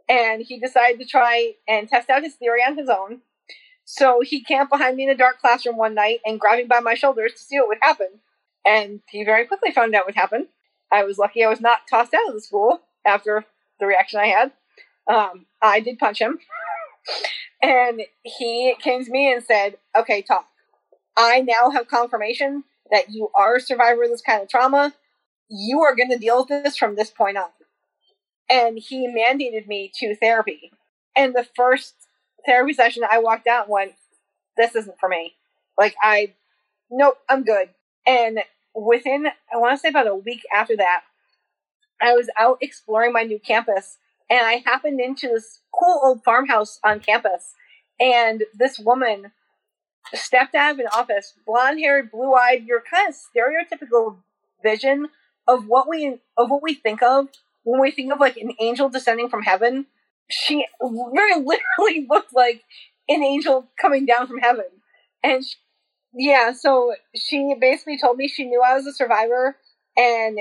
And 0.07 0.41
he 0.41 0.59
decided 0.59 0.99
to 0.99 1.05
try 1.05 1.53
and 1.67 1.87
test 1.87 2.09
out 2.09 2.23
his 2.23 2.35
theory 2.35 2.61
on 2.61 2.77
his 2.77 2.89
own. 2.89 3.21
So 3.91 4.21
he 4.21 4.43
camped 4.43 4.71
behind 4.71 4.97
me 4.97 5.05
in 5.05 5.09
a 5.09 5.17
dark 5.17 5.39
classroom 5.39 5.75
one 5.75 5.95
night 5.95 6.19
and 6.23 6.39
grabbed 6.39 6.59
me 6.59 6.65
by 6.65 6.79
my 6.79 6.93
shoulders 6.93 7.33
to 7.33 7.39
see 7.39 7.57
what 7.59 7.69
would 7.69 7.79
happen. 7.81 8.19
And 8.63 8.99
he 9.09 9.23
very 9.23 9.47
quickly 9.47 9.71
found 9.71 9.95
out 9.95 10.05
what 10.05 10.13
happened. 10.13 10.45
I 10.91 11.03
was 11.05 11.17
lucky 11.17 11.43
I 11.43 11.49
was 11.49 11.59
not 11.59 11.87
tossed 11.89 12.13
out 12.13 12.27
of 12.27 12.35
the 12.35 12.39
school 12.39 12.81
after 13.03 13.45
the 13.79 13.87
reaction 13.87 14.19
I 14.19 14.27
had. 14.27 14.51
Um, 15.11 15.47
I 15.59 15.79
did 15.79 15.97
punch 15.97 16.21
him. 16.21 16.37
and 17.63 18.03
he 18.21 18.75
came 18.79 19.03
to 19.03 19.09
me 19.09 19.33
and 19.33 19.43
said, 19.43 19.79
Okay, 19.97 20.21
talk. 20.21 20.45
I 21.17 21.41
now 21.41 21.71
have 21.71 21.87
confirmation 21.87 22.65
that 22.91 23.09
you 23.09 23.29
are 23.35 23.55
a 23.55 23.59
survivor 23.59 24.03
of 24.03 24.11
this 24.11 24.21
kind 24.21 24.43
of 24.43 24.49
trauma. 24.49 24.93
You 25.49 25.81
are 25.81 25.95
going 25.95 26.11
to 26.11 26.19
deal 26.19 26.37
with 26.37 26.49
this 26.49 26.77
from 26.77 26.95
this 26.95 27.09
point 27.09 27.37
on. 27.37 27.49
And 28.47 28.77
he 28.77 29.07
mandated 29.07 29.65
me 29.65 29.91
to 29.95 30.15
therapy. 30.15 30.73
And 31.15 31.33
the 31.33 31.47
first 31.55 31.95
therapy 32.45 32.73
session, 32.73 33.03
I 33.09 33.19
walked 33.19 33.47
out 33.47 33.65
and 33.65 33.73
went, 33.73 33.93
This 34.57 34.75
isn't 34.75 34.99
for 34.99 35.09
me. 35.09 35.35
Like, 35.77 35.95
I, 36.01 36.33
nope, 36.89 37.17
I'm 37.29 37.43
good. 37.43 37.69
And 38.05 38.39
within, 38.75 39.27
I 39.53 39.57
want 39.57 39.73
to 39.73 39.77
say 39.77 39.89
about 39.89 40.07
a 40.07 40.15
week 40.15 40.41
after 40.53 40.75
that, 40.77 41.01
I 42.01 42.13
was 42.13 42.29
out 42.37 42.57
exploring 42.61 43.13
my 43.13 43.23
new 43.23 43.39
campus 43.39 43.97
and 44.29 44.45
I 44.45 44.63
happened 44.65 44.99
into 44.99 45.27
this 45.27 45.59
cool 45.73 45.99
old 46.03 46.23
farmhouse 46.23 46.79
on 46.83 46.99
campus. 46.99 47.53
And 47.99 48.43
this 48.53 48.79
woman 48.79 49.31
stepped 50.13 50.55
out 50.55 50.73
of 50.73 50.79
an 50.79 50.87
office, 50.87 51.33
blonde 51.45 51.79
haired, 51.79 52.11
blue 52.11 52.33
eyed, 52.33 52.65
your 52.65 52.81
kind 52.81 53.09
of 53.09 53.15
stereotypical 53.15 54.17
vision 54.63 55.09
of 55.47 55.67
what 55.67 55.89
we 55.89 56.19
of 56.37 56.49
what 56.49 56.61
we 56.61 56.73
think 56.73 57.01
of 57.01 57.27
when 57.63 57.81
we 57.81 57.91
think 57.91 58.13
of 58.13 58.19
like 58.19 58.37
an 58.37 58.53
angel 58.59 58.89
descending 58.89 59.29
from 59.29 59.43
heaven. 59.43 59.87
She 60.29 60.65
very 60.81 61.35
literally 61.35 62.07
looked 62.09 62.33
like 62.33 62.63
an 63.07 63.23
angel 63.23 63.69
coming 63.79 64.05
down 64.05 64.27
from 64.27 64.39
heaven. 64.39 64.65
And 65.23 65.43
she, 65.43 65.55
yeah, 66.13 66.53
so 66.53 66.93
she 67.15 67.55
basically 67.59 67.97
told 67.97 68.17
me 68.17 68.27
she 68.27 68.45
knew 68.45 68.61
I 68.61 68.75
was 68.75 68.85
a 68.85 68.93
survivor 68.93 69.57
and 69.97 70.39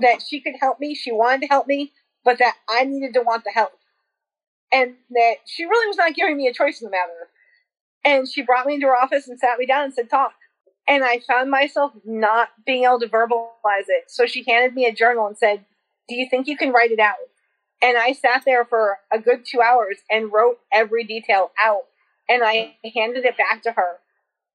that 0.00 0.22
she 0.26 0.40
could 0.40 0.54
help 0.60 0.80
me. 0.80 0.94
She 0.94 1.12
wanted 1.12 1.42
to 1.42 1.46
help 1.48 1.66
me, 1.66 1.92
but 2.24 2.38
that 2.38 2.54
I 2.68 2.84
needed 2.84 3.14
to 3.14 3.22
want 3.22 3.44
the 3.44 3.50
help. 3.50 3.72
And 4.72 4.94
that 5.10 5.34
she 5.46 5.64
really 5.64 5.86
was 5.86 5.96
not 5.96 6.14
giving 6.14 6.36
me 6.36 6.48
a 6.48 6.52
choice 6.52 6.80
in 6.80 6.86
the 6.86 6.90
matter. 6.90 7.28
And 8.04 8.28
she 8.28 8.42
brought 8.42 8.66
me 8.66 8.74
into 8.74 8.86
her 8.86 8.96
office 8.96 9.28
and 9.28 9.38
sat 9.38 9.58
me 9.58 9.66
down 9.66 9.84
and 9.84 9.94
said, 9.94 10.10
Talk. 10.10 10.34
And 10.88 11.04
I 11.04 11.20
found 11.26 11.50
myself 11.50 11.92
not 12.04 12.48
being 12.64 12.84
able 12.84 13.00
to 13.00 13.08
verbalize 13.08 13.88
it. 13.88 14.04
So 14.08 14.26
she 14.26 14.44
handed 14.46 14.74
me 14.74 14.86
a 14.86 14.94
journal 14.94 15.26
and 15.26 15.36
said, 15.36 15.64
Do 16.08 16.14
you 16.14 16.28
think 16.30 16.46
you 16.46 16.56
can 16.56 16.72
write 16.72 16.92
it 16.92 17.00
out? 17.00 17.16
And 17.82 17.96
I 17.98 18.12
sat 18.12 18.42
there 18.44 18.64
for 18.64 18.98
a 19.12 19.18
good 19.18 19.44
two 19.44 19.60
hours 19.60 19.98
and 20.10 20.32
wrote 20.32 20.58
every 20.72 21.04
detail 21.04 21.50
out. 21.62 21.82
And 22.28 22.42
I 22.44 22.76
handed 22.94 23.24
it 23.24 23.36
back 23.36 23.62
to 23.62 23.72
her. 23.72 23.98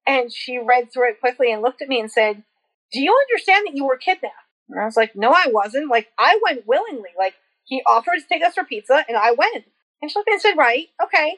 And 0.06 0.34
she 0.34 0.58
read 0.58 0.92
through 0.92 1.10
it 1.10 1.20
quickly 1.20 1.52
and 1.52 1.62
looked 1.62 1.82
at 1.82 1.88
me 1.88 2.00
and 2.00 2.12
said, 2.12 2.44
Do 2.92 3.00
you 3.00 3.16
understand 3.30 3.68
that 3.68 3.76
you 3.76 3.86
were 3.86 3.98
kidnapped? 3.98 4.36
And 4.70 4.80
I 4.80 4.86
was 4.86 4.98
like, 4.98 5.16
No, 5.16 5.32
I 5.32 5.48
wasn't. 5.48 5.90
Like, 5.90 6.08
I 6.18 6.40
went 6.44 6.68
willingly. 6.68 7.10
Like, 7.18 7.36
he 7.66 7.82
offered 7.88 8.18
to 8.18 8.28
take 8.28 8.44
us 8.44 8.56
for 8.56 8.64
pizza, 8.64 9.06
and 9.08 9.16
I 9.16 9.32
went. 9.32 9.66
And 10.02 10.10
she 10.10 10.18
looked 10.18 10.30
and 10.30 10.42
said, 10.42 10.58
Right, 10.58 10.88
okay. 11.02 11.38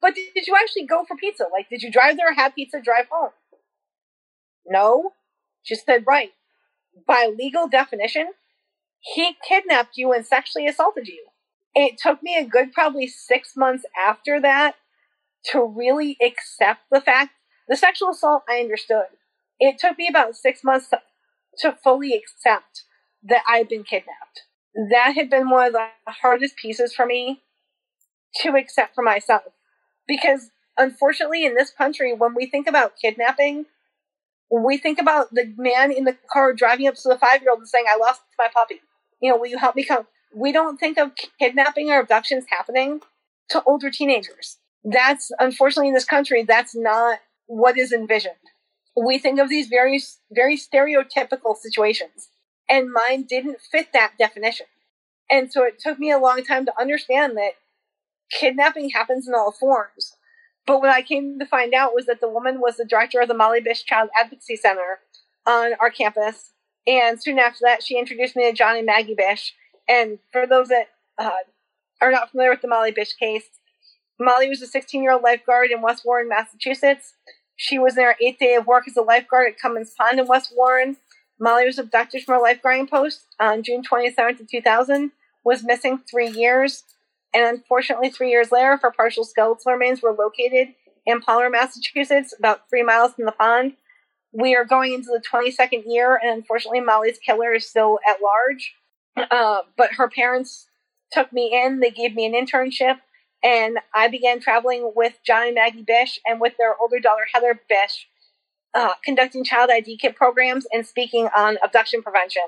But 0.00 0.14
did, 0.14 0.32
did 0.34 0.46
you 0.46 0.54
actually 0.54 0.86
go 0.86 1.04
for 1.04 1.16
pizza? 1.16 1.46
Like, 1.52 1.68
did 1.68 1.82
you 1.82 1.90
drive 1.90 2.16
there, 2.16 2.32
have 2.32 2.54
pizza, 2.54 2.80
drive 2.80 3.06
home? 3.10 3.30
No. 4.66 5.12
She 5.62 5.74
said, 5.74 6.04
Right. 6.06 6.30
By 7.06 7.32
legal 7.36 7.68
definition, 7.68 8.28
he 9.00 9.36
kidnapped 9.46 9.96
you 9.96 10.12
and 10.12 10.26
sexually 10.26 10.66
assaulted 10.66 11.08
you. 11.08 11.26
It 11.74 11.98
took 11.98 12.22
me 12.22 12.36
a 12.36 12.44
good 12.44 12.72
probably 12.72 13.06
six 13.06 13.56
months 13.56 13.84
after 14.00 14.40
that 14.40 14.76
to 15.52 15.64
really 15.64 16.16
accept 16.20 16.82
the 16.90 17.00
fact 17.00 17.32
the 17.68 17.76
sexual 17.76 18.10
assault 18.10 18.42
I 18.48 18.60
understood. 18.60 19.06
It 19.60 19.78
took 19.78 19.98
me 19.98 20.08
about 20.08 20.36
six 20.36 20.64
months 20.64 20.88
to, 20.88 21.00
to 21.58 21.76
fully 21.84 22.14
accept 22.14 22.84
that 23.22 23.42
I 23.48 23.58
had 23.58 23.68
been 23.68 23.84
kidnapped. 23.84 24.44
That 24.74 25.14
had 25.14 25.28
been 25.28 25.50
one 25.50 25.66
of 25.66 25.72
the 25.74 25.88
hardest 26.06 26.56
pieces 26.56 26.94
for 26.94 27.04
me 27.04 27.42
to 28.42 28.56
accept 28.56 28.94
for 28.94 29.02
myself. 29.02 29.42
Because 30.06 30.50
unfortunately, 30.78 31.44
in 31.44 31.54
this 31.54 31.70
country, 31.70 32.14
when 32.14 32.34
we 32.34 32.46
think 32.46 32.66
about 32.66 32.94
kidnapping, 33.00 33.66
we 34.50 34.78
think 34.78 34.98
about 34.98 35.34
the 35.34 35.52
man 35.56 35.92
in 35.92 36.04
the 36.04 36.16
car 36.32 36.54
driving 36.54 36.86
up 36.86 36.94
to 36.94 37.08
the 37.08 37.18
five 37.18 37.42
year 37.42 37.50
old 37.50 37.60
and 37.60 37.68
saying, 37.68 37.84
I 37.88 37.98
lost 37.98 38.22
my 38.38 38.48
puppy. 38.52 38.80
You 39.20 39.30
know, 39.30 39.36
will 39.36 39.48
you 39.48 39.58
help 39.58 39.76
me 39.76 39.84
come? 39.84 40.06
We 40.34 40.52
don't 40.52 40.78
think 40.78 40.98
of 40.98 41.12
kidnapping 41.38 41.90
or 41.90 42.00
abductions 42.00 42.44
happening 42.50 43.00
to 43.50 43.62
older 43.64 43.90
teenagers. 43.90 44.58
That's 44.84 45.30
unfortunately 45.38 45.88
in 45.88 45.94
this 45.94 46.04
country, 46.04 46.42
that's 46.42 46.74
not 46.74 47.18
what 47.46 47.78
is 47.78 47.92
envisioned. 47.92 48.34
We 48.96 49.18
think 49.18 49.38
of 49.38 49.48
these 49.48 49.68
very, 49.68 50.00
very 50.30 50.56
stereotypical 50.56 51.56
situations, 51.56 52.28
and 52.68 52.92
mine 52.92 53.22
didn't 53.22 53.60
fit 53.60 53.92
that 53.92 54.12
definition. 54.18 54.66
And 55.30 55.52
so 55.52 55.64
it 55.64 55.78
took 55.78 55.98
me 55.98 56.10
a 56.10 56.18
long 56.18 56.42
time 56.44 56.64
to 56.66 56.80
understand 56.80 57.36
that 57.36 57.52
kidnapping 58.30 58.90
happens 58.90 59.28
in 59.28 59.34
all 59.34 59.52
forms. 59.52 60.16
But 60.66 60.80
what 60.80 60.90
I 60.90 61.02
came 61.02 61.38
to 61.38 61.46
find 61.46 61.72
out 61.74 61.94
was 61.94 62.06
that 62.06 62.20
the 62.20 62.28
woman 62.28 62.60
was 62.60 62.76
the 62.76 62.84
director 62.84 63.20
of 63.20 63.28
the 63.28 63.34
Molly 63.34 63.60
Bish 63.60 63.84
Child 63.84 64.10
Advocacy 64.18 64.56
Center 64.56 65.00
on 65.46 65.72
our 65.80 65.90
campus. 65.90 66.50
And 66.88 67.22
soon 67.22 67.38
after 67.38 67.60
that, 67.64 67.82
she 67.82 67.98
introduced 67.98 68.34
me 68.34 68.50
to 68.50 68.56
John 68.56 68.76
and 68.76 68.86
Maggie 68.86 69.14
Bish. 69.14 69.54
And 69.86 70.18
for 70.32 70.46
those 70.46 70.68
that 70.68 70.86
uh, 71.18 71.30
are 72.00 72.10
not 72.10 72.30
familiar 72.30 72.50
with 72.50 72.62
the 72.62 72.68
Molly 72.68 72.92
Bish 72.92 73.12
case, 73.14 73.44
Molly 74.18 74.48
was 74.48 74.62
a 74.62 74.66
16 74.66 75.02
year 75.02 75.12
old 75.12 75.22
lifeguard 75.22 75.70
in 75.70 75.82
West 75.82 76.04
Warren, 76.04 76.28
Massachusetts. 76.28 77.12
She 77.56 77.78
was 77.78 77.98
in 77.98 78.04
her 78.04 78.16
eighth 78.20 78.38
day 78.38 78.54
of 78.54 78.66
work 78.66 78.88
as 78.88 78.96
a 78.96 79.02
lifeguard 79.02 79.48
at 79.48 79.60
Comins 79.60 79.92
Pond 79.96 80.18
in 80.18 80.26
West 80.26 80.52
Warren. 80.56 80.96
Molly 81.38 81.66
was 81.66 81.78
abducted 81.78 82.24
from 82.24 82.34
her 82.34 82.40
lifeguarding 82.40 82.88
post 82.88 83.26
on 83.38 83.62
June 83.62 83.82
27th, 83.82 84.40
of 84.40 84.48
2000, 84.48 85.12
was 85.44 85.62
missing 85.62 86.00
three 86.10 86.28
years, 86.28 86.84
and 87.34 87.44
unfortunately, 87.44 88.10
three 88.10 88.30
years 88.30 88.50
later, 88.50 88.76
her 88.76 88.90
partial 88.90 89.24
skeletal 89.24 89.72
remains 89.72 90.02
were 90.02 90.12
located 90.12 90.74
in 91.06 91.20
Palmer, 91.20 91.50
Massachusetts, 91.50 92.34
about 92.36 92.68
three 92.68 92.82
miles 92.82 93.14
from 93.14 93.26
the 93.26 93.32
pond. 93.32 93.74
We 94.32 94.54
are 94.54 94.64
going 94.64 94.92
into 94.92 95.08
the 95.08 95.22
22nd 95.22 95.84
year, 95.86 96.16
and 96.16 96.30
unfortunately, 96.30 96.80
Molly's 96.80 97.18
killer 97.18 97.54
is 97.54 97.68
still 97.68 97.98
at 98.08 98.22
large. 98.22 98.74
Uh, 99.16 99.62
but 99.76 99.94
her 99.94 100.08
parents 100.08 100.66
took 101.10 101.32
me 101.32 101.50
in. 101.52 101.80
They 101.80 101.90
gave 101.90 102.14
me 102.14 102.26
an 102.26 102.34
internship, 102.34 102.98
and 103.42 103.78
I 103.94 104.08
began 104.08 104.40
traveling 104.40 104.92
with 104.94 105.18
John 105.26 105.46
and 105.46 105.54
Maggie 105.54 105.82
Bish 105.82 106.20
and 106.24 106.40
with 106.40 106.54
their 106.58 106.76
older 106.80 107.00
daughter 107.00 107.26
Heather 107.32 107.60
Bish, 107.68 108.06
uh, 108.74 108.94
conducting 109.04 109.44
child 109.44 109.70
ID 109.72 109.96
kit 109.96 110.14
programs 110.14 110.66
and 110.72 110.86
speaking 110.86 111.28
on 111.36 111.58
abduction 111.64 112.02
prevention. 112.02 112.42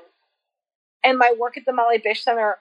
And 1.03 1.17
my 1.17 1.33
work 1.37 1.57
at 1.57 1.65
the 1.65 1.73
Molly 1.73 1.97
Bish 1.97 2.23
Center 2.23 2.57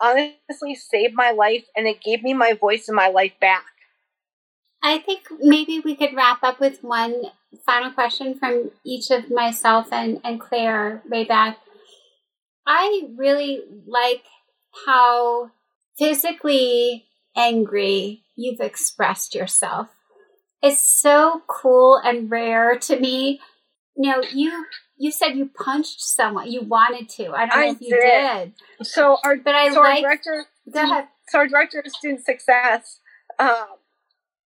honestly 0.00 0.74
saved 0.74 1.14
my 1.14 1.30
life, 1.30 1.64
and 1.76 1.86
it 1.86 2.02
gave 2.02 2.22
me 2.22 2.34
my 2.34 2.52
voice 2.52 2.88
and 2.88 2.96
my 2.96 3.08
life 3.08 3.32
back. 3.40 3.64
I 4.84 4.98
think 4.98 5.22
maybe 5.40 5.80
we 5.80 5.96
could 5.96 6.14
wrap 6.14 6.42
up 6.42 6.60
with 6.60 6.84
one 6.84 7.22
final 7.64 7.90
question 7.90 8.38
from 8.38 8.70
each 8.84 9.10
of 9.10 9.30
myself 9.30 9.90
and, 9.90 10.20
and 10.22 10.38
Claire 10.38 11.02
Raybeth. 11.10 11.56
I 12.66 13.08
really 13.16 13.62
like 13.86 14.24
how 14.86 15.50
physically 15.98 17.06
angry 17.34 18.24
you've 18.36 18.60
expressed 18.60 19.34
yourself. 19.34 19.88
It's 20.62 20.78
so 20.78 21.42
cool 21.46 21.96
and 22.04 22.30
rare 22.30 22.78
to 22.80 23.00
me. 23.00 23.40
You 23.96 24.10
know, 24.10 24.22
you 24.32 24.66
you 24.98 25.10
said 25.10 25.30
you 25.30 25.48
punched 25.64 26.02
someone. 26.02 26.50
You 26.50 26.62
wanted 26.62 27.08
to. 27.10 27.32
I 27.32 27.46
don't 27.46 27.60
know 27.60 27.66
I 27.66 27.70
if 27.70 27.80
you 27.80 27.90
did. 27.90 28.54
did. 28.80 28.86
So 28.86 29.16
our 29.24 29.36
but 29.36 29.54
I 29.54 29.72
so 29.72 29.80
like. 29.80 30.04
Our 30.04 30.10
director, 30.10 30.46
go 30.70 30.82
ahead. 30.82 31.08
So 31.28 31.38
our 31.38 31.48
director 31.48 31.80
of 31.80 31.90
student 31.90 32.24
success, 32.24 33.00
um, 33.38 33.66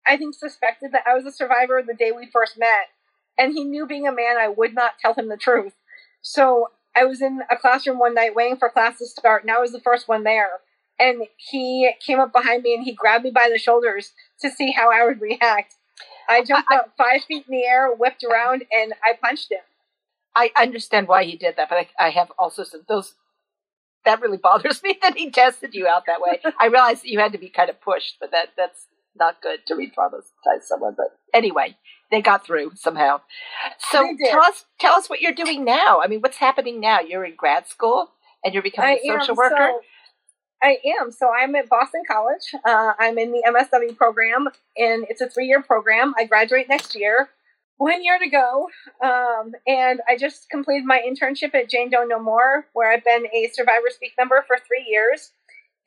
I 0.07 0.17
think 0.17 0.35
suspected 0.35 0.91
that 0.91 1.03
I 1.07 1.13
was 1.13 1.25
a 1.25 1.31
survivor 1.31 1.81
the 1.81 1.93
day 1.93 2.11
we 2.11 2.29
first 2.31 2.57
met, 2.57 2.89
and 3.37 3.53
he 3.53 3.63
knew 3.63 3.85
being 3.85 4.07
a 4.07 4.11
man 4.11 4.37
I 4.37 4.47
would 4.47 4.73
not 4.73 4.99
tell 4.99 5.13
him 5.13 5.29
the 5.29 5.37
truth. 5.37 5.73
So 6.21 6.69
I 6.95 7.05
was 7.05 7.21
in 7.21 7.41
a 7.49 7.55
classroom 7.55 7.99
one 7.99 8.13
night 8.13 8.35
waiting 8.35 8.57
for 8.57 8.69
class 8.69 8.97
to 8.99 9.05
start, 9.05 9.43
and 9.43 9.51
I 9.51 9.59
was 9.59 9.71
the 9.71 9.79
first 9.79 10.07
one 10.07 10.23
there. 10.23 10.59
And 10.99 11.23
he 11.37 11.91
came 12.05 12.19
up 12.19 12.31
behind 12.31 12.61
me 12.61 12.75
and 12.75 12.83
he 12.83 12.93
grabbed 12.93 13.23
me 13.23 13.31
by 13.31 13.49
the 13.51 13.57
shoulders 13.57 14.11
to 14.41 14.51
see 14.51 14.71
how 14.71 14.91
I 14.91 15.03
would 15.03 15.19
react. 15.19 15.73
I 16.29 16.43
jumped 16.43 16.69
I, 16.71 16.77
up 16.77 16.93
five 16.97 17.23
feet 17.23 17.45
in 17.47 17.55
the 17.57 17.65
air, 17.65 17.91
whipped 17.93 18.23
around, 18.23 18.65
and 18.71 18.93
I 19.03 19.13
punched 19.19 19.51
him. 19.51 19.59
I 20.35 20.51
understand 20.55 21.07
why 21.07 21.23
he 21.23 21.35
did 21.35 21.57
that, 21.57 21.69
but 21.69 21.77
I, 21.77 22.07
I 22.07 22.09
have 22.11 22.31
also 22.37 22.63
some 22.63 22.81
those. 22.87 23.15
That 24.05 24.21
really 24.21 24.37
bothers 24.41 24.81
me 24.83 24.97
that 25.01 25.17
he 25.17 25.29
tested 25.29 25.73
you 25.73 25.87
out 25.87 26.05
that 26.07 26.21
way. 26.21 26.39
I 26.59 26.67
realize 26.67 27.03
you 27.03 27.19
had 27.19 27.33
to 27.33 27.37
be 27.37 27.49
kind 27.49 27.69
of 27.69 27.81
pushed, 27.81 28.17
but 28.19 28.31
that 28.31 28.49
that's 28.57 28.87
not 29.15 29.41
good 29.41 29.59
to 29.67 29.75
re-traumatize 29.75 30.63
someone. 30.63 30.93
But 30.95 31.17
anyway, 31.33 31.77
they 32.11 32.21
got 32.21 32.45
through 32.45 32.71
somehow. 32.75 33.21
So 33.91 34.15
tell 34.25 34.43
us 34.43 34.65
tell 34.79 34.93
us 34.93 35.09
what 35.09 35.21
you're 35.21 35.33
doing 35.33 35.63
now. 35.63 36.01
I 36.03 36.07
mean, 36.07 36.19
what's 36.19 36.37
happening 36.37 36.79
now? 36.79 36.99
You're 36.99 37.25
in 37.25 37.35
grad 37.35 37.67
school 37.67 38.11
and 38.43 38.53
you're 38.53 38.63
becoming 38.63 38.99
I 39.03 39.13
a 39.13 39.19
social 39.19 39.33
am, 39.33 39.37
worker. 39.37 39.55
So, 39.57 39.81
I 40.63 40.77
am. 40.99 41.11
So 41.11 41.29
I'm 41.31 41.55
at 41.55 41.69
Boston 41.69 42.03
College. 42.09 42.53
Uh, 42.65 42.93
I'm 42.99 43.17
in 43.17 43.31
the 43.31 43.43
MSW 43.47 43.97
program, 43.97 44.47
and 44.77 45.05
it's 45.09 45.21
a 45.21 45.29
three 45.29 45.47
year 45.47 45.61
program. 45.61 46.13
I 46.17 46.25
graduate 46.25 46.69
next 46.69 46.95
year. 46.95 47.29
One 47.77 48.03
year 48.03 48.19
to 48.19 48.29
go, 48.29 48.67
um, 49.03 49.53
and 49.65 50.01
I 50.07 50.15
just 50.15 50.51
completed 50.51 50.85
my 50.85 51.01
internship 51.01 51.55
at 51.55 51.67
Jane 51.67 51.89
Doe 51.89 52.03
No 52.03 52.21
More, 52.21 52.67
where 52.73 52.91
I've 52.91 53.03
been 53.03 53.25
a 53.33 53.49
Survivor 53.51 53.87
Speak 53.89 54.11
member 54.19 54.43
for 54.45 54.57
three 54.57 54.85
years. 54.87 55.31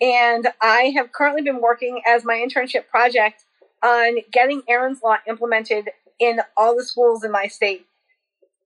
And 0.01 0.49
I 0.61 0.93
have 0.97 1.13
currently 1.13 1.43
been 1.43 1.61
working 1.61 2.03
as 2.07 2.25
my 2.25 2.35
internship 2.35 2.89
project 2.89 3.45
on 3.83 4.19
getting 4.33 4.63
Erin's 4.69 5.03
Law 5.03 5.17
implemented 5.27 5.91
in 6.19 6.41
all 6.57 6.77
the 6.77 6.85
schools 6.85 7.25
in 7.25 7.31
my 7.31 7.47
state. 7.47 7.87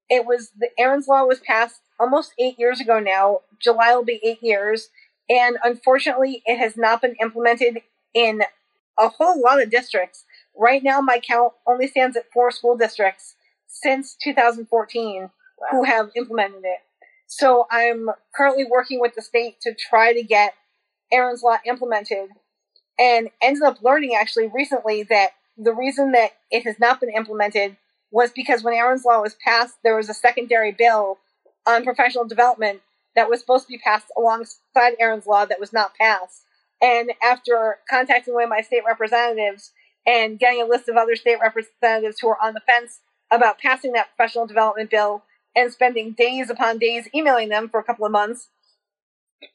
It 0.09 0.25
was 0.25 0.51
the 0.59 0.71
Erin's 0.79 1.09
Law 1.09 1.25
was 1.25 1.41
passed 1.41 1.83
almost 2.01 2.33
eight 2.39 2.59
years 2.59 2.81
ago 2.81 2.99
now. 2.99 3.41
July 3.61 3.95
will 3.95 4.05
be 4.05 4.21
eight 4.23 4.43
years. 4.43 4.89
And 5.29 5.59
unfortunately, 5.63 6.43
it 6.47 6.59
has 6.59 6.77
not 6.77 7.03
been 7.03 7.15
implemented 7.21 7.83
in 8.15 8.43
a 8.99 9.09
whole 9.09 9.41
lot 9.41 9.63
of 9.63 9.71
districts. 9.71 10.25
Right 10.57 10.83
now, 10.83 11.01
my 11.01 11.21
count 11.21 11.53
only 11.67 11.87
stands 11.87 12.17
at 12.17 12.33
four 12.33 12.51
school 12.51 12.77
districts 12.77 13.35
since 13.67 14.17
2014 14.23 15.21
wow. 15.23 15.31
who 15.71 15.85
have 15.85 16.11
implemented 16.17 16.63
it. 16.65 16.81
So 17.27 17.67
I'm 17.71 18.09
currently 18.35 18.65
working 18.65 19.01
with 19.01 19.15
the 19.15 19.23
state 19.23 19.61
to 19.61 19.75
try 19.75 20.15
to 20.15 20.23
get 20.23 20.55
Erin's 21.13 21.43
Law 21.43 21.57
implemented 21.67 22.31
and 22.99 23.31
ended 23.41 23.63
up 23.63 23.83
learning 23.83 24.15
actually 24.15 24.49
recently 24.49 25.03
that 25.05 25.31
the 25.57 25.73
reason 25.73 26.13
that 26.13 26.33
it 26.51 26.65
has 26.65 26.79
not 26.79 27.01
been 27.01 27.11
implemented 27.11 27.77
was 28.11 28.31
because 28.31 28.63
when 28.63 28.75
Erin's 28.75 29.05
Law 29.05 29.21
was 29.21 29.37
passed, 29.45 29.77
there 29.83 29.97
was 29.97 30.09
a 30.09 30.15
secondary 30.15 30.73
bill 30.73 31.19
on 31.67 31.85
professional 31.85 32.25
development 32.25 32.81
that 33.15 33.29
was 33.29 33.41
supposed 33.41 33.67
to 33.67 33.73
be 33.73 33.79
passed 33.79 34.07
alongside 34.17 34.95
Erin's 34.99 35.27
Law 35.27 35.45
that 35.45 35.61
was 35.61 35.73
not 35.73 35.95
passed. 35.95 36.43
And 36.81 37.13
after 37.23 37.79
contacting 37.91 38.35
one 38.35 38.45
of 38.45 38.51
my 38.51 38.61
state 38.61 38.85
representatives 38.87 39.73
and 40.07 40.39
getting 40.39 40.63
a 40.63 40.67
list 40.67 40.89
of 40.89 40.97
other 40.97 41.17
state 41.17 41.39
representatives 41.41 42.21
who 42.21 42.29
were 42.29 42.43
on 42.43 42.55
the 42.55 42.61
fence 42.61 43.01
about 43.31 43.59
passing 43.59 43.93
that 43.93 44.09
professional 44.17 44.47
development 44.47 44.91
bill 44.91 45.25
and 45.55 45.73
spending 45.73 46.13
days 46.13 46.49
upon 46.49 46.79
days 46.79 47.09
emailing 47.15 47.49
them 47.49 47.69
for 47.69 47.81
a 47.81 47.85
couple 47.85 48.07
of 48.07 48.13
months, 48.13 48.49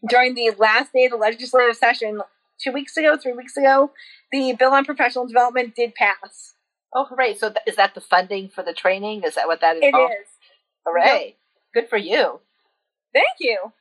during 0.07 0.35
the 0.35 0.51
last 0.57 0.93
day 0.93 1.05
of 1.05 1.11
the 1.11 1.17
legislative 1.17 1.75
session 1.75 2.21
two 2.61 2.71
weeks 2.71 2.95
ago, 2.97 3.17
three 3.17 3.33
weeks 3.33 3.57
ago, 3.57 3.91
the 4.31 4.53
bill 4.53 4.71
on 4.71 4.85
professional 4.85 5.27
development 5.27 5.75
did 5.75 5.95
pass. 5.95 6.53
Oh, 6.93 7.05
hooray! 7.05 7.35
So 7.35 7.49
th- 7.49 7.63
is 7.65 7.75
that 7.75 7.95
the 7.95 8.01
funding 8.01 8.49
for 8.49 8.63
the 8.63 8.73
training? 8.73 9.23
Is 9.23 9.35
that 9.35 9.47
what 9.47 9.61
that 9.61 9.77
is? 9.77 9.83
It 9.83 9.95
is. 9.95 10.27
Hooray! 10.85 11.25
Yep. 11.25 11.35
Good 11.73 11.89
for 11.89 11.97
you. 11.97 12.39
Thank 13.13 13.37
you. 13.39 13.73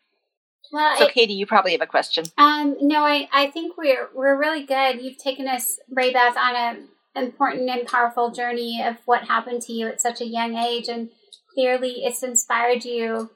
Well, 0.72 0.96
so, 0.96 1.09
Katie, 1.09 1.34
you 1.34 1.44
probably 1.44 1.72
have 1.72 1.82
a 1.82 1.86
question. 1.86 2.24
Um, 2.38 2.76
no, 2.80 3.05
I, 3.05 3.28
I 3.32 3.50
think 3.50 3.76
we're 3.76 4.09
we're 4.14 4.38
really 4.38 4.64
good. 4.64 5.03
You've 5.03 5.18
taken 5.18 5.46
us, 5.46 5.78
Raybeth, 5.94 6.36
on 6.36 6.57
an 6.57 6.88
important 7.14 7.68
and 7.68 7.86
powerful 7.86 8.30
journey 8.30 8.82
of 8.82 8.96
what 9.05 9.24
happened 9.24 9.61
to 9.62 9.72
you 9.72 9.88
at 9.88 10.00
such 10.00 10.22
a 10.22 10.26
young 10.26 10.57
age, 10.57 10.88
and 10.88 11.11
clearly, 11.53 12.05
it's 12.05 12.22
inspired 12.22 12.86
you 12.86 13.30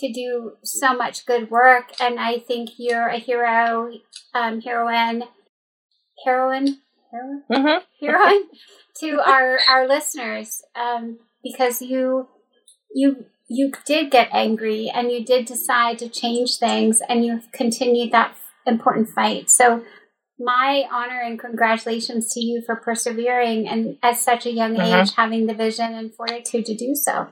to 0.00 0.12
do 0.12 0.52
so 0.64 0.94
much 0.94 1.26
good 1.26 1.50
work. 1.50 1.92
And 2.00 2.18
I 2.18 2.38
think 2.38 2.70
you're 2.78 3.08
a 3.08 3.18
hero, 3.18 3.92
um, 4.34 4.60
heroine, 4.60 5.24
heroine, 6.24 6.78
heroine, 7.10 7.44
mm-hmm. 7.50 8.04
heroine 8.04 8.42
to 9.00 9.20
our 9.20 9.58
our 9.68 9.86
listeners 9.86 10.62
um, 10.74 11.18
because 11.42 11.80
you 11.82 12.28
you 12.94 13.24
you 13.48 13.72
did 13.84 14.10
get 14.10 14.28
angry 14.32 14.90
and 14.92 15.10
you 15.10 15.24
did 15.24 15.44
decide 15.44 15.98
to 15.98 16.08
change 16.08 16.58
things 16.58 17.02
and 17.08 17.24
you've 17.24 17.50
continued 17.52 18.12
that 18.12 18.36
important 18.66 19.08
fight. 19.08 19.50
So 19.50 19.84
my 20.38 20.84
honor 20.90 21.20
and 21.20 21.38
congratulations 21.38 22.32
to 22.32 22.40
you 22.40 22.62
for 22.62 22.76
persevering 22.76 23.68
and 23.68 23.98
at 24.02 24.16
such 24.16 24.46
a 24.46 24.52
young 24.52 24.74
mm-hmm. 24.76 25.02
age 25.02 25.14
having 25.14 25.46
the 25.46 25.54
vision 25.54 25.92
and 25.92 26.14
fortitude 26.14 26.64
to 26.66 26.74
do 26.74 26.94
so. 26.94 27.28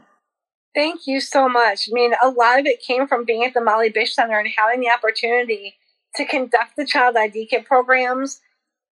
Thank 0.78 1.08
you 1.08 1.20
so 1.20 1.48
much. 1.48 1.88
I 1.90 1.92
mean, 1.92 2.12
a 2.22 2.28
lot 2.28 2.60
of 2.60 2.66
it 2.66 2.80
came 2.80 3.08
from 3.08 3.24
being 3.24 3.42
at 3.44 3.52
the 3.52 3.60
Molly 3.60 3.88
Bish 3.88 4.14
Center 4.14 4.38
and 4.38 4.48
having 4.56 4.78
the 4.78 4.92
opportunity 4.96 5.74
to 6.14 6.24
conduct 6.24 6.76
the 6.76 6.86
child 6.86 7.16
ID 7.16 7.46
kit 7.46 7.64
programs 7.64 8.40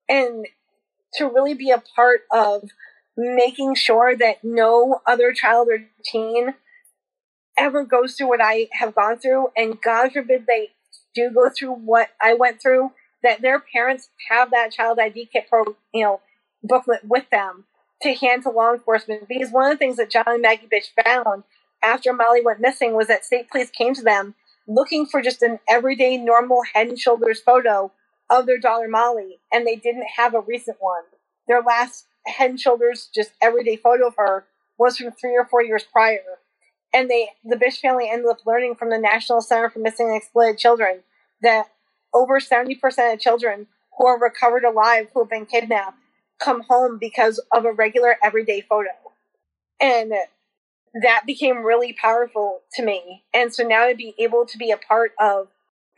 and 0.09 0.47
to 1.13 1.27
really 1.27 1.53
be 1.53 1.71
a 1.71 1.81
part 1.95 2.23
of 2.29 2.71
making 3.15 3.75
sure 3.75 4.17
that 4.17 4.43
no 4.43 4.99
other 5.07 5.31
child 5.31 5.69
or 5.69 5.85
teen 6.03 6.55
ever 7.57 7.85
goes 7.85 8.15
through 8.15 8.27
what 8.27 8.41
I 8.43 8.67
have 8.73 8.93
gone 8.93 9.19
through. 9.19 9.51
And 9.55 9.81
God 9.81 10.11
forbid 10.11 10.45
they 10.45 10.71
do 11.15 11.31
go 11.33 11.49
through 11.49 11.71
what 11.71 12.09
I 12.21 12.33
went 12.33 12.61
through, 12.61 12.91
that 13.23 13.41
their 13.41 13.61
parents 13.61 14.09
have 14.29 14.51
that 14.51 14.73
child 14.73 14.99
ID 14.99 15.29
kit 15.31 15.45
pro, 15.49 15.77
you 15.93 16.03
know, 16.03 16.19
booklet 16.61 17.05
with 17.05 17.29
them 17.29 17.63
to 18.01 18.13
hand 18.13 18.43
to 18.43 18.49
law 18.49 18.73
enforcement. 18.73 19.29
Because 19.29 19.51
one 19.51 19.71
of 19.71 19.71
the 19.71 19.77
things 19.77 19.95
that 19.95 20.11
John 20.11 20.25
and 20.27 20.41
Maggie 20.41 20.67
Bish 20.69 20.91
found 21.01 21.43
after 21.83 22.13
Molly 22.13 22.41
went 22.43 22.59
missing 22.59 22.95
was 22.95 23.07
that 23.07 23.25
state 23.25 23.49
police 23.49 23.69
came 23.69 23.93
to 23.95 24.03
them 24.03 24.35
looking 24.67 25.05
for 25.05 25.21
just 25.21 25.41
an 25.41 25.59
everyday, 25.69 26.17
normal 26.17 26.61
head 26.73 26.87
and 26.87 26.99
shoulders 26.99 27.39
photo 27.39 27.91
of 28.29 28.45
their 28.45 28.57
daughter 28.57 28.87
Molly, 28.89 29.39
and 29.51 29.65
they 29.65 29.75
didn't 29.75 30.07
have 30.17 30.33
a 30.33 30.41
recent 30.41 30.77
one. 30.79 31.03
Their 31.47 31.61
last 31.61 32.05
head 32.25 32.49
and 32.51 32.59
shoulders, 32.59 33.09
just 33.13 33.31
everyday 33.41 33.77
photo 33.77 34.07
of 34.07 34.15
her 34.17 34.45
was 34.77 34.97
from 34.97 35.11
three 35.11 35.35
or 35.35 35.45
four 35.45 35.63
years 35.63 35.83
prior. 35.83 36.19
And 36.93 37.09
they, 37.09 37.29
the 37.43 37.55
Bish 37.55 37.79
family 37.79 38.09
ended 38.09 38.29
up 38.29 38.45
learning 38.45 38.75
from 38.75 38.89
the 38.89 38.97
National 38.97 39.41
Center 39.41 39.69
for 39.69 39.79
Missing 39.79 40.07
and 40.07 40.17
Exploited 40.17 40.57
Children 40.57 41.03
that 41.41 41.67
over 42.13 42.39
70% 42.39 43.13
of 43.13 43.19
children 43.19 43.67
who 43.97 44.07
are 44.07 44.19
recovered 44.19 44.63
alive 44.63 45.07
who 45.13 45.21
have 45.21 45.29
been 45.29 45.45
kidnapped 45.45 45.97
come 46.39 46.63
home 46.69 46.97
because 46.99 47.39
of 47.51 47.65
a 47.65 47.71
regular 47.71 48.17
everyday 48.23 48.61
photo. 48.61 48.89
And 49.79 50.13
that 51.03 51.23
became 51.25 51.63
really 51.63 51.93
powerful 51.93 52.61
to 52.75 52.83
me. 52.83 53.23
And 53.33 53.53
so 53.53 53.63
now 53.63 53.87
to 53.87 53.95
be 53.95 54.15
able 54.17 54.45
to 54.45 54.57
be 54.57 54.71
a 54.71 54.77
part 54.77 55.11
of 55.19 55.47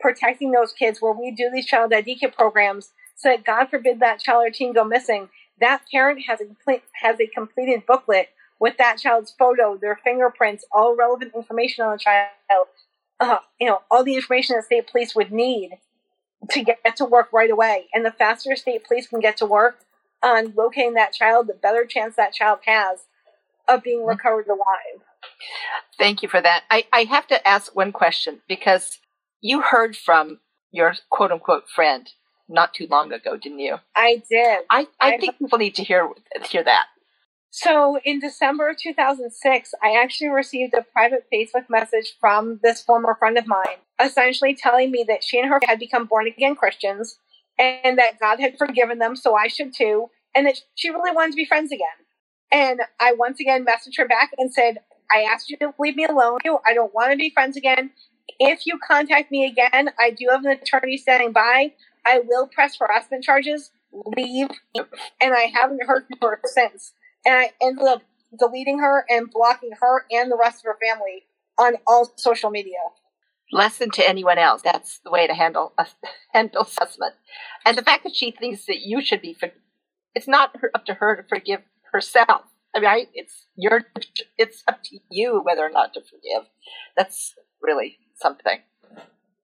protecting 0.00 0.52
those 0.52 0.72
kids 0.72 1.00
where 1.00 1.12
we 1.12 1.30
do 1.30 1.50
these 1.52 1.66
child 1.66 1.92
ID 1.92 2.16
kit 2.16 2.34
programs 2.34 2.90
so 3.16 3.28
that 3.28 3.44
God 3.44 3.68
forbid 3.68 4.00
that 4.00 4.20
child 4.20 4.46
or 4.46 4.50
teen 4.50 4.72
go 4.72 4.84
missing, 4.84 5.28
that 5.60 5.82
parent 5.92 6.24
has 6.26 6.40
a 6.40 6.80
has 7.02 7.20
a 7.20 7.26
completed 7.26 7.84
booklet 7.86 8.30
with 8.58 8.76
that 8.78 8.98
child's 8.98 9.34
photo, 9.38 9.76
their 9.76 9.98
fingerprints, 10.02 10.64
all 10.72 10.96
relevant 10.96 11.32
information 11.34 11.84
on 11.84 11.92
the 11.92 11.98
child, 11.98 12.66
uh, 13.20 13.38
you 13.58 13.66
know, 13.66 13.80
all 13.90 14.04
the 14.04 14.14
information 14.14 14.56
that 14.56 14.64
state 14.64 14.90
police 14.90 15.14
would 15.14 15.32
need 15.32 15.78
to 16.50 16.62
get 16.62 16.96
to 16.96 17.04
work 17.04 17.28
right 17.32 17.50
away. 17.50 17.86
And 17.92 18.04
the 18.04 18.10
faster 18.10 18.56
state 18.56 18.84
police 18.84 19.06
can 19.06 19.20
get 19.20 19.36
to 19.38 19.46
work 19.46 19.80
on 20.22 20.54
locating 20.56 20.94
that 20.94 21.12
child, 21.12 21.46
the 21.46 21.54
better 21.54 21.84
chance 21.84 22.16
that 22.16 22.32
child 22.32 22.60
has 22.66 23.00
of 23.70 23.82
being 23.82 24.04
recovered 24.04 24.46
alive. 24.48 25.04
Thank 25.98 26.22
you 26.22 26.28
for 26.28 26.40
that. 26.40 26.64
I, 26.70 26.84
I 26.92 27.04
have 27.04 27.26
to 27.28 27.48
ask 27.48 27.74
one 27.74 27.92
question 27.92 28.40
because 28.48 28.98
you 29.40 29.62
heard 29.62 29.96
from 29.96 30.40
your 30.72 30.94
quote 31.10 31.32
unquote 31.32 31.68
friend 31.68 32.10
not 32.48 32.74
too 32.74 32.86
long 32.90 33.12
ago, 33.12 33.36
didn't 33.36 33.60
you? 33.60 33.76
I 33.94 34.22
did. 34.28 34.60
I, 34.70 34.86
I, 35.00 35.14
I 35.14 35.18
think 35.18 35.38
people 35.38 35.58
need 35.58 35.76
to 35.76 35.84
hear 35.84 36.08
hear 36.48 36.64
that. 36.64 36.86
So 37.52 37.98
in 38.04 38.20
December 38.20 38.74
2006, 38.80 39.74
I 39.82 40.00
actually 40.00 40.28
received 40.28 40.72
a 40.74 40.82
private 40.82 41.26
Facebook 41.32 41.68
message 41.68 42.14
from 42.20 42.60
this 42.62 42.80
former 42.80 43.16
friend 43.18 43.36
of 43.38 43.46
mine, 43.46 43.78
essentially 44.02 44.54
telling 44.54 44.90
me 44.92 45.04
that 45.08 45.24
she 45.24 45.38
and 45.40 45.48
her 45.48 45.60
had 45.64 45.80
become 45.80 46.06
born 46.06 46.28
again 46.28 46.54
Christians 46.54 47.18
and 47.58 47.98
that 47.98 48.20
God 48.20 48.38
had 48.40 48.56
forgiven 48.56 48.98
them, 48.98 49.16
so 49.16 49.34
I 49.34 49.48
should 49.48 49.74
too, 49.74 50.10
and 50.34 50.46
that 50.46 50.60
she 50.76 50.90
really 50.90 51.10
wanted 51.10 51.32
to 51.32 51.36
be 51.36 51.44
friends 51.44 51.72
again. 51.72 51.88
And 52.52 52.80
I 52.98 53.12
once 53.12 53.40
again 53.40 53.64
messaged 53.64 53.98
her 53.98 54.08
back 54.08 54.30
and 54.38 54.52
said, 54.52 54.78
I 55.12 55.22
asked 55.22 55.50
you 55.50 55.56
to 55.58 55.74
leave 55.78 55.96
me 55.96 56.04
alone. 56.04 56.38
I 56.66 56.74
don't 56.74 56.94
want 56.94 57.12
to 57.12 57.16
be 57.16 57.30
friends 57.30 57.56
again. 57.56 57.90
If 58.38 58.66
you 58.66 58.78
contact 58.86 59.30
me 59.30 59.46
again, 59.46 59.90
I 59.98 60.10
do 60.10 60.28
have 60.30 60.44
an 60.44 60.52
attorney 60.52 60.96
standing 60.96 61.32
by. 61.32 61.74
I 62.06 62.20
will 62.24 62.48
press 62.48 62.76
harassment 62.78 63.24
charges. 63.24 63.70
Leave. 63.92 64.48
And 65.20 65.34
I 65.34 65.50
haven't 65.52 65.84
heard 65.86 66.06
from 66.08 66.18
her 66.28 66.40
since 66.44 66.92
and 67.24 67.34
I 67.34 67.50
ended 67.62 67.86
up 67.86 68.02
deleting 68.38 68.78
her 68.78 69.04
and 69.08 69.30
blocking 69.30 69.72
her 69.80 70.06
and 70.10 70.30
the 70.30 70.36
rest 70.36 70.60
of 70.60 70.64
her 70.64 70.78
family 70.84 71.24
on 71.58 71.74
all 71.86 72.12
social 72.16 72.50
media. 72.50 72.78
Lesson 73.52 73.90
to 73.92 74.08
anyone 74.08 74.38
else. 74.38 74.62
That's 74.62 75.00
the 75.04 75.10
way 75.10 75.26
to 75.26 75.34
handle 75.34 75.72
a, 75.76 75.86
handle 76.32 76.62
assessment. 76.62 77.14
And 77.66 77.76
the 77.76 77.82
fact 77.82 78.04
that 78.04 78.14
she 78.14 78.30
thinks 78.30 78.66
that 78.66 78.80
you 78.80 79.02
should 79.02 79.20
be, 79.20 79.36
it's 80.14 80.28
not 80.28 80.54
up 80.74 80.86
to 80.86 80.94
her 80.94 81.16
to 81.16 81.24
forgive 81.28 81.60
herself. 81.92 82.42
I 82.74 82.80
mean, 82.80 83.06
it's 83.14 83.46
your, 83.56 83.82
it's 84.38 84.62
up 84.68 84.82
to 84.84 84.98
you 85.10 85.40
whether 85.42 85.64
or 85.64 85.70
not 85.70 85.92
to 85.94 86.00
forgive. 86.00 86.48
That's 86.96 87.34
really 87.60 87.98
something. 88.14 88.60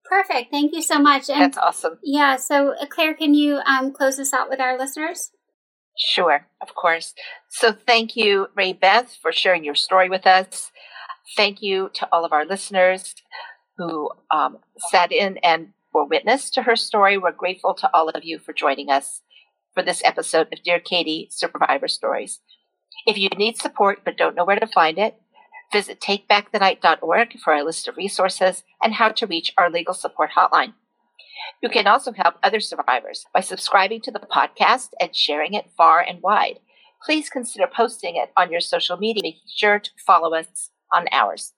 Perfect. 0.04 0.50
Thank 0.52 0.72
you 0.72 0.82
so 0.82 0.98
much. 1.00 1.28
And 1.28 1.42
That's 1.42 1.58
awesome. 1.58 1.98
Yeah. 2.02 2.36
So, 2.36 2.74
uh, 2.80 2.86
Claire, 2.86 3.14
can 3.14 3.34
you 3.34 3.56
um, 3.66 3.92
close 3.92 4.16
this 4.16 4.32
out 4.32 4.48
with 4.48 4.60
our 4.60 4.78
listeners? 4.78 5.32
Sure, 5.98 6.46
of 6.60 6.74
course. 6.74 7.14
So 7.48 7.72
thank 7.72 8.16
you, 8.16 8.48
Ray 8.54 8.74
Beth, 8.74 9.16
for 9.20 9.32
sharing 9.32 9.64
your 9.64 9.74
story 9.74 10.08
with 10.08 10.26
us. 10.26 10.70
Thank 11.36 11.62
you 11.62 11.90
to 11.94 12.08
all 12.12 12.24
of 12.24 12.32
our 12.32 12.44
listeners 12.44 13.14
who 13.78 14.10
um, 14.30 14.58
sat 14.90 15.10
in 15.10 15.38
and 15.38 15.68
were 15.92 16.04
witness 16.04 16.50
to 16.50 16.62
her 16.62 16.76
story. 16.76 17.16
We're 17.18 17.32
grateful 17.32 17.74
to 17.74 17.90
all 17.94 18.10
of 18.10 18.24
you 18.24 18.38
for 18.38 18.52
joining 18.52 18.90
us 18.90 19.22
for 19.76 19.82
this 19.82 20.02
episode 20.04 20.48
of 20.52 20.62
Dear 20.64 20.80
Katie 20.80 21.28
Survivor 21.30 21.86
Stories. 21.86 22.40
If 23.06 23.18
you 23.18 23.28
need 23.36 23.58
support 23.58 24.00
but 24.06 24.16
don't 24.16 24.34
know 24.34 24.44
where 24.46 24.58
to 24.58 24.66
find 24.66 24.98
it, 24.98 25.20
visit 25.70 26.00
takebackthenight.org 26.00 27.38
for 27.44 27.52
a 27.52 27.62
list 27.62 27.86
of 27.86 27.98
resources 27.98 28.64
and 28.82 28.94
how 28.94 29.10
to 29.10 29.26
reach 29.26 29.52
our 29.58 29.68
legal 29.68 29.92
support 29.92 30.30
hotline. 30.34 30.72
You 31.62 31.68
can 31.68 31.86
also 31.86 32.12
help 32.12 32.36
other 32.42 32.58
survivors 32.58 33.26
by 33.34 33.40
subscribing 33.40 34.00
to 34.02 34.10
the 34.10 34.18
podcast 34.18 34.90
and 34.98 35.14
sharing 35.14 35.52
it 35.52 35.70
far 35.76 36.00
and 36.00 36.22
wide. 36.22 36.60
Please 37.04 37.28
consider 37.28 37.66
posting 37.66 38.16
it 38.16 38.30
on 38.34 38.50
your 38.50 38.60
social 38.60 38.96
media. 38.96 39.22
Make 39.22 39.36
sure 39.54 39.78
to 39.78 39.90
follow 40.06 40.34
us 40.34 40.70
on 40.90 41.04
ours. 41.12 41.52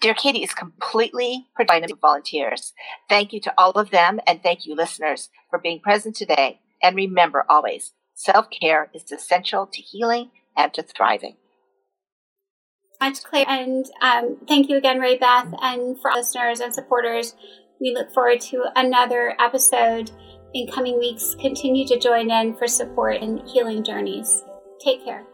Dear 0.00 0.14
Katie 0.14 0.44
is 0.44 0.54
completely 0.54 1.48
provided 1.56 1.90
volunteers. 2.00 2.72
Thank 3.08 3.32
you 3.32 3.40
to 3.40 3.52
all 3.58 3.72
of 3.72 3.90
them, 3.90 4.20
and 4.28 4.40
thank 4.40 4.64
you, 4.64 4.76
listeners, 4.76 5.28
for 5.50 5.58
being 5.58 5.80
present 5.80 6.14
today. 6.14 6.60
And 6.82 6.96
remember 6.96 7.44
always, 7.48 7.92
self 8.14 8.46
care 8.50 8.90
is 8.94 9.10
essential 9.12 9.66
to 9.66 9.82
healing 9.82 10.30
and 10.56 10.72
to 10.74 10.82
thriving. 10.82 11.36
Much 13.00 13.22
Claire, 13.24 13.46
and 13.48 13.86
um, 14.02 14.36
thank 14.46 14.68
you 14.68 14.76
again, 14.76 15.00
Ray 15.00 15.16
Beth, 15.16 15.54
and 15.62 15.98
for 16.00 16.10
listeners 16.14 16.60
and 16.60 16.74
supporters. 16.74 17.34
We 17.80 17.94
look 17.94 18.12
forward 18.12 18.42
to 18.42 18.64
another 18.76 19.34
episode 19.40 20.10
in 20.52 20.70
coming 20.70 20.98
weeks. 20.98 21.34
Continue 21.40 21.86
to 21.86 21.98
join 21.98 22.30
in 22.30 22.54
for 22.56 22.66
support 22.66 23.22
and 23.22 23.40
healing 23.48 23.82
journeys. 23.82 24.44
Take 24.84 25.02
care. 25.02 25.24